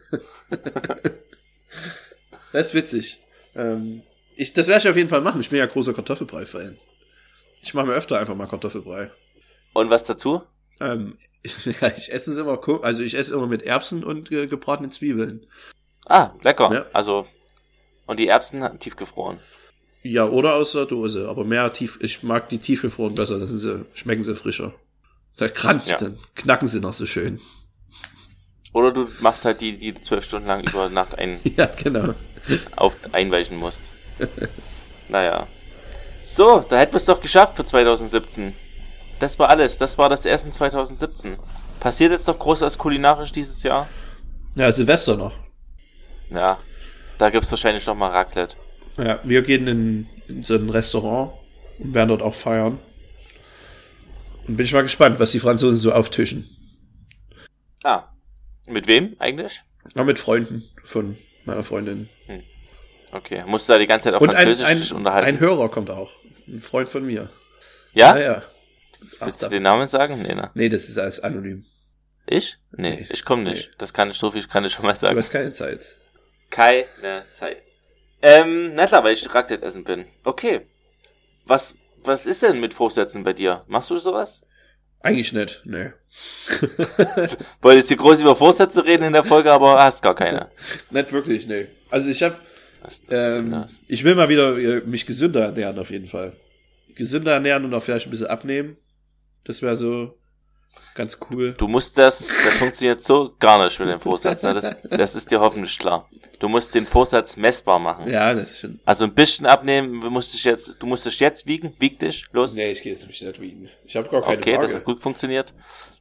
das 2.53 2.69
ist 2.69 2.75
witzig. 2.75 3.23
Ähm, 3.55 4.03
ich, 4.37 4.53
das 4.53 4.67
werde 4.69 4.81
ich 4.81 4.89
auf 4.89 4.97
jeden 4.97 5.09
Fall 5.09 5.21
machen. 5.21 5.41
Ich 5.41 5.51
bin 5.51 5.59
ja 5.59 5.67
großer 5.67 5.93
Kartoffelbrei-Fan. 5.95 6.77
Ich 7.63 7.75
mache 7.75 7.87
mir 7.87 7.95
öfter 7.95 8.19
einfach 8.19 8.35
mal 8.35 8.49
Kartoffelbrei. 8.49 9.11
Und 9.75 9.91
was 9.91 10.05
dazu? 10.05 10.43
Ähm, 10.81 11.19
ja, 11.81 11.89
ich 11.97 12.13
esse 12.13 12.33
es 12.33 12.37
immer, 12.39 12.59
also 12.83 13.03
ich 13.03 13.15
esse 13.15 13.35
immer 13.35 13.47
mit 13.47 13.63
Erbsen 13.63 14.03
und 14.05 14.31
äh, 14.33 14.47
gebratenen 14.47 14.91
Zwiebeln. 14.91 15.47
Ah, 16.07 16.33
lecker. 16.43 16.73
Ja. 16.73 16.87
Also, 16.93 17.27
und 18.07 18.19
die 18.19 18.29
Erbsen 18.29 18.79
tiefgefroren. 18.81 19.39
Ja, 20.07 20.27
oder 20.27 20.55
aus 20.55 20.73
der 20.73 20.85
Dose, 20.85 21.29
aber 21.29 21.45
mehr 21.45 21.73
tief, 21.73 21.99
ich 22.03 22.23
mag 22.23 22.49
die 22.51 22.59
tiefgefroren 22.59 23.15
besser, 23.15 23.39
das 23.39 23.49
sind 23.51 23.59
sie, 23.61 23.85
schmecken 23.95 24.23
sie 24.23 24.37
frischer. 24.37 24.75
Da 25.39 25.49
krank, 25.49 25.87
Ja. 25.87 25.97
dann 25.97 26.19
knacken 26.35 26.69
sie 26.69 26.79
noch 26.81 26.93
so 26.93 27.07
schön. 27.07 27.41
Oder 28.75 28.93
du 28.93 29.09
machst 29.21 29.45
halt 29.47 29.61
die, 29.63 29.79
die 29.79 29.95
zwölf 29.95 30.25
Stunden 30.25 30.47
lang 30.47 30.63
über 30.63 30.91
Nacht 30.91 31.17
ein, 31.19 31.41
Ja, 31.57 31.67
genau. 31.67 32.15
auf, 32.77 32.97
einweichen 33.13 33.57
musst. 33.57 33.91
naja. 35.09 35.47
So, 36.23 36.61
da 36.61 36.77
hätten 36.79 36.93
wir 36.93 36.99
es 36.99 37.05
doch 37.07 37.21
geschafft 37.21 37.57
für 37.57 37.65
2017. 37.65 38.55
Das 39.21 39.39
war 39.39 39.49
alles. 39.49 39.79
Das 39.79 39.97
war 39.99 40.09
das 40.09 40.27
Essen 40.27 40.53
2017. 40.53 41.37
Passiert 41.81 42.13
jetzt 42.13 42.27
noch 42.27 42.39
groß 42.39 42.61
was 42.63 42.77
kulinarisch 42.79 43.33
dieses 43.33 43.63
Jahr? 43.63 43.89
Ja, 44.57 44.71
Silvester 44.73 45.17
noch. 45.17 45.33
Ja. 46.31 46.59
Da 47.19 47.31
gibt's 47.31 47.51
wahrscheinlich 47.51 47.87
noch 47.87 47.95
mal 47.95 48.11
Raclette. 48.11 48.57
Ja, 48.97 49.21
wir 49.25 49.43
gehen 49.43 49.67
in, 49.67 50.07
in 50.29 50.43
so 50.43 50.55
ein 50.55 50.71
Restaurant 50.71 51.33
und 51.79 51.95
werden 51.95 52.09
dort 52.09 52.23
auch 52.23 52.35
feiern. 52.35 52.79
Und 54.47 54.57
bin 54.57 54.65
ich 54.67 54.73
mal 54.73 54.83
gespannt, 54.83 55.19
was 55.21 55.33
die 55.33 55.41
Franzosen 55.41 55.79
so 55.81 55.93
auftischen. 55.93 56.49
Ah. 57.83 58.05
Mit 58.69 58.87
wem 58.87 59.17
eigentlich? 59.19 59.63
Ja, 59.95 60.05
mit 60.05 60.19
Freunden 60.19 60.65
von 60.85 61.19
meiner 61.45 61.63
Freundin. 61.63 62.09
Okay. 63.13 63.45
Musst 63.47 63.69
du 63.69 63.73
da 63.75 63.79
die 63.79 63.87
ganze 63.87 64.05
Zeit 64.05 64.15
auf 64.15 64.23
Und 64.23 64.31
ein, 64.31 64.37
Französisch 64.37 64.67
ein, 64.67 64.79
ein 64.83 64.97
unterhalten? 64.97 65.39
Hörer 65.41 65.71
kommt 65.71 65.91
auch. 65.91 66.13
Ein 66.47 66.61
Freund 66.61 66.89
von 66.89 67.05
mir. 67.05 67.31
ja? 67.93 68.17
Ja, 68.17 68.23
ja. 68.23 68.43
Ach, 69.21 69.27
Willst 69.27 69.43
du 69.43 69.49
den 69.49 69.63
Namen 69.63 69.87
sagen? 69.87 70.23
Nee, 70.23 70.35
ne? 70.35 70.51
nee, 70.55 70.69
das 70.71 70.89
ist 70.89 70.99
alles 70.99 71.21
anonym. 71.21 71.67
Ich? 72.27 72.57
Nee, 72.73 72.91
Nee. 73.01 73.07
ich 73.11 73.25
komme 73.25 73.43
nicht. 73.43 73.73
Das 73.77 73.93
kann 73.93 74.09
ich 74.11 74.17
so 74.17 74.31
viel, 74.31 74.43
kann 74.45 74.65
ich 74.65 74.73
schon 74.73 74.87
mal 74.87 74.93
Du 74.95 74.99
sagen. 75.01 75.17
hast 75.19 75.31
keine 75.31 75.53
Zeit. 75.53 75.97
Keine 76.49 76.87
Zeit. 77.33 77.63
Ähm, 78.27 78.73
na 78.75 78.87
klar, 78.87 79.05
weil 79.05 79.13
ich 79.13 79.35
Raclette 79.35 79.63
essen 79.67 79.85
bin. 79.85 80.07
Okay. 80.25 80.63
Was, 81.45 81.77
was 82.03 82.25
ist 82.25 82.43
denn 82.43 82.59
mit 82.59 82.73
Vorsätzen 82.73 83.23
bei 83.23 83.35
dir? 83.35 83.65
Machst 83.67 83.91
du 83.91 83.99
sowas? 83.99 84.41
Eigentlich 85.01 85.35
nicht, 85.35 85.61
nee. 85.67 85.91
Wollte 87.61 87.81
jetzt 87.81 87.89
hier 87.89 87.99
groß 87.99 88.23
über 88.23 88.35
Vorsätze 88.35 88.87
reden 88.87 89.05
in 89.05 89.13
der 89.13 89.25
Folge, 89.25 89.53
aber 89.53 89.79
hast 89.79 90.03
gar 90.03 90.15
keine. 90.15 90.49
nicht 90.91 91.13
wirklich, 91.13 91.47
nee. 91.47 91.67
Also 91.91 92.09
ich 92.09 92.23
habe, 92.23 92.37
ähm, 93.11 93.67
ich 93.89 94.05
will 94.05 94.15
mal 94.15 94.31
wieder 94.31 94.57
äh, 94.57 94.81
mich 94.87 95.05
gesünder 95.05 95.43
ernähren 95.43 95.79
auf 95.79 95.91
jeden 95.91 96.07
Fall. 96.07 96.33
Gesünder 96.95 97.33
ernähren 97.33 97.67
und 97.67 97.75
auch 97.75 97.83
vielleicht 97.83 98.07
ein 98.07 98.11
bisschen 98.11 98.29
abnehmen. 98.29 98.79
Das 99.45 99.61
wäre 99.61 99.77
so 99.77 100.19
Ganz 100.95 101.19
cool. 101.29 101.55
Du 101.59 101.67
musst 101.67 101.99
das, 101.99 102.29
das 102.29 102.59
funktioniert 102.59 103.01
so 103.01 103.35
gar 103.41 103.63
nicht 103.63 103.79
mit 103.81 103.89
dem 103.89 103.99
Vorsatz. 103.99 104.45
Ne? 104.45 104.55
Das, 104.55 104.83
das 104.89 105.15
ist 105.17 105.31
dir 105.31 105.41
hoffentlich 105.41 105.77
klar. 105.77 106.09
Du 106.39 106.49
musst 106.49 106.75
den 106.75 106.87
Vorsatz 106.87 107.37
messbar 107.37 107.81
machen. 107.81 108.09
Ja, 108.09 108.33
das 108.33 108.53
ist 108.53 108.61
schon. 108.61 108.81
Also 108.85 109.05
ein 109.05 109.13
bisschen 109.13 109.47
abnehmen, 109.47 110.01
du 110.01 110.11
musst 110.11 110.33
dich 110.35 110.45
jetzt, 110.45 110.81
du 110.81 110.87
musst 110.87 111.05
dich 111.05 111.19
jetzt 111.19 111.49
wiegen, 111.49 111.75
wieg 111.81 111.99
dich, 111.99 112.27
los. 112.33 112.55
Nee, 112.55 112.71
ich 112.71 112.83
gehe 112.83 112.93
jetzt 112.93 113.07
nicht 113.09 113.41
wiegen. 113.41 113.69
Ich 113.85 113.97
habe 113.97 114.09
gar 114.09 114.23
keine 114.23 114.39
okay, 114.39 114.53
das 114.53 114.65
Waage. 114.67 114.75
hat 114.77 114.85
gut 114.85 115.01
funktioniert. 115.01 115.53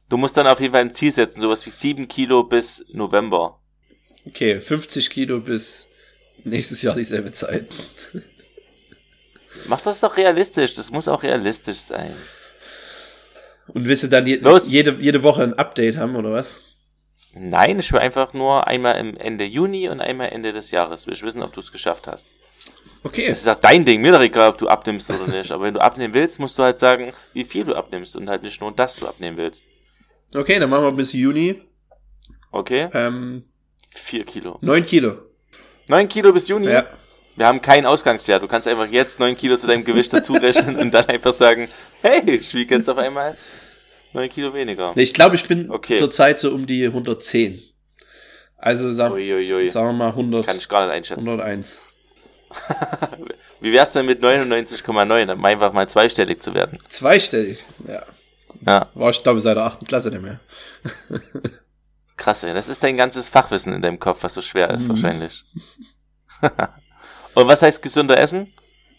Du 0.08 0.16
musst 0.16 0.36
dann 0.36 0.46
auf 0.46 0.60
jeden 0.60 0.72
Fall 0.72 0.82
ein 0.82 0.92
Ziel 0.94 1.12
setzen, 1.12 1.40
sowas 1.40 1.66
wie 1.66 1.70
sieben 1.70 2.06
Kilo 2.06 2.44
bis 2.44 2.84
November. 2.92 3.60
Okay, 4.26 4.60
50 4.60 5.10
Kilo 5.10 5.40
bis 5.40 5.88
nächstes 6.44 6.82
Jahr 6.82 6.94
dieselbe 6.94 7.32
Zeit. 7.32 7.66
Mach 9.66 9.80
das 9.80 10.00
doch 10.00 10.16
realistisch, 10.16 10.74
das 10.74 10.90
muss 10.90 11.08
auch 11.08 11.22
realistisch 11.22 11.78
sein. 11.78 12.14
Und 13.68 13.86
willst 13.86 14.04
du 14.04 14.08
dann 14.08 14.26
je, 14.26 14.40
jede, 14.66 14.96
jede 15.00 15.22
Woche 15.22 15.42
ein 15.42 15.54
Update 15.54 15.96
haben, 15.96 16.16
oder 16.16 16.32
was? 16.32 16.60
Nein, 17.34 17.78
ich 17.78 17.92
will 17.92 18.00
einfach 18.00 18.32
nur 18.32 18.66
einmal 18.66 18.96
im 18.96 19.16
Ende 19.16 19.44
Juni 19.44 19.88
und 19.88 20.00
einmal 20.00 20.28
Ende 20.28 20.52
des 20.52 20.70
Jahres. 20.70 21.06
Will 21.06 21.14
ich 21.14 21.22
wissen, 21.22 21.42
ob 21.42 21.52
du 21.52 21.60
es 21.60 21.72
geschafft 21.72 22.06
hast. 22.06 22.28
Okay. 23.02 23.28
Das 23.28 23.40
ist 23.40 23.48
auch 23.48 23.56
dein 23.56 23.84
Ding, 23.84 24.00
mir 24.00 24.12
doch 24.12 24.20
egal, 24.20 24.50
ob 24.50 24.58
du 24.58 24.68
abnimmst 24.68 25.10
oder 25.10 25.26
nicht. 25.26 25.50
Aber 25.50 25.64
wenn 25.64 25.74
du 25.74 25.80
abnehmen 25.80 26.14
willst, 26.14 26.38
musst 26.38 26.58
du 26.58 26.62
halt 26.62 26.78
sagen, 26.78 27.12
wie 27.32 27.44
viel 27.44 27.64
du 27.64 27.74
abnimmst 27.74 28.16
und 28.16 28.30
halt 28.30 28.42
nicht 28.42 28.60
nur, 28.60 28.72
dass 28.72 28.96
du 28.96 29.06
abnehmen 29.06 29.36
willst. 29.36 29.64
Okay, 30.34 30.58
dann 30.58 30.70
machen 30.70 30.84
wir 30.84 30.92
bis 30.92 31.12
Juni. 31.12 31.62
Okay? 32.50 32.88
Ähm, 32.92 33.44
Vier 33.90 34.24
Kilo. 34.24 34.58
9 34.60 34.86
Kilo. 34.86 35.18
Neun 35.88 36.08
Kilo 36.08 36.32
bis 36.32 36.48
Juni? 36.48 36.68
Ja. 36.68 36.86
Wir 37.36 37.46
haben 37.46 37.60
keinen 37.60 37.86
Ausgangswert. 37.86 38.42
Du 38.42 38.48
kannst 38.48 38.68
einfach 38.68 38.86
jetzt 38.88 39.18
neun 39.18 39.36
Kilo 39.36 39.56
zu 39.56 39.66
deinem 39.66 39.84
Gewicht 39.84 40.12
dazu 40.12 40.34
rechnen 40.34 40.76
und 40.76 40.92
dann 40.92 41.06
einfach 41.06 41.32
sagen, 41.32 41.68
hey, 42.02 42.22
ich 42.30 42.54
wiege 42.54 42.76
jetzt 42.76 42.88
auf 42.88 42.98
einmal 42.98 43.36
neun 44.12 44.28
Kilo 44.28 44.54
weniger. 44.54 44.92
Nee, 44.94 45.02
ich 45.02 45.14
glaube, 45.14 45.34
ich 45.34 45.46
bin 45.48 45.70
Okay. 45.70 45.96
zurzeit 45.96 46.38
so 46.38 46.52
um 46.52 46.66
die 46.66 46.84
110. 46.86 47.60
Also 48.56 48.92
sag, 48.92 49.12
Uiuiui. 49.12 49.68
sagen 49.68 49.88
wir 49.88 49.92
mal 49.92 50.08
100, 50.10 50.46
Kann 50.46 50.56
ich 50.56 50.68
gar 50.68 50.86
nicht 50.86 50.94
einschätzen. 50.94 51.28
101. 51.28 51.82
Wie 53.60 53.72
wär's 53.72 53.92
denn 53.92 54.06
mit 54.06 54.22
99,9, 54.22 55.32
um 55.32 55.44
einfach 55.44 55.72
mal 55.72 55.88
zweistellig 55.88 56.40
zu 56.40 56.54
werden? 56.54 56.78
Zweistellig. 56.88 57.64
Ja. 57.88 58.02
Ja, 58.66 58.88
War 58.94 59.10
ich 59.10 59.22
glaube 59.22 59.40
seit 59.40 59.56
der 59.56 59.64
8. 59.64 59.86
Klasse 59.88 60.10
nicht 60.10 60.22
mehr. 60.22 60.38
krass, 62.16 62.42
ey. 62.44 62.54
Das 62.54 62.68
ist 62.68 62.82
dein 62.82 62.96
ganzes 62.96 63.28
Fachwissen 63.28 63.72
in 63.72 63.82
deinem 63.82 63.98
Kopf, 63.98 64.22
was 64.22 64.34
so 64.34 64.40
schwer 64.42 64.70
ist, 64.70 64.84
Mhm. 64.84 64.88
wahrscheinlich. 64.90 65.44
und 67.34 67.46
was 67.48 67.62
heißt 67.62 67.82
gesünder 67.82 68.18
Essen? 68.18 68.52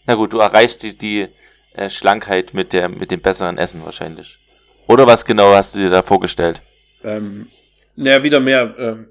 Na 0.06 0.14
gut, 0.14 0.32
du 0.32 0.38
erreichst 0.38 0.82
die, 0.82 0.96
die 0.96 1.28
äh, 1.74 1.90
Schlankheit 1.90 2.54
mit, 2.54 2.72
der, 2.72 2.88
mit 2.88 3.10
dem 3.10 3.20
besseren 3.20 3.58
Essen 3.58 3.84
wahrscheinlich. 3.84 4.38
Oder 4.86 5.06
was 5.06 5.24
genau 5.24 5.52
hast 5.54 5.74
du 5.74 5.78
dir 5.80 5.90
da 5.90 6.02
vorgestellt? 6.02 6.62
Ähm, 7.02 7.48
naja, 7.96 8.22
wieder 8.22 8.40
mehr 8.40 9.06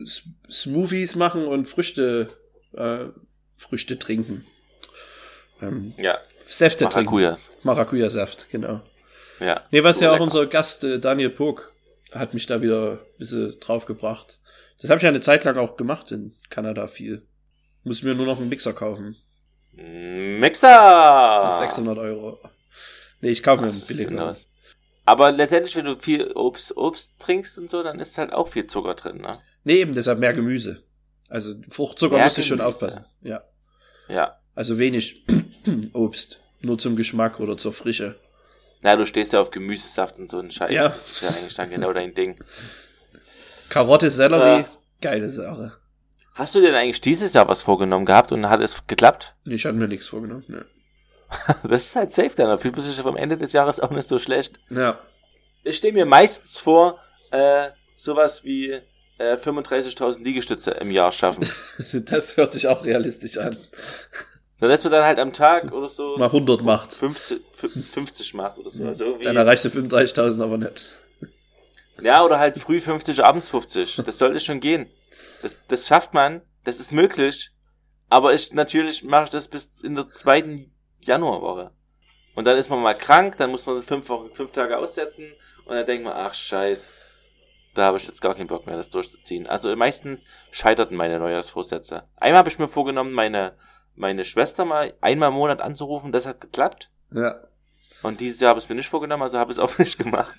S- 0.00 0.22
Smoothies 0.50 1.14
machen 1.14 1.46
und 1.46 1.68
Früchte, 1.68 2.30
äh, 2.76 3.06
Früchte 3.54 3.98
trinken. 3.98 4.44
Ähm, 5.62 5.94
Ja, 5.96 6.18
Säfte 6.44 6.84
trinken. 6.88 7.04
Maracujas. 7.14 7.50
Maracuja-Saft, 7.62 8.48
genau. 8.50 8.80
Ja. 9.40 9.62
Nee, 9.70 9.82
was 9.84 9.98
So 9.98 10.04
ja 10.04 10.10
auch 10.10 10.14
lecker. 10.14 10.24
unser 10.24 10.46
Gast 10.46 10.84
äh, 10.84 10.98
Daniel 10.98 11.30
Pog 11.30 11.72
hat 12.12 12.34
mich 12.34 12.46
da 12.46 12.60
wieder 12.60 12.92
ein 12.92 12.98
bisschen 13.18 13.58
draufgebracht. 13.60 14.38
Das 14.80 14.90
habe 14.90 14.98
ich 14.98 15.02
ja 15.04 15.08
eine 15.08 15.20
Zeit 15.20 15.44
lang 15.44 15.56
auch 15.56 15.76
gemacht 15.76 16.10
in 16.12 16.34
Kanada 16.50 16.86
viel. 16.88 17.26
Muss 17.84 18.02
mir 18.02 18.14
nur 18.14 18.26
noch 18.26 18.38
einen 18.38 18.48
Mixer 18.48 18.72
kaufen. 18.72 19.16
Mixer! 19.72 20.68
Das 21.44 21.54
ist 21.54 21.60
600 21.60 21.98
Euro. 21.98 22.38
Nee, 23.20 23.30
ich 23.30 23.42
kaufe 23.42 23.62
mir 23.62 23.70
einen 23.70 23.80
billigen. 23.80 24.20
Aber 25.06 25.32
letztendlich, 25.32 25.76
wenn 25.76 25.84
du 25.84 25.96
viel 25.98 26.32
Obst, 26.32 26.76
Obst 26.76 27.14
trinkst 27.18 27.58
und 27.58 27.70
so, 27.70 27.82
dann 27.82 28.00
ist 28.00 28.16
halt 28.16 28.32
auch 28.32 28.48
viel 28.48 28.66
Zucker 28.66 28.94
drin, 28.94 29.18
ne? 29.18 29.38
Nee, 29.64 29.80
eben 29.80 29.94
deshalb 29.94 30.18
mehr 30.18 30.32
Gemüse. 30.32 30.82
Also 31.28 31.54
Fruchtzucker 31.68 32.16
Mehr 32.16 32.24
muss 32.24 32.38
ich 32.38 32.46
schon 32.46 32.60
aufpassen. 32.60 33.04
Ja. 33.22 33.42
Ja. 34.08 34.38
Also 34.54 34.78
wenig 34.78 35.26
Obst. 35.92 36.40
Nur 36.60 36.78
zum 36.78 36.96
Geschmack 36.96 37.40
oder 37.40 37.56
zur 37.56 37.72
Frische. 37.72 38.18
Na, 38.82 38.96
du 38.96 39.04
stehst 39.06 39.32
ja 39.32 39.40
auf 39.40 39.50
Gemüsesaft 39.50 40.18
und 40.18 40.30
so 40.30 40.38
einen 40.38 40.50
Scheiß. 40.50 40.72
Ja. 40.72 40.88
Das 40.88 41.10
ist 41.10 41.22
ja 41.22 41.28
eigentlich 41.30 41.54
dann 41.54 41.70
genau 41.70 41.92
dein 41.92 42.14
Ding. 42.14 42.38
Karotte, 43.68 44.10
Sellerie, 44.10 44.60
Ja. 44.62 44.68
geile 45.00 45.30
Sache. 45.30 45.72
Hast 46.34 46.54
du 46.54 46.60
denn 46.60 46.74
eigentlich 46.74 47.00
dieses 47.00 47.32
Jahr 47.32 47.48
was 47.48 47.62
vorgenommen 47.62 48.06
gehabt 48.06 48.32
und 48.32 48.48
hat 48.48 48.60
es 48.60 48.86
geklappt? 48.86 49.34
Ich 49.46 49.64
hatte 49.64 49.76
mir 49.76 49.88
nichts 49.88 50.08
vorgenommen. 50.08 50.44
Ne. 50.48 50.66
Das 51.68 51.82
ist 51.82 51.96
halt 51.96 52.12
safe 52.12 52.32
dann. 52.36 52.48
Da 52.48 52.56
fühlt 52.56 52.76
man 52.76 52.84
sich 52.84 52.98
am 53.04 53.16
Ende 53.16 53.36
des 53.36 53.52
Jahres 53.52 53.80
auch 53.80 53.90
nicht 53.90 54.08
so 54.08 54.18
schlecht. 54.18 54.60
Ja. 54.70 54.98
Ich 55.62 55.76
stehe 55.76 55.92
mir 55.92 56.04
meistens 56.06 56.58
vor, 56.58 56.98
äh, 57.30 57.68
sowas 57.96 58.44
wie 58.44 58.70
äh, 59.18 59.34
35.000 59.36 60.22
Liegestütze 60.22 60.72
im 60.72 60.90
Jahr 60.90 61.12
schaffen. 61.12 61.48
Das 62.04 62.36
hört 62.36 62.52
sich 62.52 62.66
auch 62.68 62.84
realistisch 62.84 63.38
an. 63.38 63.56
Dann 64.60 64.70
lässt 64.70 64.84
man 64.84 64.92
dann 64.92 65.04
halt 65.04 65.18
am 65.18 65.32
Tag 65.32 65.72
oder 65.72 65.88
so 65.88 66.16
Mal 66.16 66.26
100 66.26 66.62
macht. 66.62 66.92
50, 66.92 67.40
fü- 67.58 67.82
50 67.82 68.34
macht 68.34 68.58
oder 68.58 68.70
so. 68.70 68.84
Also 68.84 69.04
irgendwie, 69.04 69.24
Dann 69.24 69.36
erreichst 69.36 69.64
du 69.64 69.68
35.000 69.68 70.42
aber 70.42 70.58
nicht. 70.58 70.98
ja, 72.02 72.22
oder 72.24 72.38
halt 72.38 72.56
früh 72.58 72.80
50, 72.80 73.22
abends 73.24 73.48
50. 73.48 74.02
Das 74.04 74.18
sollte 74.18 74.40
schon 74.40 74.60
gehen. 74.60 74.86
Das, 75.42 75.62
das 75.68 75.86
schafft 75.86 76.14
man. 76.14 76.42
Das 76.64 76.80
ist 76.80 76.92
möglich. 76.92 77.50
Aber 78.08 78.32
ich, 78.34 78.52
natürlich 78.52 79.02
mache 79.02 79.24
ich 79.24 79.30
das 79.30 79.48
bis 79.48 79.70
in 79.82 79.94
der 79.94 80.08
zweiten 80.08 80.72
Januarwoche. 81.00 81.72
Und 82.34 82.46
dann 82.46 82.56
ist 82.56 82.68
man 82.68 82.80
mal 82.80 82.96
krank, 82.96 83.36
dann 83.38 83.50
muss 83.50 83.66
man 83.66 83.80
fünf, 83.82 84.08
Wochen, 84.08 84.32
fünf 84.32 84.50
Tage 84.50 84.76
aussetzen 84.76 85.32
und 85.66 85.74
dann 85.74 85.86
denkt 85.86 86.04
man, 86.04 86.14
ach 86.14 86.34
scheiß, 86.34 86.92
da 87.74 87.84
habe 87.84 87.96
ich 87.96 88.06
jetzt 88.06 88.20
gar 88.20 88.34
keinen 88.34 88.48
Bock 88.48 88.66
mehr, 88.66 88.76
das 88.76 88.90
durchzuziehen. 88.90 89.46
Also 89.46 89.74
meistens 89.76 90.24
scheiterten 90.50 90.96
meine 90.96 91.18
Neujahrsvorsätze. 91.18 92.04
Einmal 92.16 92.38
habe 92.38 92.48
ich 92.48 92.58
mir 92.58 92.68
vorgenommen, 92.68 93.12
meine, 93.12 93.56
meine 93.94 94.24
Schwester 94.24 94.64
mal 94.64 94.94
einmal 95.00 95.28
im 95.28 95.34
Monat 95.34 95.60
anzurufen, 95.60 96.12
das 96.12 96.26
hat 96.26 96.40
geklappt. 96.40 96.90
Ja. 97.12 97.36
Und 98.02 98.20
dieses 98.20 98.40
Jahr 98.40 98.50
habe 98.50 98.58
ich 98.58 98.64
es 98.64 98.68
mir 98.68 98.74
nicht 98.74 98.88
vorgenommen, 98.88 99.22
also 99.22 99.38
habe 99.38 99.50
ich 99.50 99.58
es 99.58 99.62
auch 99.62 99.78
nicht 99.78 99.98
gemacht. 99.98 100.36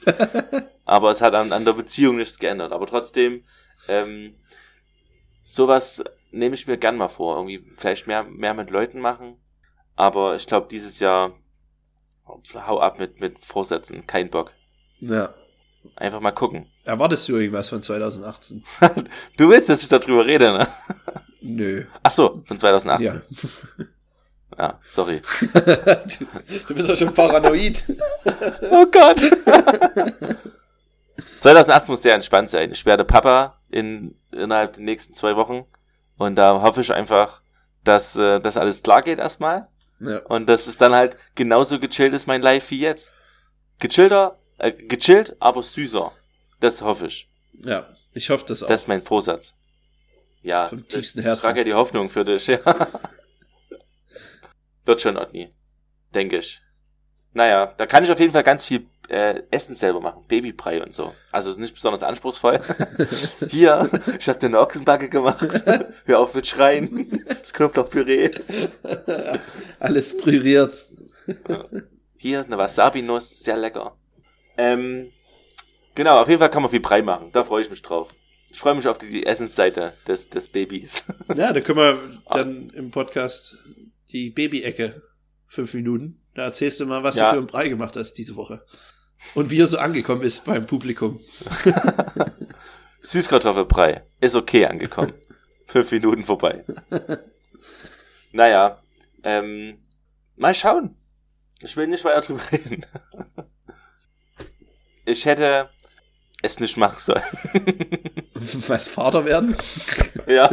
Aber 0.86 1.12
es 1.12 1.22
hat 1.22 1.34
an, 1.34 1.52
an 1.52 1.66
der 1.66 1.74
Beziehung 1.74 2.18
nichts 2.18 2.38
geändert. 2.38 2.72
Aber 2.72 2.86
trotzdem, 2.86 3.44
ähm, 3.88 4.36
sowas 5.46 6.04
nehme 6.32 6.56
ich 6.56 6.68
mir 6.68 6.78
gern 6.78 6.98
mal 6.98 7.08
vor. 7.08 7.38
Irgendwie 7.38 7.66
vielleicht 7.78 8.08
mehr, 8.08 8.24
mehr 8.24 8.54
mit 8.54 8.70
Leuten 8.70 9.00
machen. 9.00 9.38
Aber 9.96 10.36
ich 10.36 10.46
glaube, 10.48 10.68
dieses 10.70 11.00
Jahr 11.00 11.34
hau 12.28 12.80
ab 12.80 13.00
mit, 13.00 13.22
mit 13.22 13.40
Vorsätzen. 13.40 14.06
Kein 14.08 14.30
Bock. 14.30 14.52
Ja. 15.00 15.34
Einfach 15.96 16.20
mal 16.20 16.32
gucken. 16.32 16.68
Erwartest 16.84 17.30
du 17.30 17.38
irgendwas 17.38 17.70
von 17.70 17.82
2018? 17.82 18.64
Du 19.38 19.50
willst, 19.50 19.70
dass 19.70 19.84
ich 19.84 19.88
darüber 19.88 20.26
rede, 20.26 20.52
ne? 20.52 20.68
Nö. 21.42 21.86
Ach 22.02 22.12
so, 22.12 22.44
von 22.48 22.58
2018. 22.58 23.06
Ja. 23.06 23.86
Ja, 24.58 24.80
sorry. 24.90 25.22
du, 25.54 25.60
du 26.68 26.74
bist 26.74 26.90
ja 26.90 26.96
schon 26.96 27.14
paranoid. 27.14 27.86
Oh 28.72 28.86
Gott. 28.88 29.22
2018 31.42 31.92
muss 31.92 32.02
sehr 32.02 32.16
entspannt 32.16 32.50
sein. 32.50 32.72
Ich 32.72 32.86
werde 32.86 33.06
Papa 33.06 33.60
in, 33.76 34.16
innerhalb 34.32 34.74
der 34.74 34.84
nächsten 34.84 35.14
zwei 35.14 35.36
Wochen. 35.36 35.66
Und 36.18 36.36
da 36.36 36.62
hoffe 36.62 36.80
ich 36.80 36.94
einfach, 36.94 37.42
dass 37.84 38.16
äh, 38.16 38.40
das 38.40 38.56
alles 38.56 38.82
klar 38.82 39.02
geht 39.02 39.20
erstmal. 39.20 39.68
Ja. 40.00 40.20
Und 40.20 40.48
dass 40.48 40.68
es 40.68 40.78
dann 40.78 40.94
halt 40.94 41.18
genauso 41.36 41.80
gechillt 41.80 42.14
ist, 42.14 42.26
mein 42.26 42.42
Life 42.42 42.72
wie 42.72 42.80
jetzt. 42.80 43.12
Gechillter, 43.80 44.40
äh, 44.60 44.72
gechillt, 44.72 45.36
aber 45.42 45.62
süßer. 45.62 46.14
Das 46.62 46.82
hoffe 46.82 47.08
ich. 47.08 47.30
ja. 47.54 47.88
Ich 48.18 48.30
hoffe 48.30 48.46
das 48.48 48.64
auch. 48.64 48.68
Das 48.70 48.84
ist 48.84 48.88
mein 48.88 49.02
Vorsatz. 49.02 49.56
Ja, 50.42 50.70
Vom 50.70 50.88
tiefsten 50.88 51.20
ich 51.20 51.26
Herzen. 51.26 51.42
trage 51.42 51.60
ja 51.60 51.64
die 51.66 51.74
Hoffnung 51.74 52.10
für 52.10 52.24
dich, 52.24 52.48
ja. 52.48 52.60
Wird 54.86 55.02
schon, 55.02 55.18
Otni. 55.18 55.54
Denke 56.14 56.38
ich. 56.38 56.62
Naja, 57.34 57.74
da 57.76 57.86
kann 57.86 58.06
ich 58.06 58.12
auf 58.12 58.20
jeden 58.22 58.32
Fall 58.32 58.44
ganz 58.44 58.66
viel 58.66 58.88
äh, 59.10 59.44
Essen 59.52 59.76
selber 59.76 60.02
machen. 60.02 60.24
Babybrei 60.28 60.82
und 60.84 60.94
so. 60.94 61.14
Also 61.32 61.52
ist 61.52 61.60
nicht 61.60 61.74
besonders 61.74 62.04
anspruchsvoll. 62.04 62.60
Hier, 63.50 63.90
ich 64.20 64.28
habe 64.28 64.40
dir 64.40 64.48
eine 64.48 64.60
Ochsenbacke 64.60 65.10
gemacht. 65.10 65.64
Hör 66.06 66.20
auf 66.20 66.34
mit 66.34 66.48
Schreien. 66.48 67.24
Das 67.28 67.54
Knoblauchpüree. 67.54 68.32
Alles 69.80 70.18
präriert. 70.18 70.88
Hier 72.18 72.44
eine 72.44 72.58
Wasabi-Nuss. 72.58 73.40
Sehr 73.44 73.58
lecker. 73.58 73.98
Ähm, 74.58 75.12
genau, 75.94 76.20
auf 76.20 76.28
jeden 76.28 76.40
Fall 76.40 76.50
kann 76.50 76.62
man 76.62 76.72
viel 76.72 76.80
Brei 76.80 77.02
machen. 77.02 77.30
Da 77.32 77.44
freue 77.44 77.62
ich 77.62 77.70
mich 77.70 77.82
drauf. 77.82 78.14
Ich 78.52 78.60
freue 78.60 78.76
mich 78.76 78.88
auf 78.88 78.98
die, 78.98 79.10
die 79.10 79.26
Essensseite 79.26 79.94
des, 80.08 80.30
des 80.30 80.48
Babys. 80.48 81.04
Ja, 81.36 81.52
da 81.52 81.60
können 81.60 81.78
wir 81.78 82.22
dann 82.32 82.70
im 82.70 82.92
Podcast 82.92 83.58
die 84.12 84.30
Baby-Ecke 84.30 85.02
fünf 85.48 85.74
Minuten. 85.74 86.22
Da 86.36 86.44
erzählst 86.44 86.80
du 86.80 86.86
mal, 86.86 87.04
was 87.04 87.16
Ja. 87.16 87.26
du 87.26 87.32
für 87.34 87.38
einen 87.40 87.48
Brei 87.48 87.68
gemacht 87.70 87.96
hast 87.96 88.14
diese 88.14 88.36
Woche. 88.36 88.64
Und 89.34 89.50
wie 89.50 89.60
er 89.60 89.68
so 89.68 89.78
angekommen 89.78 90.22
ist 90.22 90.46
beim 90.46 90.66
Publikum. 90.66 91.20
Süßkartoffelbrei. 93.02 94.04
Ist 94.22 94.36
okay 94.36 94.66
angekommen. 94.66 95.14
Fünf 95.68 95.92
Minuten 95.92 96.24
vorbei. 96.24 96.64
Naja, 98.32 98.82
ähm, 99.24 99.80
mal 100.36 100.54
schauen. 100.54 100.96
Ich 101.62 101.78
will 101.78 101.88
nicht 101.88 102.04
weiter 102.04 102.22
drüber 102.22 102.42
reden. 102.52 102.86
ich 105.06 105.26
hätte 105.26 105.70
es 106.42 106.60
nicht 106.60 106.78
machen 106.78 107.00
sollen. 107.00 107.24
Was 108.68 108.88
Vater 108.88 109.26
werden? 109.26 109.56
ja. 110.28 110.50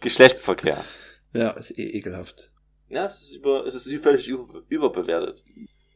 Geschlechtsverkehr. 0.00 0.84
Ja, 1.32 1.50
ist 1.50 1.78
eh 1.78 1.90
ekelhaft. 1.98 2.50
Ja, 2.88 3.06
es 3.06 3.22
ist, 3.22 3.34
über, 3.36 3.66
es 3.66 3.74
ist 3.74 4.02
völlig 4.02 4.28
über, 4.28 4.62
überbewertet. 4.68 5.44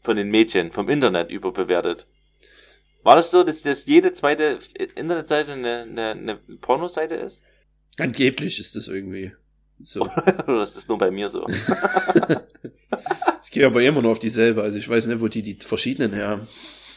Von 0.02 0.16
den 0.16 0.30
Mädchen, 0.30 0.72
vom 0.72 0.88
Internet 0.88 1.30
überbewertet. 1.30 2.06
War 3.02 3.16
das 3.16 3.30
so, 3.30 3.42
dass, 3.42 3.62
dass 3.62 3.86
jede 3.86 4.12
zweite 4.12 4.58
Internetseite 4.94 5.52
eine, 5.52 5.82
eine, 5.82 6.10
eine 6.10 6.36
Pornoseite 6.36 7.14
ist? 7.14 7.42
Angeblich 7.98 8.58
ist 8.58 8.76
das 8.76 8.88
irgendwie 8.88 9.32
so. 9.82 10.00
Oder 10.46 10.62
ist 10.62 10.76
das 10.76 10.88
nur 10.88 10.98
bei 10.98 11.10
mir 11.10 11.28
so? 11.28 11.46
Ich 13.42 13.50
gehe 13.50 13.66
aber 13.66 13.82
immer 13.82 14.02
nur 14.02 14.12
auf 14.12 14.18
dieselbe, 14.18 14.62
also 14.62 14.78
ich 14.78 14.88
weiß 14.88 15.06
nicht, 15.06 15.20
wo 15.20 15.28
die 15.28 15.42
die 15.42 15.54
verschiedenen 15.54 16.12
her 16.12 16.28
haben. 16.28 16.48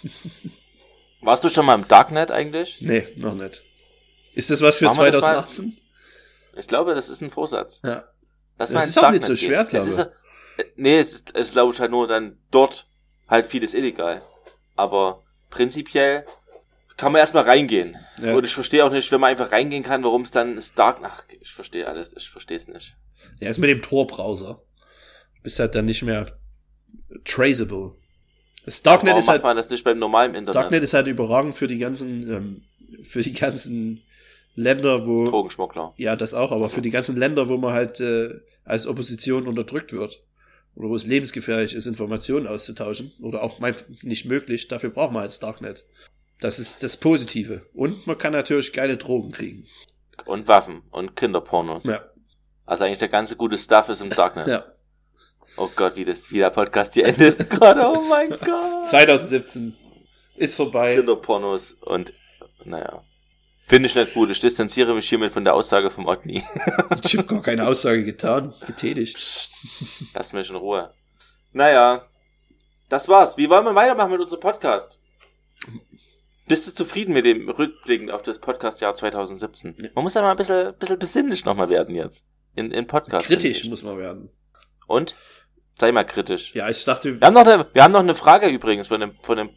Warst 1.22 1.44
du 1.44 1.50
schon 1.50 1.66
mal 1.66 1.76
im 1.76 1.88
Darknet 1.88 2.32
eigentlich? 2.32 2.78
Nee, 2.82 3.08
noch 3.16 3.36
nicht. 3.36 3.64
Ist 4.34 4.52
das 4.52 4.62
was 4.62 4.78
für 4.78 4.86
Machen 4.86 5.04
wir 5.04 5.12
das 5.12 5.22
mal? 5.22 5.34
2018? 5.44 5.78
Ich 6.58 6.68
glaube, 6.68 6.96
das 6.96 7.10
ist 7.10 7.22
ein 7.22 7.30
Vorsatz. 7.30 7.82
Ja. 7.84 8.04
Das 8.58 8.72
ist 8.72 8.78
auch 8.78 8.86
nicht 8.86 8.98
Darknet 8.98 9.24
so 9.24 9.36
schwer, 9.36 9.64
gehen. 9.64 9.70
glaube 9.70 9.88
ist, 9.88 9.98
äh, 9.98 10.10
nee, 10.76 11.00
es 11.00 11.14
ist, 11.14 11.36
es 11.36 11.48
ist 11.48 11.54
glaube 11.54 11.74
ich 11.74 11.80
halt 11.80 11.92
nur 11.92 12.08
dann 12.08 12.38
dort 12.52 12.88
halt 13.28 13.46
vieles 13.46 13.74
illegal. 13.74 14.22
Aber 14.76 15.22
prinzipiell 15.50 16.26
kann 16.98 17.12
man 17.12 17.20
erstmal 17.20 17.44
reingehen. 17.44 17.98
Ja. 18.22 18.36
Und 18.36 18.44
ich 18.44 18.54
verstehe 18.54 18.86
auch 18.86 18.92
nicht, 18.92 19.12
wenn 19.12 19.20
man 19.20 19.32
einfach 19.32 19.52
reingehen 19.52 19.84
kann, 19.84 20.04
warum 20.04 20.22
es 20.22 20.32
dann 20.32 20.58
ist 20.58 20.78
Dark. 20.78 21.00
Ach, 21.04 21.24
ich 21.42 21.52
verstehe 21.52 21.88
alles, 21.88 22.14
ich 22.16 22.30
verstehe 22.30 22.58
es 22.58 22.68
nicht. 22.68 22.96
Ja, 23.40 23.50
ist 23.50 23.58
mit 23.58 23.70
dem 23.70 23.82
Tor-Browser. 23.82 24.62
Bist 25.42 25.60
halt 25.60 25.76
dann 25.76 25.86
nicht 25.86 26.04
mehr 26.04 26.38
traceable. 27.26 27.96
Das 28.66 28.82
Darknet 28.82 29.10
Warum 29.12 29.20
ist 29.20 29.28
halt, 29.28 29.44
man 29.44 29.58
das 29.58 29.70
nicht 29.70 29.84
beim 29.84 30.00
normalen 30.00 30.36
Internet? 30.36 30.56
Darknet 30.56 30.84
ist 30.84 30.94
halt 30.94 31.08
überragend 31.08 31.58
für 31.58 31.68
die 31.68 31.78
ganzen, 31.78 32.30
ähm, 32.30 32.64
für 33.04 33.22
die 33.22 33.34
ganzen 33.34 34.04
Länder, 34.56 35.06
wo, 35.06 35.26
Drogenschmuggler. 35.26 35.94
ja, 35.98 36.16
das 36.16 36.34
auch, 36.34 36.52
aber 36.52 36.70
für 36.70 36.82
die 36.82 36.92
ganzen 36.92 37.18
Länder, 37.18 37.50
wo 37.50 37.58
man 37.58 37.74
halt 37.74 38.00
äh, 38.00 38.40
als 38.64 38.88
Opposition 38.88 39.48
unterdrückt 39.48 39.92
wird. 39.92 40.22
Oder 40.76 40.90
wo 40.90 40.96
es 40.96 41.06
lebensgefährlich 41.06 41.76
ist, 41.76 41.86
Informationen 41.86 42.48
auszutauschen. 42.48 43.12
Oder 43.22 43.44
auch 43.44 43.60
nicht 44.02 44.26
möglich. 44.26 44.68
Dafür 44.68 44.90
braucht 44.90 45.12
man 45.12 45.22
halt 45.22 45.30
das 45.30 45.40
Darknet. 45.40 45.86
Das 46.40 46.60
ist 46.60 46.84
das 46.84 46.98
Positive. 46.98 47.66
Und 47.74 48.08
man 48.08 48.18
kann 48.18 48.34
natürlich 48.34 48.74
geile 48.74 48.98
Drogen 48.98 49.32
kriegen. 49.32 49.68
Und 50.26 50.48
Waffen 50.48 50.82
und 50.92 51.16
Kinderpornos. 51.16 51.84
Ja. 51.84 52.04
Also 52.66 52.86
eigentlich 52.86 53.00
der 53.00 53.10
ganze 53.10 53.36
gute 53.36 53.58
Stuff 53.58 53.90
ist 53.90 54.02
im 54.02 54.10
Darknet. 54.10 54.48
Ja. 54.48 54.66
Oh 55.56 55.70
Gott, 55.76 55.96
wie 55.96 56.04
das, 56.04 56.32
wie 56.32 56.40
der 56.40 56.50
Podcast 56.50 56.96
hier 56.96 57.06
endet 57.06 57.48
gerade. 57.50 57.82
Oh 57.86 58.02
mein 58.10 58.30
Gott. 58.30 58.88
2017 58.88 59.76
ist 60.36 60.56
vorbei. 60.56 60.96
Kinderpornos 60.96 61.74
und 61.74 62.12
naja. 62.66 63.04
Finde 63.66 63.88
ich 63.88 63.96
nicht 63.96 64.14
gut. 64.14 64.30
Ich 64.30 64.42
distanziere 64.42 64.94
mich 64.94 65.08
hiermit 65.08 65.32
von 65.32 65.46
der 65.46 65.54
Aussage 65.54 65.90
vom 65.90 66.06
Otni. 66.06 66.44
Ich 67.04 67.18
habe 67.18 67.28
gar 67.28 67.42
keine 67.42 67.66
Aussage 67.66 68.04
getan, 68.04 68.54
getätigt. 68.66 69.52
Lass 70.14 70.34
mich 70.34 70.50
in 70.50 70.56
Ruhe. 70.58 70.94
Naja. 71.54 72.06
Das 72.90 73.08
war's. 73.08 73.38
Wie 73.38 73.50
wollen 73.50 73.66
wir 73.66 73.74
weitermachen 73.74 74.12
mit 74.12 74.20
unserem 74.20 74.42
Podcast? 74.42 75.00
Bist 76.48 76.68
du 76.68 76.72
zufrieden 76.74 77.14
mit 77.14 77.26
dem 77.26 77.50
Rückblicken 77.50 78.12
auf 78.12 78.22
das 78.22 78.40
Podcastjahr 78.40 78.94
2017? 78.94 79.92
Man 79.96 80.04
muss 80.04 80.14
ja 80.14 80.22
mal 80.22 80.32
ein 80.32 80.38
bisschen, 80.38 80.76
bisschen 80.78 81.00
besinnlich 81.00 81.46
nochmal 81.46 81.70
werden 81.70 81.96
jetzt. 81.96 82.26
In, 82.56 82.72
in 82.72 82.86
Podcast. 82.86 83.28
Kritisch 83.28 83.64
muss 83.66 83.84
man 83.84 83.98
werden. 83.98 84.30
Und? 84.88 85.16
Sei 85.80 85.92
mal 85.92 86.04
kritisch. 86.04 86.54
Ja, 86.54 86.70
ich 86.70 86.84
dachte, 86.84 87.20
Wir 87.20 87.26
haben 87.26 87.34
noch 87.34 87.48
eine, 87.48 87.66
wir 87.74 87.84
haben 87.84 87.94
noch 87.94 88.02
eine 88.02 88.14
Frage 88.14 88.48
übrigens 88.48 88.88
von 88.88 89.00
dem, 89.00 89.16
von 89.24 89.38
dem, 89.38 89.50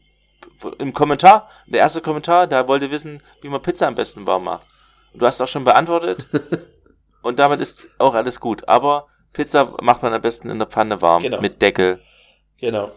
im 0.79 0.93
Kommentar. 0.93 1.51
Der 1.67 1.81
erste 1.81 2.01
Kommentar, 2.01 2.47
der 2.47 2.69
wollte 2.69 2.91
wissen, 2.91 3.23
wie 3.43 3.49
man 3.49 3.63
Pizza 3.63 3.87
am 3.87 3.95
besten 3.95 4.27
warm 4.27 4.45
macht. 4.45 4.67
Und 5.13 5.23
du 5.23 5.27
hast 5.27 5.41
auch 5.41 5.49
schon 5.49 5.65
beantwortet. 5.65 6.27
und 7.23 7.39
damit 7.39 7.61
ist 7.61 7.89
auch 7.99 8.15
alles 8.15 8.41
gut. 8.41 8.69
Aber 8.69 9.09
Pizza 9.33 9.77
macht 9.83 10.03
man 10.03 10.13
am 10.13 10.21
besten 10.21 10.51
in 10.51 10.59
der 10.59 10.69
Pfanne 10.69 11.01
warm. 11.03 11.23
Genau. 11.23 11.41
Mit 11.41 11.61
Deckel. 11.61 12.01
genau. 12.59 12.93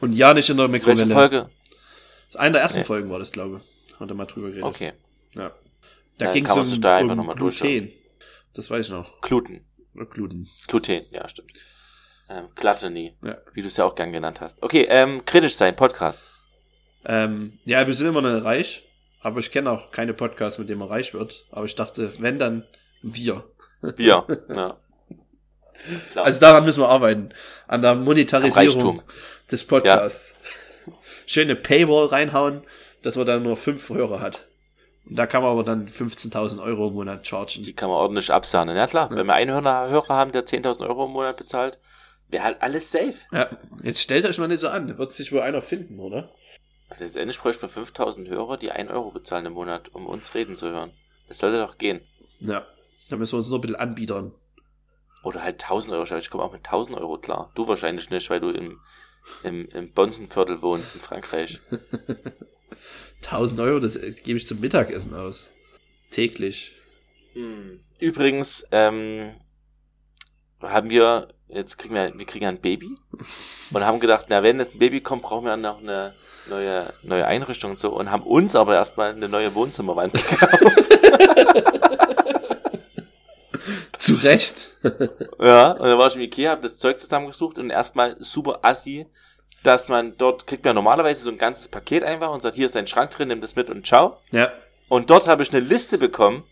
Und 0.00 0.12
ja, 0.12 0.34
nicht 0.34 0.50
in 0.50 0.56
der 0.58 0.70
Welche 0.70 0.88
Mikrowelle. 0.88 1.14
Folge? 1.14 1.50
Das 2.26 2.36
eine 2.36 2.52
der 2.52 2.62
ersten 2.62 2.80
Nee. 2.80 2.84
Folgen 2.84 3.10
war 3.10 3.18
das, 3.18 3.32
glaube 3.32 3.62
ich. 3.62 4.00
Hat 4.00 4.08
er 4.08 4.14
mal 4.14 4.26
drüber 4.26 4.48
geredet. 4.48 4.64
Okay. 4.64 4.92
Ja. 5.34 5.52
Da 6.18 6.30
ging 6.30 6.46
es 6.46 6.56
um, 6.56 6.80
da 6.80 6.96
einfach 6.96 7.12
um 7.12 7.18
noch 7.18 7.24
mal 7.24 7.34
Gluten. 7.34 7.92
Das 8.52 8.70
weiß 8.70 8.86
ich 8.86 8.92
noch. 8.92 9.20
Gluten. 9.20 9.64
Oder 9.94 10.06
Gluten. 10.06 10.50
Gluten, 10.66 11.06
ja, 11.10 11.28
stimmt. 11.28 11.52
Ähm, 12.28 12.48
Gluttony. 12.54 13.16
Ja. 13.22 13.38
Wie 13.52 13.62
du 13.62 13.68
es 13.68 13.76
ja 13.76 13.84
auch 13.84 13.94
gern 13.94 14.12
genannt 14.12 14.40
hast. 14.40 14.62
Okay, 14.62 14.86
ähm, 14.88 15.24
kritisch 15.24 15.56
sein, 15.56 15.76
Podcast. 15.76 16.20
Ähm, 17.04 17.58
ja, 17.64 17.86
wir 17.86 17.94
sind 17.94 18.08
immer 18.08 18.22
noch 18.22 18.44
reich. 18.44 18.84
Aber 19.20 19.40
ich 19.40 19.50
kenne 19.50 19.70
auch 19.70 19.90
keine 19.90 20.12
Podcasts, 20.12 20.58
mit 20.58 20.68
denen 20.68 20.80
man 20.80 20.88
reich 20.88 21.14
wird. 21.14 21.46
Aber 21.50 21.64
ich 21.64 21.74
dachte, 21.74 22.12
wenn, 22.18 22.38
dann 22.38 22.66
wir. 23.02 23.44
Bier. 23.80 23.92
ja. 23.98 24.22
Klar. 24.22 24.80
Also 26.16 26.40
daran 26.40 26.64
müssen 26.64 26.80
wir 26.80 26.88
arbeiten. 26.88 27.30
An 27.66 27.82
der 27.82 27.94
Monetarisierung 27.94 29.02
des 29.50 29.64
Podcasts. 29.64 30.34
Schöne 31.26 31.56
Paywall 31.56 32.06
reinhauen, 32.06 32.62
dass 33.02 33.16
man 33.16 33.26
dann 33.26 33.42
nur 33.42 33.56
fünf 33.56 33.88
Hörer 33.88 34.20
hat. 34.20 34.46
Und 35.08 35.16
da 35.16 35.26
kann 35.26 35.42
man 35.42 35.52
aber 35.52 35.64
dann 35.64 35.88
15.000 35.88 36.62
Euro 36.62 36.88
im 36.88 36.94
Monat 36.94 37.26
chargen. 37.26 37.62
Die 37.62 37.74
kann 37.74 37.88
man 37.88 37.98
ordentlich 37.98 38.30
absahnen. 38.30 38.76
Ja 38.76 38.86
klar, 38.86 39.10
wenn 39.10 39.26
wir 39.26 39.34
einen 39.34 39.50
Hörer, 39.50 39.88
Hörer 39.88 40.14
haben, 40.14 40.32
der 40.32 40.44
10.000 40.44 40.86
Euro 40.86 41.06
im 41.06 41.12
Monat 41.12 41.36
bezahlt, 41.36 41.78
wäre 42.28 42.44
halt 42.44 42.62
alles 42.62 42.90
safe. 42.90 43.14
Ja, 43.32 43.48
jetzt 43.82 44.00
stellt 44.00 44.24
euch 44.26 44.38
mal 44.38 44.48
nicht 44.48 44.60
so 44.60 44.68
an. 44.68 44.96
Wird 44.96 45.12
sich 45.12 45.32
wohl 45.32 45.40
einer 45.40 45.62
finden, 45.62 45.98
oder? 45.98 46.30
Also 46.88 47.04
letztendlich 47.04 47.38
bräuchte 47.38 47.66
man 47.66 47.86
5.000 47.86 48.28
Hörer, 48.28 48.56
die 48.56 48.70
1 48.70 48.90
Euro 48.90 49.10
bezahlen 49.10 49.46
im 49.46 49.54
Monat, 49.54 49.94
um 49.94 50.06
uns 50.06 50.34
reden 50.34 50.56
zu 50.56 50.70
hören. 50.70 50.92
Das 51.28 51.38
sollte 51.38 51.58
doch 51.58 51.78
gehen. 51.78 52.00
Ja. 52.40 52.66
Da 53.08 53.16
müssen 53.16 53.32
wir 53.32 53.38
uns 53.38 53.48
nur 53.48 53.58
ein 53.58 53.62
bisschen 53.62 53.76
anbiedern. 53.76 54.32
Oder 55.22 55.42
halt 55.42 55.64
1.000 55.64 55.92
Euro. 55.92 56.18
Ich 56.18 56.30
komme 56.30 56.44
auch 56.44 56.52
mit 56.52 56.66
1.000 56.66 56.96
Euro 56.98 57.18
klar. 57.18 57.50
Du 57.54 57.66
wahrscheinlich 57.66 58.10
nicht, 58.10 58.28
weil 58.30 58.40
du 58.40 58.50
im, 58.50 58.80
im, 59.42 59.68
im 59.68 59.92
Bonsenviertel 59.92 60.60
wohnst 60.62 60.94
in 60.94 61.00
Frankreich. 61.00 61.58
1000 63.24 63.60
Euro, 63.60 63.80
das 63.80 63.96
äh, 63.96 64.12
gebe 64.12 64.36
ich 64.36 64.46
zum 64.46 64.60
Mittagessen 64.60 65.14
aus. 65.14 65.50
Täglich. 66.10 66.74
Hm. 67.32 67.80
Übrigens, 67.98 68.66
ähm, 68.70 69.34
haben 70.60 70.90
wir, 70.90 71.34
jetzt 71.48 71.78
kriegen 71.78 71.94
wir, 71.94 72.16
wir 72.16 72.26
kriegen 72.26 72.46
ein 72.46 72.60
Baby 72.60 72.96
und 73.72 73.84
haben 73.84 74.00
gedacht, 74.00 74.26
na, 74.28 74.42
wenn 74.42 74.58
jetzt 74.58 74.74
ein 74.74 74.78
Baby 74.78 75.00
kommt, 75.00 75.22
brauchen 75.22 75.46
wir 75.46 75.56
noch 75.56 75.78
eine 75.78 76.14
neue, 76.48 76.92
neue 77.02 77.26
Einrichtung 77.26 77.72
und 77.72 77.78
so 77.78 77.90
und 77.90 78.10
haben 78.10 78.24
uns 78.24 78.56
aber 78.56 78.74
erstmal 78.74 79.12
eine 79.12 79.28
neue 79.28 79.54
Wohnzimmerwand 79.54 80.12
gekauft. 80.12 80.58
Zu 83.98 84.14
Recht. 84.16 84.72
ja, 85.40 85.70
und 85.72 85.88
dann 85.88 85.98
war 85.98 86.08
ich 86.08 86.16
im 86.16 86.20
Ikea, 86.20 86.50
habe 86.50 86.62
das 86.62 86.78
Zeug 86.78 86.98
zusammengesucht 86.98 87.56
und 87.58 87.70
erstmal 87.70 88.16
super 88.18 88.58
assi, 88.62 89.06
dass 89.62 89.88
man 89.88 90.16
dort 90.18 90.46
kriegt 90.46 90.64
man 90.64 90.74
normalerweise 90.74 91.22
so 91.22 91.30
ein 91.30 91.38
ganzes 91.38 91.68
Paket 91.68 92.04
einfach 92.04 92.30
und 92.30 92.42
sagt, 92.42 92.54
hier 92.54 92.66
ist 92.66 92.74
dein 92.74 92.86
Schrank 92.86 93.12
drin, 93.12 93.28
nimm 93.28 93.40
das 93.40 93.56
mit 93.56 93.70
und 93.70 93.86
ciao. 93.86 94.18
ja. 94.30 94.52
Und 94.90 95.08
dort 95.08 95.26
habe 95.26 95.42
ich 95.42 95.50
eine 95.50 95.60
Liste 95.60 95.96
bekommen 95.96 96.44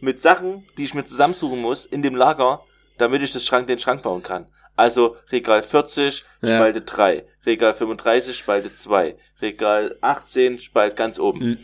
mit 0.00 0.22
Sachen, 0.22 0.64
die 0.78 0.84
ich 0.84 0.94
mir 0.94 1.04
zusammensuchen 1.04 1.60
muss 1.60 1.84
in 1.84 2.02
dem 2.02 2.14
Lager, 2.14 2.62
damit 2.98 3.22
ich 3.22 3.32
das 3.32 3.44
Schrank, 3.44 3.66
den 3.66 3.80
Schrank 3.80 4.02
bauen 4.02 4.22
kann. 4.22 4.46
Also 4.80 5.16
Regal 5.30 5.62
40, 5.62 6.24
Ja. 6.40 6.56
Spalte 6.56 6.80
3, 6.80 7.26
Regal 7.44 7.74
35, 7.74 8.34
Spalte 8.34 8.72
2, 8.72 9.14
Regal 9.42 9.98
18, 10.00 10.58
Spalt 10.58 10.96
ganz 10.96 11.18
oben. 11.18 11.40
Mhm. 11.40 11.58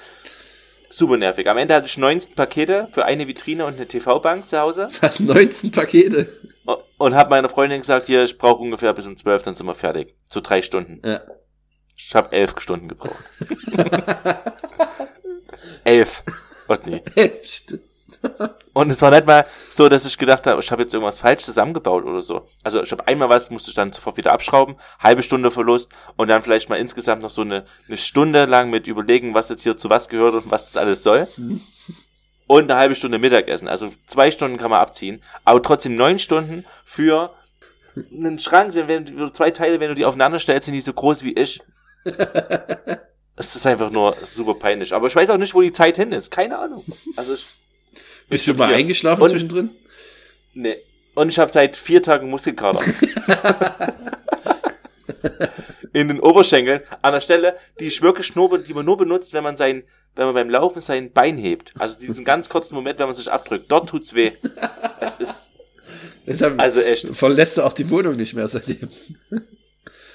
Super 0.88 1.18
nervig. 1.18 1.46
Am 1.48 1.58
Ende 1.58 1.74
hatte 1.74 1.86
ich 1.88 1.98
19 1.98 2.34
Pakete 2.34 2.88
für 2.92 3.04
eine 3.04 3.28
Vitrine 3.28 3.66
und 3.66 3.76
eine 3.76 3.86
TV-Bank 3.86 4.46
zu 4.46 4.58
Hause 4.58 4.88
Fast 4.92 5.20
19 5.20 5.72
Pakete. 5.72 6.26
und 6.96 7.14
habe 7.14 7.28
meiner 7.28 7.50
Freundin 7.50 7.82
gesagt, 7.82 8.06
hier, 8.06 8.24
ich 8.24 8.38
brauche 8.38 8.62
ungefähr 8.62 8.94
bis 8.94 9.06
um 9.06 9.14
12, 9.14 9.42
dann 9.42 9.54
sind 9.54 9.66
wir 9.66 9.74
fertig. 9.74 10.14
So 10.30 10.40
drei 10.40 10.62
Stunden. 10.62 11.02
Ja. 11.06 11.20
Ich 11.94 12.14
habe 12.14 12.32
elf 12.32 12.58
Stunden 12.60 12.88
gebraucht. 12.88 13.22
elf. 15.84 16.24
Gott 16.66 16.86
nee. 16.86 17.02
Stimmt. 17.42 17.82
Und 18.72 18.90
es 18.90 19.02
war 19.02 19.10
nicht 19.10 19.26
mal 19.26 19.44
so, 19.70 19.88
dass 19.88 20.06
ich 20.06 20.16
gedacht 20.16 20.46
habe, 20.46 20.60
ich 20.60 20.70
habe 20.70 20.82
jetzt 20.82 20.94
irgendwas 20.94 21.20
falsch 21.20 21.42
zusammengebaut 21.42 22.04
oder 22.04 22.22
so. 22.22 22.46
Also 22.62 22.82
ich 22.82 22.90
habe 22.90 23.06
einmal 23.06 23.28
was, 23.28 23.50
musste 23.50 23.70
ich 23.70 23.76
dann 23.76 23.92
sofort 23.92 24.16
wieder 24.16 24.32
abschrauben, 24.32 24.76
halbe 25.00 25.22
Stunde 25.22 25.50
Verlust 25.50 25.92
und 26.16 26.28
dann 26.28 26.42
vielleicht 26.42 26.68
mal 26.68 26.76
insgesamt 26.76 27.22
noch 27.22 27.30
so 27.30 27.42
eine, 27.42 27.64
eine 27.88 27.96
Stunde 27.96 28.46
lang 28.46 28.70
mit 28.70 28.86
überlegen, 28.86 29.34
was 29.34 29.48
jetzt 29.48 29.62
hier 29.62 29.76
zu 29.76 29.90
was 29.90 30.08
gehört 30.08 30.34
und 30.34 30.50
was 30.50 30.64
das 30.64 30.76
alles 30.76 31.02
soll. 31.02 31.28
Und 32.46 32.70
eine 32.70 32.80
halbe 32.80 32.94
Stunde 32.94 33.18
Mittagessen. 33.18 33.68
Also 33.68 33.90
zwei 34.06 34.30
Stunden 34.30 34.56
kann 34.56 34.70
man 34.70 34.80
abziehen, 34.80 35.22
aber 35.44 35.62
trotzdem 35.62 35.94
neun 35.94 36.18
Stunden 36.18 36.64
für 36.84 37.34
einen 37.94 38.38
Schrank, 38.38 38.74
wenn, 38.74 38.88
wenn 38.88 39.16
du 39.16 39.30
zwei 39.30 39.50
Teile, 39.50 39.80
wenn 39.80 39.88
du 39.88 39.94
die 39.94 40.06
aufeinander 40.06 40.40
stellst, 40.40 40.66
sind 40.66 40.74
die 40.74 40.80
so 40.80 40.92
groß 40.92 41.24
wie 41.24 41.32
ich. 41.32 41.60
Es 43.34 43.56
ist 43.56 43.66
einfach 43.66 43.90
nur 43.90 44.14
super 44.24 44.54
peinlich. 44.54 44.92
Aber 44.92 45.06
ich 45.06 45.16
weiß 45.16 45.30
auch 45.30 45.38
nicht, 45.38 45.54
wo 45.54 45.62
die 45.62 45.72
Zeit 45.72 45.96
hin 45.96 46.12
ist. 46.12 46.30
Keine 46.30 46.58
Ahnung. 46.58 46.84
Also 47.16 47.32
ich, 47.32 47.48
Bist 48.32 48.46
du 48.48 48.54
mal 48.54 48.70
Ja. 48.70 48.76
eingeschlafen 48.76 49.22
Und- 49.22 49.28
zwischendrin? 49.30 49.70
Nee. 50.54 50.76
Und 51.14 51.28
ich 51.28 51.38
habe 51.38 51.52
seit 51.52 51.76
vier 51.76 52.02
Tagen 52.02 52.30
Muskelkater. 52.30 52.80
in 55.92 56.08
den 56.08 56.20
Oberschenkeln, 56.20 56.80
an 57.02 57.12
der 57.12 57.20
Stelle, 57.20 57.56
die 57.78 57.86
ist 57.86 58.00
wirklich 58.00 58.34
nur, 58.34 58.58
die 58.58 58.72
man 58.74 58.84
nur 58.84 58.96
benutzt, 58.96 59.34
wenn 59.34 59.44
man 59.44 59.56
sein, 59.56 59.84
wenn 60.16 60.24
man 60.26 60.34
beim 60.34 60.48
Laufen 60.50 60.80
sein 60.80 61.12
Bein 61.12 61.36
hebt. 61.36 61.72
Also 61.78 62.00
diesen 62.00 62.24
ganz 62.24 62.48
kurzen 62.48 62.74
Moment, 62.74 62.98
wenn 62.98 63.06
man 63.06 63.14
sich 63.14 63.30
abdrückt. 63.30 63.70
Dort 63.70 63.90
tut's 63.90 64.14
weh. 64.14 64.32
Es 65.00 65.16
ist, 65.16 65.50
Deshalb 66.26 66.58
also 66.60 66.80
echt. 66.80 67.14
verlässt 67.14 67.58
du 67.58 67.62
auch 67.62 67.72
die 67.74 67.90
Wohnung 67.90 68.16
nicht 68.16 68.34
mehr 68.34 68.48
seitdem. 68.48 68.88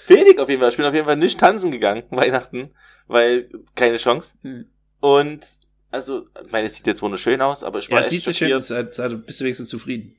Wenig 0.08 0.40
auf 0.40 0.50
jeden 0.50 0.62
Fall. 0.62 0.70
Ich 0.72 0.78
bin 0.78 0.86
auf 0.86 0.94
jeden 0.94 1.06
Fall 1.06 1.18
nicht 1.18 1.40
tanzen 1.40 1.70
gegangen, 1.72 2.04
Weihnachten, 2.10 2.72
weil 3.08 3.50
keine 3.76 3.98
Chance. 3.98 4.34
Hm. 4.42 4.66
Und, 5.00 5.46
also, 5.92 6.26
ich 6.46 6.52
meine, 6.52 6.68
es 6.68 6.76
sieht 6.76 6.88
jetzt 6.88 7.02
wunderschön 7.02 7.42
aus, 7.42 7.64
aber 7.64 7.80
ich 7.80 7.90
war 7.90 7.98
Ja, 7.98 8.02
echt 8.02 8.10
sieht 8.10 8.24
sich 8.24 8.38
schön, 8.38 8.50
schockiert. 8.62 8.66
sei, 8.66 9.10
sei, 9.10 9.16
bist 9.16 9.40
du 9.40 9.46
wenigstens 9.46 9.70
zufrieden. 9.70 10.16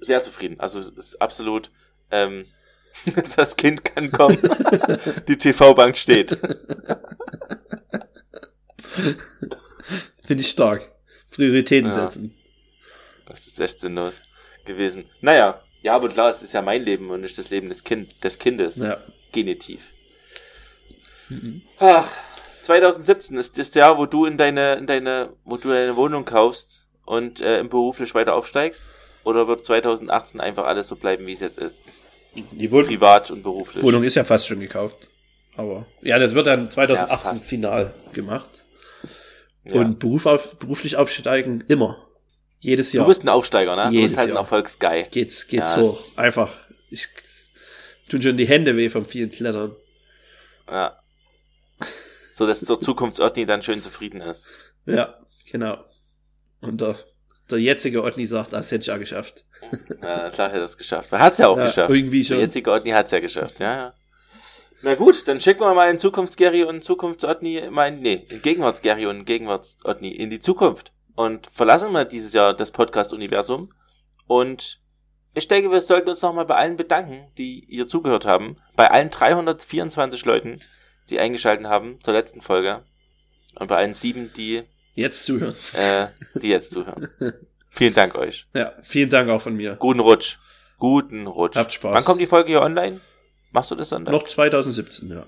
sehr 0.00 0.22
zufrieden. 0.22 0.60
Also 0.60 0.78
es 0.78 0.88
ist 0.90 1.20
absolut, 1.22 1.70
ähm, 2.10 2.46
das 3.36 3.56
Kind 3.56 3.84
kann 3.84 4.10
kommen. 4.12 4.38
Die 5.28 5.36
TV-Bank 5.36 5.96
steht. 5.96 6.38
Finde 10.24 10.42
ich 10.42 10.50
stark. 10.50 10.90
Prioritäten 11.30 11.90
Ja. 11.90 11.92
setzen. 12.08 12.34
Das 13.26 13.46
ist 13.46 13.58
echt 13.60 13.80
sinnlos 13.80 14.20
gewesen. 14.64 15.04
Naja, 15.20 15.62
ja, 15.82 15.94
aber 15.94 16.08
klar, 16.08 16.30
es 16.30 16.42
ist 16.42 16.54
ja 16.54 16.62
mein 16.62 16.82
Leben 16.84 17.10
und 17.10 17.20
nicht 17.22 17.36
das 17.36 17.50
Leben 17.50 17.68
des, 17.68 17.84
kind, 17.84 18.22
des 18.22 18.38
Kindes. 18.38 18.76
Ja. 18.76 19.02
Genitiv. 19.32 19.82
Mhm. 21.28 21.62
Ach, 21.78 22.08
2017 22.64 23.36
ist 23.36 23.58
das 23.58 23.74
Jahr, 23.74 23.98
wo 23.98 24.06
du 24.06 24.24
in 24.24 24.36
deine, 24.36 24.74
in 24.74 24.86
deine, 24.86 25.30
wo 25.44 25.56
du 25.56 25.68
deine 25.68 25.96
Wohnung 25.96 26.24
kaufst 26.24 26.86
und 27.04 27.40
äh, 27.40 27.58
im 27.58 27.68
beruflich 27.68 28.14
weiter 28.14 28.34
aufsteigst? 28.34 28.82
Oder 29.24 29.48
wird 29.48 29.64
2018 29.64 30.40
einfach 30.40 30.64
alles 30.64 30.88
so 30.88 30.96
bleiben, 30.96 31.26
wie 31.26 31.32
es 31.32 31.40
jetzt 31.40 31.58
ist? 31.58 31.82
Die 32.34 32.70
Wohn 32.72 32.86
Privat 32.86 33.30
und 33.30 33.42
beruflich. 33.42 33.82
Wohnung 33.82 34.02
ist 34.02 34.16
ja 34.16 34.24
fast 34.24 34.46
schon 34.46 34.60
gekauft. 34.60 35.08
Aber 35.56 35.86
ja, 36.02 36.18
das 36.18 36.34
wird 36.34 36.46
dann 36.46 36.68
2018 36.70 37.36
Ja, 37.36 37.44
final 37.44 37.94
gemacht. 38.12 38.64
Ja. 39.64 39.80
Und 39.80 39.98
Beruf 39.98 40.26
auf, 40.26 40.56
beruflich 40.56 40.96
aufsteigen 40.96 41.64
immer. 41.68 42.04
Jedes 42.58 42.90
du 42.90 42.98
Jahr 42.98 43.06
bist 43.06 43.22
ein 43.24 43.28
Aufsteiger, 43.28 43.76
ne? 43.76 43.84
Du 43.84 43.90
Jedes 43.90 44.12
bist 44.12 44.18
halt 44.18 44.30
ein 44.30 44.34
Jahr. 44.34 44.42
Erfolgsguy. 44.42 45.04
geht's, 45.10 45.46
geht's 45.46 45.76
Ja, 45.76 45.82
hoch. 45.82 46.00
Einfach. 46.16 46.52
Ich 46.90 47.08
tun 48.08 48.20
schon 48.20 48.36
die 48.36 48.46
Hände 48.46 48.76
weh 48.76 48.90
vom 48.90 49.06
vielen 49.06 49.30
Klettern. 49.30 49.76
Ja. 50.68 50.98
So, 52.34 52.48
dass 52.48 52.58
der 52.58 52.80
Zukunfts-Otni 52.80 53.46
dann 53.46 53.62
schön 53.62 53.80
zufrieden 53.80 54.20
ist. 54.20 54.48
Ja, 54.86 55.20
genau. 55.52 55.78
Und 56.60 56.80
der, 56.80 56.96
der 57.48 57.60
jetzige 57.60 58.02
Otni 58.02 58.26
sagt, 58.26 58.52
das 58.52 58.72
hätte 58.72 58.80
ich 58.80 58.86
ja 58.88 58.96
geschafft. 58.96 59.44
Ja, 60.02 60.30
klar 60.30 60.48
hat 60.48 60.54
er 60.54 60.60
das 60.60 60.76
geschafft. 60.76 61.12
Er 61.12 61.20
hat's 61.20 61.38
ja 61.38 61.46
auch 61.46 61.56
ja, 61.56 61.66
geschafft. 61.66 61.94
Irgendwie 61.94 62.22
Der 62.22 62.26
schon. 62.26 62.38
jetzige 62.40 62.72
Otni 62.72 62.90
hat's 62.90 63.12
ja 63.12 63.20
geschafft, 63.20 63.60
ja, 63.60 63.76
ja. 63.76 63.94
Na 64.82 64.96
gut, 64.96 65.28
dann 65.28 65.38
schicken 65.38 65.60
wir 65.60 65.74
mal 65.74 65.88
in 65.88 66.00
Zukunfts-Gary 66.00 66.64
und 66.64 66.82
Zukunfts-Otni, 66.82 67.68
mein, 67.70 68.00
nee, 68.00 68.26
in 68.28 68.42
Gegenwarts-Gary 68.42 69.06
und 69.06 69.26
Gegenwarts-Otni 69.26 70.08
in 70.08 70.28
die 70.28 70.40
Zukunft. 70.40 70.92
Und 71.14 71.46
verlassen 71.46 71.92
wir 71.92 72.04
dieses 72.04 72.32
Jahr 72.32 72.52
das 72.52 72.72
Podcast-Universum. 72.72 73.72
Und 74.26 74.80
ich 75.34 75.46
denke, 75.46 75.70
wir 75.70 75.80
sollten 75.82 76.08
uns 76.10 76.22
nochmal 76.22 76.46
bei 76.46 76.56
allen 76.56 76.76
bedanken, 76.76 77.28
die 77.38 77.64
ihr 77.66 77.86
zugehört 77.86 78.24
haben. 78.24 78.56
Bei 78.74 78.90
allen 78.90 79.10
324 79.10 80.24
Leuten, 80.24 80.60
die 81.10 81.18
eingeschaltet 81.18 81.66
haben 81.66 81.98
zur 82.02 82.14
letzten 82.14 82.40
Folge. 82.40 82.82
Und 83.56 83.68
bei 83.68 83.76
allen 83.76 83.94
sieben, 83.94 84.32
die, 84.36 84.62
Jetzt 84.94 85.24
zuhören. 85.24 85.54
äh, 85.74 86.06
die 86.38 86.48
jetzt 86.48 86.72
zuhören. 86.72 87.08
Vielen 87.70 87.94
Dank 87.94 88.14
euch. 88.14 88.46
Ja, 88.54 88.72
vielen 88.84 89.10
Dank 89.10 89.28
auch 89.30 89.42
von 89.42 89.56
mir. 89.56 89.74
Guten 89.74 89.98
Rutsch. 89.98 90.36
Guten 90.78 91.26
Rutsch. 91.26 91.56
Habt 91.56 91.72
Spaß. 91.72 91.92
Wann 91.92 92.04
kommt 92.04 92.20
die 92.20 92.28
Folge 92.28 92.50
hier 92.50 92.62
online? 92.62 93.00
Machst 93.50 93.72
du 93.72 93.74
das 93.74 93.92
online? 93.92 94.16
Noch 94.16 94.24
2017, 94.24 95.10
ja. 95.10 95.26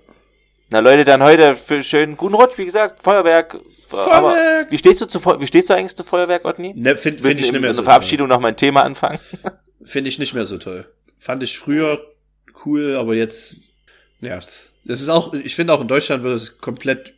Na 0.71 0.79
Leute, 0.79 1.03
dann 1.03 1.25
heute 1.25 1.57
für 1.57 1.83
schönen 1.83 2.17
guten 2.17 2.35
Rutsch, 2.35 2.57
wie 2.57 2.65
gesagt, 2.65 3.03
Feuerwerk. 3.03 3.55
Aber 3.91 4.31
Feuerwerk! 4.31 4.71
wie 4.71 4.79
stehst 4.79 5.01
du 5.01 5.07
zu 5.07 5.25
wie 5.41 5.47
stehst 5.49 5.71
du 5.71 5.75
eigentlich 5.75 5.97
zu 5.97 6.05
Feuerwerk, 6.05 6.45
Otni? 6.45 6.73
Ne, 6.77 6.97
Finde 6.97 7.23
find 7.23 7.41
ich 7.41 7.51
nicht 7.51 7.61
mehr 7.61 7.75
so 7.75 7.83
Verabschiedung 7.83 8.29
noch 8.29 8.39
mein 8.41 8.57
Thema 8.57 8.83
anfangen. 8.85 9.19
Finde 9.85 10.09
ich 10.09 10.21
nicht 10.21 10.33
mehr 10.35 10.47
so 10.47 10.59
toll. 10.59 10.87
Fand 11.19 11.43
ich 11.43 11.59
früher 11.59 12.01
cool, 12.65 12.97
aber 12.97 13.15
jetzt 13.15 13.57
nervt's. 14.21 14.73
Das 14.85 15.01
ist 15.01 15.09
auch, 15.09 15.35
ich 15.35 15.55
finde 15.55 15.73
auch 15.73 15.81
in 15.81 15.89
Deutschland 15.89 16.23
wird 16.23 16.37
es 16.37 16.59
komplett 16.59 17.15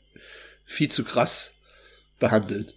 viel 0.64 0.90
zu 0.90 1.04
krass 1.04 1.52
behandelt. 2.18 2.74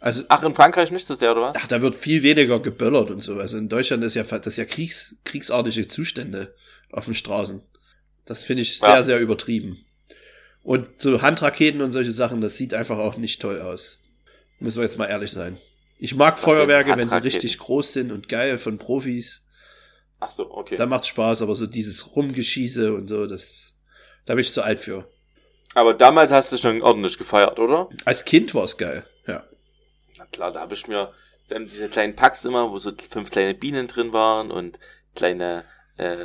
Also, 0.00 0.22
Ach, 0.28 0.42
in 0.42 0.54
Frankreich 0.54 0.90
nicht 0.90 1.06
so 1.06 1.14
sehr, 1.14 1.32
oder 1.32 1.42
was? 1.42 1.56
ach, 1.56 1.66
da 1.66 1.80
wird 1.80 1.96
viel 1.96 2.22
weniger 2.22 2.60
geböllert 2.60 3.10
und 3.10 3.20
so. 3.22 3.38
Also 3.40 3.56
in 3.56 3.70
Deutschland 3.70 4.04
ist 4.04 4.14
ja, 4.14 4.22
das 4.22 4.46
ist 4.46 4.56
ja 4.58 4.66
Kriegs, 4.66 5.16
kriegsartige 5.24 5.88
Zustände 5.88 6.54
auf 6.90 7.06
den 7.06 7.14
Straßen. 7.14 7.62
Das 8.26 8.44
finde 8.44 8.62
ich 8.62 8.78
sehr, 8.80 8.88
Ja. 8.90 9.02
sehr 9.02 9.18
übertrieben. 9.20 9.84
Und 10.62 10.86
so 11.00 11.22
Handraketen 11.22 11.80
und 11.80 11.92
solche 11.92 12.12
Sachen, 12.12 12.40
das 12.40 12.56
sieht 12.56 12.74
einfach 12.74 12.98
auch 12.98 13.16
nicht 13.16 13.40
toll 13.40 13.60
aus. 13.60 14.00
Müssen 14.60 14.78
wir 14.78 14.84
jetzt 14.84 14.98
mal 14.98 15.06
ehrlich 15.06 15.30
sein. 15.30 15.58
Ich 15.98 16.14
mag 16.14 16.38
sind 16.38 16.44
Feuerwerke, 16.44 16.96
wenn 16.96 17.08
sie 17.08 17.22
richtig 17.22 17.58
groß 17.58 17.92
sind 17.92 18.12
und 18.12 18.28
geil 18.28 18.58
von 18.58 18.78
Profis. 18.78 19.43
Ach 20.24 20.30
so, 20.30 20.50
okay. 20.50 20.76
Da 20.76 20.86
macht's 20.86 21.08
Spaß, 21.08 21.42
aber 21.42 21.54
so 21.54 21.66
dieses 21.66 22.16
Rumgeschieße 22.16 22.94
und 22.94 23.08
so, 23.08 23.26
das, 23.26 23.74
da 24.24 24.32
bin 24.32 24.40
ich 24.40 24.54
zu 24.54 24.62
alt 24.62 24.80
für. 24.80 25.06
Aber 25.74 25.92
damals 25.92 26.32
hast 26.32 26.50
du 26.50 26.56
schon 26.56 26.80
ordentlich 26.80 27.18
gefeiert, 27.18 27.58
oder? 27.58 27.90
Als 28.06 28.24
Kind 28.24 28.54
war's 28.54 28.78
geil, 28.78 29.04
ja. 29.26 29.44
Na 30.16 30.24
klar, 30.26 30.50
da 30.50 30.60
habe 30.60 30.72
ich 30.72 30.88
mir 30.88 31.12
diese 31.50 31.90
kleinen 31.90 32.16
Packs 32.16 32.46
immer, 32.46 32.70
wo 32.70 32.78
so 32.78 32.90
fünf 33.10 33.30
kleine 33.30 33.52
Bienen 33.52 33.86
drin 33.86 34.14
waren 34.14 34.50
und 34.50 34.78
kleine, 35.14 35.64
äh, 35.98 36.24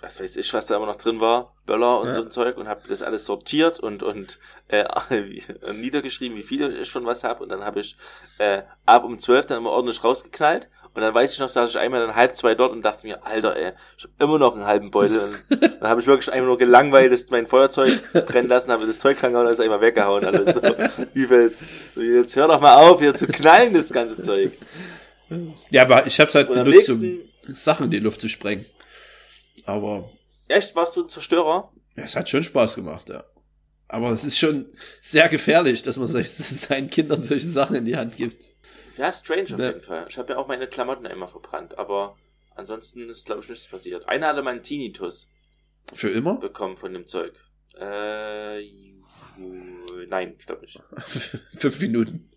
was 0.00 0.20
weiß 0.20 0.36
ich, 0.36 0.54
was 0.54 0.66
da 0.66 0.76
immer 0.76 0.86
noch 0.86 0.96
drin 0.96 1.18
war, 1.18 1.56
Böller 1.66 1.98
und 1.98 2.08
Ja. 2.08 2.14
so 2.14 2.22
ein 2.22 2.30
Zeug 2.30 2.56
und 2.58 2.68
habe 2.68 2.86
das 2.88 3.02
alles 3.02 3.24
sortiert 3.24 3.80
und 3.80 4.04
und 4.04 4.38
äh, 4.68 4.84
niedergeschrieben, 5.72 6.36
wie 6.38 6.44
viele 6.44 6.76
ich 6.78 6.88
schon 6.88 7.06
was 7.06 7.24
habe 7.24 7.42
und 7.42 7.48
dann 7.48 7.64
habe 7.64 7.80
ich 7.80 7.96
äh, 8.38 8.62
ab 8.86 9.02
um 9.04 9.18
zwölf 9.18 9.46
dann 9.46 9.58
immer 9.58 9.70
ordentlich 9.70 10.04
rausgeknallt 10.04 10.68
und 10.94 11.02
dann 11.02 11.14
weiß 11.14 11.32
ich 11.32 11.38
noch, 11.38 11.48
saß 11.48 11.70
ich 11.70 11.78
einmal 11.78 12.06
dann 12.06 12.14
halb 12.14 12.36
zwei 12.36 12.54
dort 12.54 12.72
und 12.72 12.82
dachte 12.82 13.06
mir, 13.06 13.24
Alter, 13.26 13.56
ey, 13.56 13.72
ich 13.96 14.04
habe 14.04 14.12
immer 14.18 14.38
noch 14.38 14.54
einen 14.54 14.66
halben 14.66 14.90
Beutel 14.90 15.20
und 15.50 15.62
dann 15.80 15.88
habe 15.88 16.00
ich 16.00 16.06
wirklich 16.06 16.30
einfach 16.32 16.46
nur 16.46 16.58
gelangweilt, 16.58 17.12
das 17.12 17.28
mein 17.30 17.46
Feuerzeug 17.46 18.00
brennen 18.26 18.48
lassen, 18.48 18.70
habe 18.70 18.86
das 18.86 18.98
Zeug 18.98 19.18
dran 19.18 19.32
gehauen 19.32 19.46
und 19.46 19.52
ist 19.52 19.60
einmal 19.60 19.80
weggehauen 19.80 20.24
alles 20.24 20.54
so. 20.56 20.60
Übelst. 21.14 21.62
So, 21.94 22.00
Jetzt 22.02 22.36
hör 22.36 22.48
doch 22.48 22.60
mal 22.60 22.76
auf, 22.76 23.00
hier 23.00 23.14
zu 23.14 23.26
knallen, 23.26 23.72
das 23.74 23.90
ganze 23.92 24.20
Zeug. 24.20 24.52
Ja, 25.70 25.82
aber 25.82 26.06
ich 26.06 26.20
hab's 26.20 26.34
halt 26.34 26.48
Und 26.50 26.62
benutzt, 26.62 26.90
um 26.90 27.00
nächsten, 27.00 27.54
Sachen 27.54 27.84
in 27.86 27.90
die 27.90 27.98
Luft 28.00 28.20
zu 28.20 28.28
sprengen. 28.28 28.66
Aber 29.64 30.10
echt, 30.48 30.74
warst 30.76 30.96
du 30.96 31.02
ein 31.04 31.08
Zerstörer? 31.08 31.70
ja, 31.96 32.04
es 32.04 32.16
hat 32.16 32.28
schon 32.28 32.42
Spaß 32.42 32.74
gemacht, 32.74 33.08
ja. 33.08 33.24
Aber 33.88 34.10
es 34.10 34.24
ist 34.24 34.38
schon 34.38 34.66
sehr 35.00 35.28
gefährlich, 35.28 35.82
dass 35.82 35.96
man 35.98 36.08
solch- 36.08 36.28
seinen 36.30 36.88
Kindern 36.90 37.22
solche 37.22 37.46
Sachen 37.46 37.76
in 37.76 37.84
die 37.84 37.96
Hand 37.96 38.16
gibt. 38.16 38.51
Ja, 38.96 39.12
strange 39.12 39.42
auf 39.54 39.60
jeden 39.60 39.82
Fall. 39.82 40.06
Ich 40.08 40.18
habe 40.18 40.32
ja 40.32 40.38
auch 40.38 40.48
meine 40.48 40.66
Klamotten 40.66 41.06
einmal 41.06 41.28
verbrannt, 41.28 41.78
aber 41.78 42.16
ansonsten 42.54 43.08
ist, 43.08 43.26
glaube 43.26 43.40
ich, 43.42 43.48
nichts 43.48 43.66
passiert. 43.66 44.08
Einer 44.08 44.28
hatte 44.28 44.42
mal 44.42 44.50
einen 44.50 44.62
Tinnitus 44.62 45.28
Für 45.94 46.10
immer? 46.10 46.38
bekommen 46.38 46.76
von 46.76 46.92
dem 46.92 47.06
Zeug. 47.06 47.32
Äh, 47.78 48.62
nein, 50.08 50.34
ich 50.38 50.46
glaube 50.46 50.62
nicht. 50.62 50.80
Fünf 51.56 51.80
Minuten. 51.80 52.30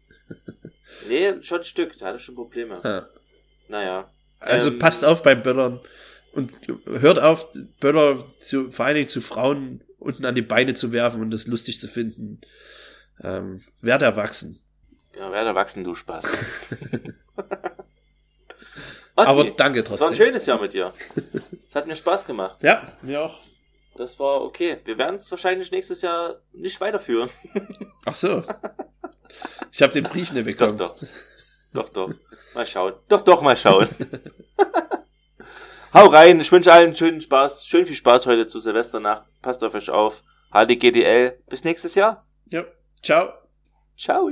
Nee, 1.08 1.42
schon 1.42 1.60
ein 1.60 1.64
Stück, 1.64 1.98
da 1.98 2.08
hatte 2.08 2.18
ich 2.18 2.24
schon 2.24 2.36
Probleme. 2.36 2.80
Ja. 2.84 3.08
Naja. 3.68 4.10
Also 4.40 4.70
Ähm, 4.70 4.80
passt 4.80 5.04
auf 5.04 5.24
beim 5.24 5.44
Böllern 5.44 5.80
und 6.34 6.52
hört 6.86 7.20
auf, 7.20 7.50
Böller 7.80 8.24
zu, 8.40 8.72
vor 8.72 8.86
allen 8.86 8.96
Dingen 8.96 9.08
zu 9.08 9.22
Frauen 9.22 9.84
unten 9.98 10.26
an 10.26 10.36
die 10.36 10.42
Beine 10.42 10.74
zu 10.74 10.92
werfen 10.92 11.22
und 11.22 11.32
das 11.32 11.48
lustig 11.48 11.80
zu 11.80 11.88
finden. 11.88 12.42
Ähm, 13.22 13.64
werd 13.82 14.02
erwachsen. 14.02 14.60
Ja, 15.18 15.32
werde 15.32 15.50
erwachsen, 15.50 15.84
du 15.84 15.96
Spaß. 15.96 16.26
Aber 19.16 19.46
danke 19.52 19.82
das 19.82 19.92
war 19.92 19.96
ein 19.96 20.00
trotzdem. 20.10 20.26
schönes 20.28 20.46
Jahr 20.46 20.60
mit 20.60 20.74
dir. 20.74 20.92
Es 21.68 21.76
hat 21.76 21.88
mir 21.88 21.96
Spaß 21.96 22.26
gemacht. 22.26 22.62
Ja, 22.62 22.92
mir 23.02 23.22
auch. 23.22 23.40
Das 23.96 24.20
war 24.20 24.42
okay. 24.42 24.78
Wir 24.84 24.98
werden 24.98 25.16
es 25.16 25.32
wahrscheinlich 25.32 25.72
nächstes 25.72 26.02
Jahr 26.02 26.42
nicht 26.52 26.82
weiterführen. 26.82 27.30
Ach 28.06 28.14
so. 28.14 28.44
Ich 29.72 29.82
habe 29.82 29.94
den 29.94 30.04
Brief 30.04 30.34
nicht 30.34 30.46
Doch, 30.60 30.72
bekommen. 30.72 30.78
doch. 30.78 30.98
Doch, 31.74 31.90
doch. 31.90 32.12
Mal 32.54 32.68
schauen. 32.68 32.94
Doch, 33.08 33.22
doch, 33.22 33.42
mal 33.42 33.56
schauen. 33.56 33.88
Hau 35.94 36.08
rein. 36.08 36.40
Ich 36.42 36.52
wünsche 36.52 36.74
allen 36.74 36.94
schönen 36.96 37.22
Spaß. 37.22 37.66
Schön 37.66 37.86
viel 37.86 37.96
Spaß 37.96 38.26
heute 38.28 38.48
zu 38.48 38.60
Silvesternacht. 38.60 39.24
Passt 39.42 39.64
auf 39.64 39.74
euch 39.76 39.90
auf. 39.90 40.24
HDGDL. 40.52 41.40
Bis 41.50 41.64
nächstes 41.64 41.96
Jahr. 41.96 42.26
Ja. 42.50 42.66
Ciao. 43.02 43.30
Ciao. 43.98 44.30